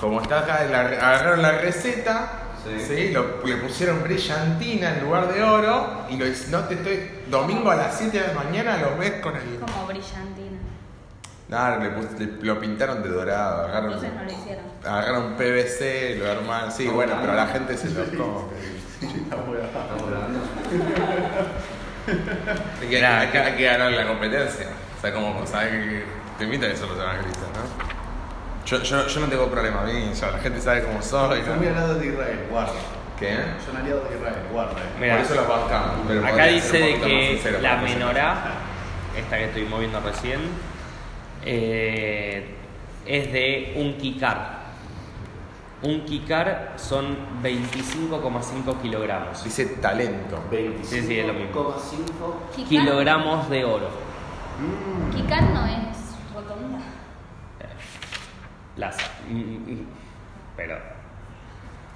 Como 0.00 0.20
está 0.20 0.40
acá, 0.40 0.64
la- 0.64 0.80
agarraron 0.80 1.42
la 1.42 1.52
receta, 1.52 2.32
Sí. 2.64 2.84
¿sí? 2.86 3.08
Lo- 3.12 3.42
le 3.46 3.56
pusieron 3.56 4.02
brillantina 4.02 4.90
en 4.96 5.04
lugar 5.04 5.32
de 5.32 5.42
oro 5.42 6.04
y 6.10 6.16
lo, 6.18 6.26
hic- 6.26 6.48
no 6.48 6.60
te 6.64 6.74
estoy. 6.74 7.10
Domingo 7.28 7.70
a 7.70 7.76
las 7.76 7.96
7 7.96 8.20
de 8.20 8.26
la 8.28 8.34
mañana 8.34 8.76
lo 8.76 8.98
ves 8.98 9.12
con 9.22 9.34
el. 9.36 9.58
Como 9.60 9.86
brillantina. 9.86 10.58
No, 11.48 11.78
le, 11.78 11.88
pus- 11.90 12.18
le- 12.18 12.42
lo 12.46 12.60
pintaron 12.60 13.02
de 13.02 13.08
dorado, 13.08 13.64
agarraron, 13.64 13.92
Entonces 13.94 14.14
no 14.14 14.22
lo 14.24 14.30
hicieron. 14.30 14.64
agarraron 14.84 15.34
PVC, 15.36 16.16
lo 16.18 16.30
armaron. 16.30 16.70
Sí, 16.70 16.86
bueno, 16.86 17.16
pero 17.20 17.34
la 17.34 17.46
gente 17.46 17.76
se 17.78 17.88
lo 17.90 18.04
come. 18.04 18.50
Hay 22.80 22.88
que, 22.88 23.04
hay 23.04 23.28
que- 23.28 23.38
hay 23.38 23.52
que 23.56 23.64
ganar 23.64 23.92
la 23.92 24.06
competencia. 24.06 24.66
O 24.98 25.00
sea, 25.00 25.12
como 25.12 25.46
sabes 25.46 25.70
que 25.70 26.04
te 26.38 26.44
invitan 26.44 26.70
eso 26.70 26.86
los 26.86 26.98
evangelistas, 26.98 27.42
¿no? 27.54 27.90
Yo, 28.66 28.82
yo, 28.82 29.06
yo 29.06 29.20
no 29.20 29.26
tengo 29.26 29.48
problema, 29.48 29.80
a 29.82 29.84
mí 29.84 30.10
ya 30.14 30.30
la 30.30 30.38
gente 30.38 30.60
sabe 30.60 30.82
cómo 30.84 31.00
soy. 31.02 31.40
Son 31.40 31.50
¿no? 31.50 31.56
muy 31.56 31.66
aliados 31.68 32.00
de 32.00 32.06
Israel, 32.08 32.46
guarda. 32.50 32.72
¿Qué? 33.18 33.36
Son 33.64 33.76
aliados 33.76 34.08
de 34.10 34.16
Israel, 34.16 34.34
guarda. 34.52 34.74
Por 34.98 35.04
eso 35.04 35.34
los 35.34 35.48
bancamos. 35.48 35.96
pero 36.08 36.26
Acá 36.26 36.46
dice 36.46 36.78
de 36.78 37.00
que 37.00 37.28
sincero 37.34 37.58
la 37.60 37.76
se- 37.78 37.84
menorá, 37.84 38.36
esta 39.16 39.36
que 39.38 39.44
estoy 39.46 39.64
moviendo 39.64 40.00
recién, 40.00 40.40
eh, 41.44 42.54
es 43.06 43.32
de 43.32 43.72
un 43.76 43.94
kikar. 43.98 44.59
Un 45.82 46.04
kikar 46.04 46.74
son 46.76 47.16
25,5 47.42 48.80
kilogramos. 48.82 49.42
Dice 49.44 49.64
talento. 49.80 50.38
25,5 50.50 50.84
Sí, 50.84 51.00
sí, 51.00 51.18
es 51.18 51.26
lo 51.26 51.32
mismo. 51.32 51.74
Kilogramos 52.68 53.48
de 53.48 53.64
oro. 53.64 53.88
Mm. 54.60 55.10
Kikar 55.16 55.42
no 55.44 55.64
es 55.66 55.96
rotonda. 56.34 56.78
Las, 58.76 58.96
mm, 59.28 59.34
mm, 59.38 59.86
pero. 60.56 60.76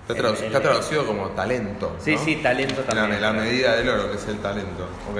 Está, 0.09 0.14
traduc- 0.22 0.39
El- 0.39 0.45
está 0.47 0.59
el- 0.59 0.62
traducido 0.64 1.07
como 1.07 1.26
talento. 1.28 1.97
Sí, 1.99 2.14
¿no? 2.16 2.18
sí, 2.24 2.37
talento 2.37 2.82
La, 2.89 2.95
también. 2.95 3.20
la 3.20 3.32
medida 3.32 3.76
del 3.76 3.89
oro, 3.89 4.11
que 4.11 4.16
es 4.16 4.28
el 4.28 4.39
talento. 4.39 4.89
Ok. 5.11 5.18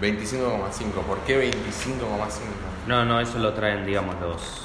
25,5. 0.00 1.02
¿Por 1.02 1.18
qué 1.20 1.38
25,5? 1.38 2.42
No, 2.86 3.04
no, 3.04 3.20
eso 3.20 3.38
lo 3.38 3.52
traen, 3.54 3.84
digamos, 3.84 4.14
los 4.20 4.62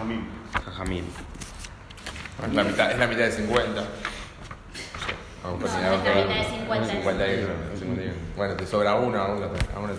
A 0.00 0.04
mí. 0.84 1.02
Es 2.46 2.54
la 2.54 2.64
mitad, 2.64 2.90
es 2.92 2.98
la 2.98 3.06
mitad 3.06 3.24
de 3.24 3.32
50. 3.32 3.84
Vamos, 5.42 5.60
No, 5.60 5.66
pues, 5.66 5.72
no 5.72 5.80
ya, 5.80 5.94
es 5.94 6.04
la 6.04 6.14
mitad 6.14 6.34
de 6.34 6.44
50. 6.58 6.86
51, 6.88 7.48
51. 7.78 8.12
Bueno, 8.36 8.54
te 8.56 8.66
sobra 8.66 8.94
uno, 8.94 9.22
alguna, 9.22 9.46
alguna, 9.74 9.92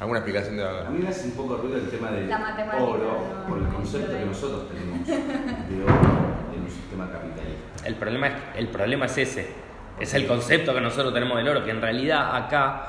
alguna 0.00 0.18
explicación 0.20 0.56
de 0.56 0.62
A 0.64 0.72
verdad. 0.72 0.90
mí 0.90 0.98
me 1.02 1.08
hace 1.08 1.26
un 1.26 1.32
poco 1.32 1.56
ruido 1.56 1.76
el 1.78 1.90
tema 1.90 2.10
del 2.10 2.28
La 2.28 2.38
matemática, 2.38 2.82
oro, 2.82 3.44
por 3.48 3.58
el 3.58 3.68
concepto 3.68 4.12
que 4.12 4.24
nosotros 4.24 4.68
tenemos 4.70 5.06
de 5.06 5.82
oro 5.82 5.94
en 6.54 6.62
un 6.62 6.70
sistema 6.70 7.10
capitalista. 7.10 7.86
El 7.86 7.94
problema, 7.96 8.26
es, 8.28 8.34
el 8.56 8.68
problema 8.68 9.06
es 9.06 9.18
ese. 9.18 9.48
Es 10.00 10.14
el 10.14 10.26
concepto 10.26 10.72
que 10.74 10.80
nosotros 10.80 11.12
tenemos 11.12 11.36
del 11.38 11.48
oro, 11.48 11.64
que 11.64 11.70
en 11.72 11.80
realidad 11.82 12.36
acá 12.36 12.86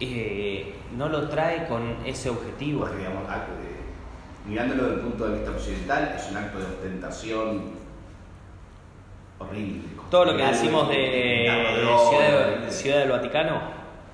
eh, 0.00 0.74
no 0.96 1.08
lo 1.08 1.28
trae 1.28 1.66
con 1.68 1.96
ese 2.04 2.30
objetivo. 2.30 2.80
Porque, 2.80 2.96
digamos, 2.98 3.24
de- 3.28 3.71
mirándolo 4.46 4.82
desde 4.84 4.94
el 4.96 5.00
punto 5.02 5.28
de 5.28 5.34
vista 5.38 5.50
occidental, 5.52 6.14
es 6.16 6.30
un 6.30 6.36
acto 6.36 6.58
de 6.58 6.64
ostentación 6.66 7.62
horrible. 9.38 9.82
Todo 10.10 10.24
lo 10.26 10.36
que 10.36 10.44
decimos 10.44 10.88
de 10.88 11.46
Ciudad, 12.10 12.60
de- 12.60 12.70
Ciudad 12.70 12.98
del 12.98 13.10
Vaticano 13.10 13.60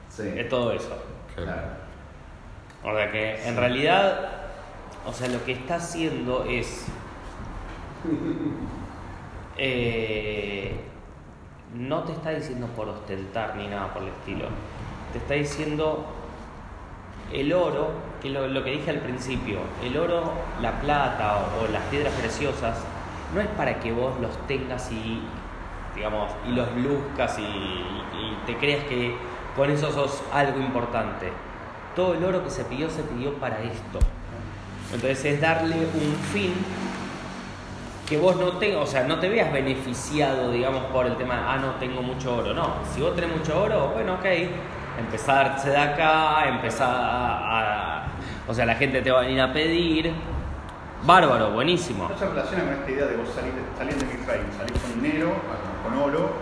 Sí, 0.08 0.22
es 0.36 0.48
todo 0.48 0.72
eso. 0.72 0.96
claro. 1.34 1.78
O 2.84 2.94
sea 2.94 3.10
que 3.10 3.46
en 3.48 3.56
realidad, 3.56 4.30
o 5.06 5.12
sea, 5.12 5.28
lo 5.28 5.44
que 5.44 5.52
está 5.52 5.76
haciendo 5.76 6.44
es. 6.44 6.86
eh, 9.56 10.74
no 11.74 12.02
te 12.04 12.12
está 12.12 12.30
diciendo 12.30 12.66
por 12.68 12.88
ostentar 12.88 13.56
ni 13.56 13.66
nada 13.66 13.92
por 13.92 14.02
el 14.02 14.08
estilo. 14.08 14.46
Te 15.12 15.18
está 15.18 15.34
diciendo 15.34 16.06
el 17.32 17.52
oro, 17.52 17.90
que 18.20 18.30
lo, 18.30 18.48
lo 18.48 18.64
que 18.64 18.70
dije 18.72 18.90
al 18.90 18.98
principio, 18.98 19.60
el 19.82 19.96
oro, 19.96 20.32
la 20.60 20.80
plata 20.80 21.48
o, 21.60 21.70
las 21.72 21.82
piedras 21.84 22.12
preciosas, 22.14 22.78
no 23.34 23.40
es 23.40 23.46
para 23.48 23.78
que 23.80 23.92
vos 23.92 24.18
los 24.20 24.36
tengas 24.46 24.90
y, 24.90 25.22
digamos, 25.94 26.30
y 26.48 26.52
los 26.52 26.68
luzcas 26.76 27.38
y, 27.38 27.84
te 28.46 28.56
creas 28.56 28.84
que 28.84 29.14
con 29.54 29.70
eso 29.70 29.92
sos 29.92 30.22
algo 30.32 30.58
importante. 30.60 31.30
Todo 31.94 32.14
el 32.14 32.24
oro 32.24 32.42
que 32.42 32.50
se 32.50 32.64
pidió 32.64 32.88
se 32.88 33.02
pidió 33.02 33.34
para 33.34 33.60
esto. 33.60 33.98
Entonces 34.92 35.24
es 35.26 35.40
darle 35.40 35.76
un 35.76 36.14
fin 36.32 36.54
que 38.08 38.16
vos 38.16 38.36
no 38.36 38.52
tengas, 38.52 38.80
o 38.80 38.86
sea, 38.86 39.02
no 39.02 39.18
te 39.18 39.28
veas 39.28 39.52
beneficiado, 39.52 40.50
digamos, 40.50 40.84
por 40.84 41.06
el 41.06 41.16
tema, 41.16 41.44
ah, 41.46 41.58
no 41.58 41.72
tengo 41.72 42.00
mucho 42.00 42.36
oro. 42.36 42.54
No, 42.54 42.76
si 42.94 43.02
vos 43.02 43.14
tenés 43.14 43.36
mucho 43.36 43.60
oro, 43.60 43.90
bueno, 43.92 44.14
ok, 44.14 44.24
empezarse 44.98 45.70
de 45.70 45.76
acá, 45.76 46.48
empezar 46.48 46.88
a- 46.90 48.07
O 48.48 48.54
sea, 48.54 48.64
la 48.64 48.74
gente 48.74 49.02
te 49.02 49.10
va 49.10 49.18
a 49.20 49.22
venir 49.22 49.40
a 49.40 49.52
pedir. 49.52 50.12
Bárbaro, 51.04 51.50
buenísimo. 51.52 52.08
No 52.08 52.18
se 52.18 52.26
relaciona 52.26 52.64
con 52.64 52.72
esta 52.72 52.90
idea 52.90 53.06
de 53.06 53.16
vos 53.16 53.28
salir, 53.28 53.52
salir 53.76 53.94
de 53.94 54.20
Israel, 54.20 54.42
salís 54.56 54.82
con 54.82 55.00
dinero, 55.00 55.32
con 55.84 55.96
oro, 55.98 56.32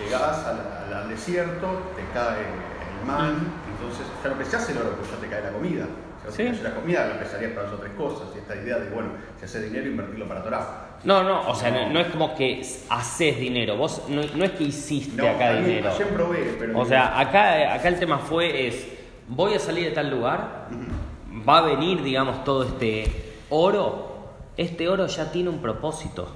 llegás 0.00 0.46
al, 0.46 1.08
desierto, 1.10 1.92
te 1.94 2.02
cae 2.14 2.40
el 2.40 3.04
imán, 3.04 3.36
entonces 3.70 4.06
ya 4.22 4.28
no 4.28 4.34
apreciás 4.36 4.70
el 4.70 4.78
oro, 4.78 4.90
porque 4.92 5.10
ya 5.10 5.16
te 5.20 5.26
cae 5.28 5.42
la 5.42 5.50
comida. 5.50 5.84
Sea, 6.30 6.54
Sí. 6.54 6.60
la 6.62 6.74
comida 6.74 7.06
lo 7.06 7.12
empezarías 7.12 7.52
para 7.52 7.70
otras 7.70 7.92
cosas, 7.92 8.28
y 8.34 8.38
esta 8.38 8.56
idea 8.56 8.78
de, 8.78 8.88
bueno, 8.90 9.10
si 9.38 9.44
haces 9.44 9.62
dinero, 9.64 9.86
invertirlo 9.86 10.26
para 10.26 10.42
Torah. 10.42 10.66
No, 11.04 11.22
no, 11.22 11.48
o 11.48 11.54
sea, 11.54 11.70
no, 11.70 11.90
no 11.90 12.00
es 12.00 12.06
como 12.08 12.34
que 12.34 12.66
haces 12.88 13.38
dinero, 13.38 13.76
vos 13.76 14.02
no, 14.08 14.22
no 14.34 14.44
es 14.44 14.52
que 14.52 14.64
hiciste 14.64 15.20
No, 15.22 15.28
acá 15.28 15.52
dinero. 15.56 15.90
probé, 16.14 16.56
pero... 16.58 16.78
O 16.78 16.84
sea, 16.86 17.20
acá, 17.20 17.74
acá 17.74 17.88
el 17.88 17.98
tema 17.98 18.18
fue 18.18 18.66
es, 18.68 18.88
voy 19.28 19.54
a 19.54 19.58
salir 19.58 19.84
de 19.84 19.90
tal 19.90 20.10
lugar, 20.10 20.68
va 21.48 21.58
a 21.58 21.62
venir, 21.62 22.02
digamos, 22.02 22.44
todo 22.44 22.64
este 22.64 23.34
oro, 23.50 24.16
este 24.56 24.88
oro 24.88 25.06
ya 25.06 25.30
tiene 25.30 25.48
un 25.48 25.60
propósito. 25.60 26.28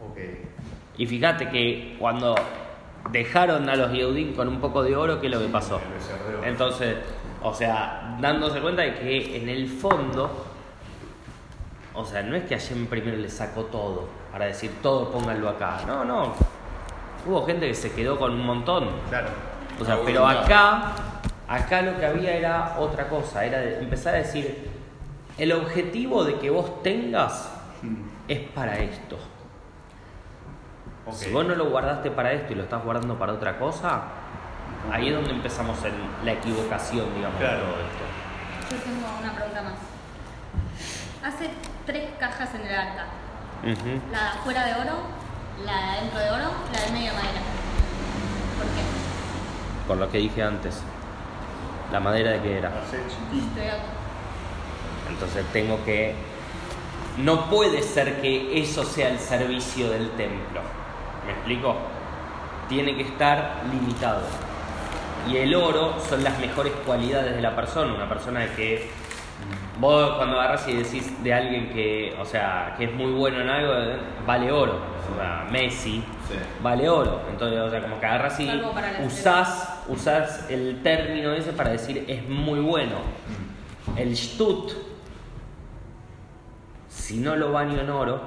Ok. 0.00 0.18
Y 0.96 1.06
fíjate 1.06 1.48
que 1.48 1.96
cuando 1.98 2.34
dejaron 3.10 3.68
a 3.68 3.76
los 3.76 3.92
Yehudim 3.92 4.34
con 4.34 4.48
un 4.48 4.60
poco 4.60 4.82
de 4.82 4.96
oro, 4.96 5.20
¿qué 5.20 5.26
es 5.26 5.32
lo 5.32 5.40
que 5.40 5.48
pasó? 5.48 5.80
Entonces, 6.44 6.96
o 7.42 7.52
sea, 7.52 8.16
dándose 8.20 8.60
cuenta 8.60 8.82
de 8.82 8.94
que 8.94 9.36
en 9.36 9.48
el 9.48 9.68
fondo, 9.68 10.30
o 11.94 12.04
sea, 12.04 12.22
no 12.22 12.36
es 12.36 12.44
que 12.44 12.56
Hashem 12.56 12.86
primero 12.86 13.16
le 13.16 13.28
sacó 13.28 13.64
todo 13.64 14.08
para 14.32 14.46
decir 14.46 14.70
todo 14.82 15.10
pónganlo 15.10 15.48
acá. 15.48 15.80
No, 15.86 16.04
no. 16.04 16.32
Hubo 17.26 17.44
gente 17.46 17.66
que 17.66 17.74
se 17.74 17.92
quedó 17.92 18.18
con 18.18 18.32
un 18.32 18.44
montón. 18.44 18.88
Claro. 19.08 19.28
O 19.80 19.84
sea, 19.84 19.98
pero 20.04 20.26
acá, 20.26 20.92
acá 21.48 21.82
lo 21.82 21.98
que 21.98 22.06
había 22.06 22.34
era 22.34 22.76
otra 22.78 23.08
cosa, 23.08 23.44
era 23.44 23.58
de 23.58 23.78
empezar 23.80 24.14
a 24.14 24.18
decir, 24.18 24.68
el 25.38 25.52
objetivo 25.52 26.24
de 26.24 26.38
que 26.38 26.50
vos 26.50 26.82
tengas 26.82 27.50
es 28.28 28.40
para 28.50 28.78
esto. 28.78 29.18
Si 31.12 31.30
vos 31.30 31.44
no 31.44 31.54
lo 31.54 31.68
guardaste 31.70 32.10
para 32.10 32.32
esto 32.32 32.52
y 32.52 32.56
lo 32.56 32.62
estás 32.62 32.82
guardando 32.82 33.18
para 33.18 33.32
otra 33.34 33.58
cosa, 33.58 34.02
ahí 34.90 35.08
es 35.08 35.14
donde 35.14 35.32
empezamos 35.32 35.76
en 35.84 35.92
la 36.24 36.32
equivocación, 36.32 37.06
digamos, 37.14 37.38
Claro. 37.38 37.58
de 37.58 37.62
todo 37.64 37.72
esto. 37.72 38.74
Yo 38.74 38.76
tengo 38.82 39.06
una 39.20 39.32
pregunta 39.34 39.62
más. 39.62 39.74
Hace 41.34 41.50
tres 41.84 42.08
cajas 42.18 42.54
en 42.54 42.62
el 42.66 42.74
arca. 42.74 43.04
La 44.12 44.20
de 44.22 44.28
afuera 44.38 44.66
de 44.66 44.72
oro, 44.74 44.96
la 45.64 45.72
de 45.76 45.82
adentro 45.98 46.18
de 46.20 46.30
oro, 46.30 46.50
la 46.72 46.80
de 46.80 46.90
medio 46.92 47.10
de 47.10 47.16
madera. 47.16 47.40
¿Por 48.56 48.66
qué? 48.66 48.82
Por 49.88 49.96
lo 49.98 50.10
que 50.10 50.18
dije 50.18 50.42
antes. 50.42 50.82
La 51.92 52.00
madera 52.00 52.32
de 52.32 52.40
qué 52.40 52.58
era. 52.58 52.70
Entonces 55.08 55.44
tengo 55.52 55.84
que... 55.84 56.14
No 57.18 57.48
puede 57.48 57.82
ser 57.82 58.20
que 58.20 58.60
eso 58.60 58.84
sea 58.84 59.08
el 59.10 59.18
servicio 59.18 59.90
del 59.90 60.10
templo. 60.12 60.60
¿Me 61.26 61.32
explico? 61.32 61.76
Tiene 62.68 62.96
que 62.96 63.02
estar 63.02 63.62
limitado. 63.72 64.22
Y 65.28 65.36
el 65.36 65.54
oro 65.54 65.94
son 66.08 66.24
las 66.24 66.38
mejores 66.38 66.72
cualidades 66.84 67.36
de 67.36 67.40
la 67.42 67.54
persona. 67.54 67.94
Una 67.94 68.08
persona 68.08 68.46
que 68.56 68.90
vos 69.78 70.16
cuando 70.16 70.40
agarras 70.40 70.66
y 70.68 70.74
decís 70.74 71.22
de 71.22 71.32
alguien 71.34 71.70
que, 71.70 72.16
o 72.20 72.24
sea, 72.24 72.74
que 72.76 72.84
es 72.84 72.92
muy 72.92 73.12
bueno 73.12 73.40
en 73.40 73.48
algo, 73.48 73.72
vale 74.26 74.50
oro. 74.50 74.80
O 75.12 75.16
sea, 75.16 75.46
Messi 75.50 76.02
Sí. 76.28 76.34
vale 76.62 76.88
oro. 76.88 77.20
Entonces, 77.30 77.60
o 77.60 77.70
sea, 77.70 77.82
como 77.82 78.00
que 78.00 78.06
agarras 78.06 78.40
y 78.40 78.50
usás, 79.04 79.73
usás 79.88 80.48
el 80.50 80.82
término 80.82 81.32
ese 81.32 81.52
para 81.52 81.70
decir 81.70 82.04
es 82.08 82.28
muy 82.28 82.60
bueno. 82.60 82.96
El 83.96 84.16
Stut, 84.16 84.72
si 86.88 87.18
no 87.18 87.36
lo 87.36 87.52
baño 87.52 87.80
en 87.80 87.90
oro, 87.90 88.20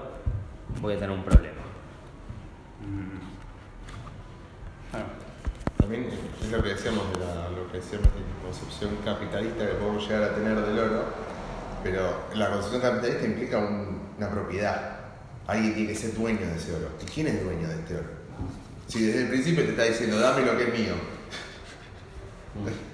voy 0.82 0.94
a 0.94 0.98
tener 1.00 1.12
un 1.12 1.24
problema. 1.24 1.56
Ah, 4.94 5.04
También 5.80 6.08
es 6.42 6.52
lo 6.52 6.62
que 6.64 6.70
decíamos 6.70 7.04
de 7.14 7.20
la, 7.20 7.50
lo 7.50 7.72
que 7.72 7.78
decíamos 7.78 8.08
de 8.14 8.20
la 8.20 8.44
concepción 8.44 8.96
capitalista 9.04 9.66
que 9.68 9.74
podemos 9.76 10.04
llegar 10.08 10.24
a 10.24 10.36
tener 10.36 10.56
del 10.62 10.80
oro, 10.80 11.06
pero 11.84 12.24
la 12.36 12.50
concepción 12.52 12.82
capitalista 12.82 13.26
implica 13.26 13.58
un- 13.58 14.02
una 14.18 14.30
propiedad. 14.30 14.98
Alguien 15.48 15.74
tiene 15.74 15.90
que 15.90 15.96
ser 15.96 16.14
dueño 16.16 16.40
de 16.46 16.56
ese 16.56 16.74
oro. 16.76 16.90
¿Y 17.02 17.06
quién 17.06 17.28
es 17.28 17.44
dueño 17.44 17.68
de 17.68 17.76
este 17.76 17.96
oro? 17.96 18.08
Si 18.88 19.02
desde 19.06 19.24
el 19.24 19.30
principio 19.30 19.64
te 19.64 19.72
está 19.72 19.84
diciendo, 19.84 20.20
dame 20.20 20.46
lo 20.46 20.58
que 20.58 20.64
es 20.64 20.74
mío. 20.80 20.94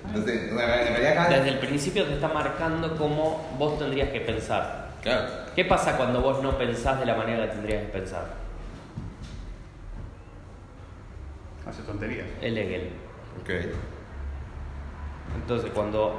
Entonces, 0.07 0.49
en 0.51 0.57
realidad 0.57 1.11
acá- 1.17 1.29
Desde 1.29 1.49
el 1.49 1.59
principio 1.59 2.05
te 2.05 2.13
está 2.15 2.27
marcando 2.27 2.95
cómo 2.97 3.47
vos 3.57 3.79
tendrías 3.79 4.09
que 4.09 4.21
pensar. 4.21 4.89
Claro. 5.01 5.27
¿Qué 5.55 5.65
pasa 5.65 5.97
cuando 5.97 6.21
vos 6.21 6.41
no 6.41 6.57
pensás 6.57 6.99
de 6.99 7.05
la 7.05 7.15
manera 7.15 7.45
que 7.47 7.51
tendrías 7.55 7.81
que 7.83 7.89
pensar? 7.89 8.25
hace 11.67 11.81
tonterías. 11.83 12.25
El 12.41 12.57
Hegel. 12.57 12.89
Ok. 13.41 13.49
Entonces, 15.35 15.71
cuando 15.73 16.15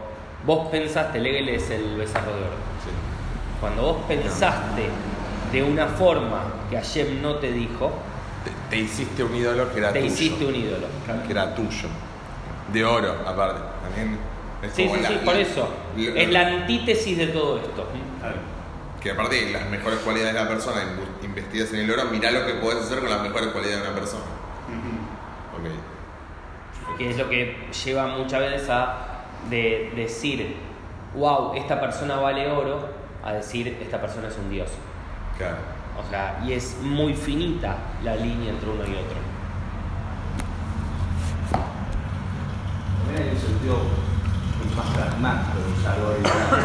vos 0.46 0.68
pensaste, 0.68 1.18
el 1.18 1.26
Hegel 1.26 1.48
es 1.50 1.70
el 1.70 1.96
becerro 1.96 2.32
de 2.34 2.40
oro. 2.40 2.56
Sí. 2.82 2.90
Cuando 3.60 3.82
vos 3.82 3.96
pensaste 4.08 4.88
de 5.52 5.62
una 5.62 5.86
forma 5.86 6.44
que 6.70 6.76
Hashem 6.76 7.20
no 7.22 7.36
te 7.36 7.52
dijo, 7.52 7.92
Te, 8.44 8.50
te 8.76 8.82
hiciste 8.82 9.22
un 9.22 9.34
ídolo 9.34 9.70
que 9.72 9.78
era 9.78 9.92
te 9.92 10.00
tuyo. 10.00 10.12
hiciste 10.12 10.44
un 10.46 10.54
ídolo. 10.54 10.86
Que 11.26 11.32
era 11.32 11.54
tuyo. 11.54 11.88
De 12.74 12.84
oro, 12.84 13.14
aparte. 13.26 13.60
También 13.82 14.18
es 14.62 14.72
Sí, 14.72 14.84
como 14.84 14.96
sí, 14.96 15.02
la- 15.02 15.08
sí, 15.08 15.20
por 15.24 15.36
eso. 15.36 15.68
la- 15.96 16.20
Es 16.20 16.30
la 16.30 16.46
antítesis 16.48 17.16
de 17.16 17.26
todo 17.28 17.58
esto. 17.58 17.86
Que 19.00 19.10
aparte 19.10 19.36
de 19.44 19.52
las 19.52 19.68
mejores 19.68 19.98
cualidades 20.00 20.34
de 20.34 20.40
la 20.42 20.48
persona 20.48 20.82
inv- 20.82 21.24
investidas 21.24 21.72
en 21.72 21.80
el 21.80 21.90
oro, 21.90 22.04
mirá 22.10 22.30
lo 22.30 22.46
que 22.46 22.54
podés 22.54 22.78
hacer 22.84 23.00
con 23.00 23.10
las 23.10 23.20
mejores 23.22 23.48
cualidades 23.48 23.82
de 23.82 23.88
una 23.88 23.94
persona. 23.98 24.24
Ujú. 24.68 25.62
Ok. 25.62 26.98
Que 26.98 27.10
es 27.10 27.18
lo 27.18 27.28
que 27.28 27.68
lleva 27.84 28.06
muchas 28.06 28.40
veces 28.40 28.68
a 28.70 29.24
de 29.50 29.92
decir, 29.94 30.56
wow, 31.14 31.52
esta 31.54 31.78
persona 31.80 32.16
vale 32.16 32.50
oro, 32.50 32.88
a 33.22 33.32
decir, 33.34 33.76
esta 33.82 34.00
persona 34.00 34.28
es 34.28 34.36
un 34.38 34.48
dios. 34.50 34.70
Claro. 35.36 35.56
O 36.04 36.10
sea, 36.10 36.40
y 36.44 36.54
es 36.54 36.78
muy 36.80 37.14
finita 37.14 37.76
la 38.02 38.16
línea 38.16 38.50
entre 38.50 38.68
uno 38.70 38.82
y 38.84 38.92
otro. 38.94 39.18
También 43.06 43.22
hay 43.22 43.36
un 43.52 43.53
sentido 43.64 43.78
mucho 44.62 44.76
más 44.76 44.94
pragmático 44.94 45.58
de 45.58 45.72
usar 45.72 45.98
oro 46.00 46.16
y 46.18 46.22
plata, 46.22 46.58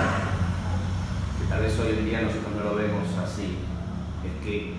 que 1.40 1.48
tal 1.50 1.62
vez 1.62 1.80
hoy 1.80 1.98
en 1.98 2.06
día 2.06 2.22
nosotros 2.22 2.54
no 2.58 2.64
lo 2.64 2.76
vemos 2.76 3.08
así. 3.24 3.58
Es 4.26 4.46
que 4.46 4.74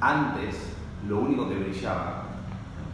antes 0.00 0.56
lo 1.08 1.18
único 1.18 1.48
que 1.48 1.56
brillaba, 1.56 2.26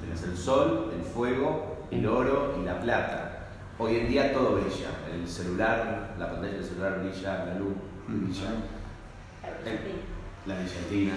tenías 0.01 0.23
el 0.23 0.37
sol, 0.37 0.93
el 0.97 1.03
fuego, 1.05 1.87
el 1.91 2.07
oro 2.07 2.57
y 2.61 2.65
la 2.65 2.81
plata. 2.81 3.49
Hoy 3.79 3.97
en 3.97 4.09
día 4.09 4.33
todo 4.33 4.55
brilla. 4.55 4.91
El 5.13 5.27
celular, 5.29 6.15
la 6.19 6.31
pantalla 6.31 6.53
del 6.55 6.65
celular 6.65 7.01
brilla, 7.01 7.45
la 7.47 7.55
luz 7.55 7.75
brilla. 8.09 8.49
El- 9.67 10.11
la 10.47 10.55
brillantina. 10.59 11.15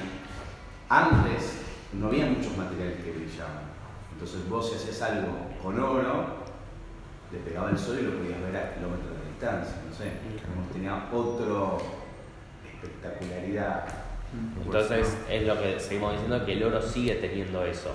Antes 0.89 1.61
no 1.93 2.07
había 2.07 2.25
muchos 2.25 2.57
materiales 2.57 3.01
que 3.03 3.11
brillaban. 3.11 3.71
Entonces 4.11 4.49
vos 4.49 4.69
si 4.69 4.75
hacías 4.75 5.01
algo 5.01 5.29
con 5.61 5.79
oro, 5.79 6.42
le 7.33 7.39
pegaba 7.39 7.69
el 7.71 7.77
sol 7.77 7.97
y 7.99 8.03
lo 8.03 8.11
podías 8.17 8.39
ver 8.41 8.55
a 8.55 8.73
kilómetros 8.75 9.17
de 9.19 9.29
distancia, 9.31 9.75
no 9.89 9.93
sé. 9.95 10.11
Como 10.45 10.65
tenía 10.71 11.09
otra 11.11 11.85
espectacularidad. 12.73 13.83
Entonces 14.65 15.15
es 15.29 15.43
lo 15.47 15.59
que 15.59 15.79
seguimos 15.79 16.13
diciendo, 16.13 16.45
que 16.45 16.53
el 16.53 16.63
oro 16.63 16.81
sigue 16.81 17.15
teniendo 17.15 17.63
eso. 17.65 17.91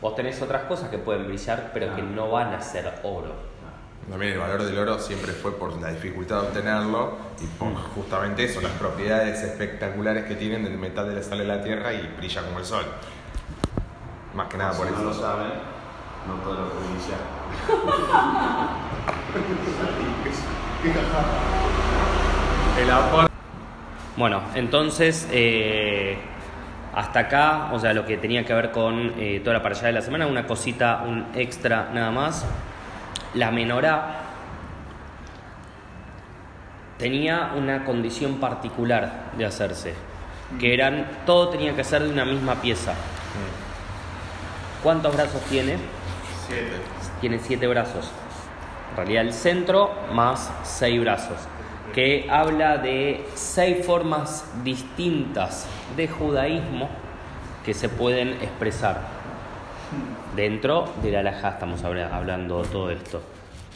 Vos 0.00 0.14
tenés 0.14 0.40
otras 0.42 0.64
cosas 0.64 0.90
que 0.90 0.98
pueden 0.98 1.26
brillar, 1.26 1.70
pero 1.72 1.94
que 1.94 2.02
Ah. 2.02 2.04
no 2.14 2.30
van 2.30 2.52
a 2.52 2.60
ser 2.60 3.00
oro. 3.02 3.32
También 4.10 4.32
el 4.32 4.38
valor 4.38 4.62
del 4.62 4.76
oro 4.78 4.98
siempre 4.98 5.32
fue 5.32 5.52
por 5.58 5.80
la 5.80 5.88
dificultad 5.90 6.42
de 6.42 6.48
obtenerlo 6.48 7.16
y 7.40 7.46
por 7.58 7.74
justamente 7.74 8.44
eso, 8.44 8.60
las 8.60 8.72
propiedades 8.72 9.42
espectaculares 9.42 10.24
que 10.26 10.34
tienen 10.34 10.62
del 10.62 10.76
metal 10.76 11.08
de 11.08 11.14
la 11.14 11.22
sal 11.22 11.38
de 11.38 11.44
la 11.46 11.62
tierra 11.62 11.94
y 11.94 12.06
brilla 12.18 12.42
como 12.42 12.58
el 12.58 12.66
sol. 12.66 12.84
Más 14.34 14.48
que 14.48 14.58
nada 14.58 14.72
si 14.74 14.82
por 14.82 14.90
no 14.90 15.02
lo 15.04 15.10
eso. 15.10 15.20
saben, 15.22 15.52
no 16.26 16.34
todo 16.42 16.54
lo 16.54 16.70
que 16.70 16.76
brilla. 16.78 17.18
El 22.80 22.90
aporte. 22.90 23.32
Bueno, 24.16 24.42
entonces 24.54 25.28
eh, 25.32 26.18
hasta 26.94 27.20
acá, 27.20 27.70
o 27.72 27.78
sea, 27.78 27.92
lo 27.92 28.04
que 28.06 28.16
tenía 28.16 28.44
que 28.44 28.54
ver 28.54 28.70
con 28.70 29.14
eh, 29.18 29.40
toda 29.42 29.54
la 29.54 29.62
paralla 29.62 29.86
de 29.88 29.92
la 29.92 30.02
semana, 30.02 30.26
una 30.26 30.46
cosita, 30.46 31.04
un 31.06 31.26
extra 31.34 31.90
nada 31.92 32.10
más. 32.10 32.44
La 33.34 33.50
menorá 33.50 34.20
tenía 36.98 37.52
una 37.56 37.84
condición 37.84 38.36
particular 38.36 39.30
de 39.36 39.44
hacerse, 39.44 39.94
que 40.60 40.72
eran, 40.72 41.06
todo 41.26 41.48
tenía 41.48 41.74
que 41.74 41.82
ser 41.82 42.04
de 42.04 42.10
una 42.10 42.24
misma 42.24 42.54
pieza. 42.56 42.94
¿Cuántos 44.82 45.14
brazos 45.16 45.40
tiene? 45.42 45.76
Tiene 47.20 47.38
siete 47.38 47.66
brazos. 47.66 48.10
En 48.90 48.96
realidad 48.96 49.22
el 49.22 49.32
centro 49.32 49.90
más 50.12 50.52
seis 50.62 51.00
brazos, 51.00 51.38
que 51.94 52.26
habla 52.30 52.78
de 52.78 53.24
seis 53.34 53.84
formas 53.84 54.44
distintas 54.62 55.66
de 55.96 56.08
judaísmo 56.08 56.88
que 57.64 57.74
se 57.74 57.88
pueden 57.88 58.28
expresar. 58.34 59.00
Dentro 60.36 60.92
de 61.02 61.10
la 61.12 61.20
alajá 61.20 61.50
estamos 61.50 61.82
habla- 61.84 62.14
hablando 62.14 62.62
todo 62.62 62.90
esto. 62.90 63.22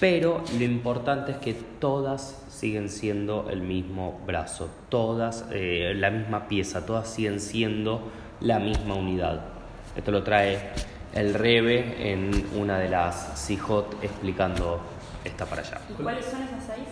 Pero 0.01 0.43
lo 0.57 0.65
importante 0.65 1.33
es 1.33 1.39
que 1.39 1.55
todas 1.55 2.45
siguen 2.49 2.89
siendo 2.89 3.49
el 3.51 3.63
mismo 3.63 4.21
brazo, 4.27 4.69
todas 4.89 5.45
eh, 5.51 5.93
la 5.97 6.11
misma 6.11 6.47
pieza, 6.47 6.87
todas 6.87 7.09
siguen 7.09 7.41
siendo 7.41 8.09
la 8.41 8.61
misma 8.61 8.95
unidad. 8.95 9.41
Esto 9.97 10.13
lo 10.13 10.23
trae 10.23 10.71
el 11.15 11.35
Rebe 11.35 12.13
en 12.13 12.47
una 12.55 12.79
de 12.79 12.89
las 12.89 13.39
Sijot 13.39 14.03
explicando 14.03 14.81
esta 15.25 15.47
para 15.47 15.63
allá. 15.63 15.79
¿Y 15.89 15.93
cuáles 16.03 16.25
son 16.25 16.43
esas 16.43 16.65
seis? 16.65 16.89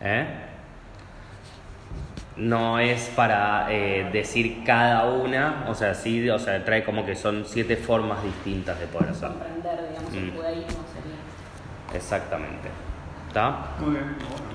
¿Eh? 0.00 0.26
No 2.36 2.78
es 2.78 3.10
para 3.16 3.66
eh, 3.70 4.08
decir 4.12 4.62
cada 4.64 5.10
una, 5.10 5.66
o 5.68 5.74
sea, 5.74 5.94
sí, 5.94 6.28
o 6.30 6.38
sea, 6.38 6.64
trae 6.64 6.84
como 6.84 7.04
que 7.04 7.14
son 7.14 7.44
siete 7.46 7.76
formas 7.76 8.22
distintas 8.22 8.78
de 8.78 8.86
poder 8.86 9.10
hacerlo. 9.10 9.38
Comprender, 9.40 9.88
digamos, 9.90 10.14
el 10.14 10.32
Mm. 10.32 10.36
judaísmo 10.36 10.84
sería. 10.92 11.96
Exactamente. 11.96 12.68
¿Está? 13.28 13.72
Muy 13.80 13.90
bien, 13.90 14.16
bueno. 14.18 14.50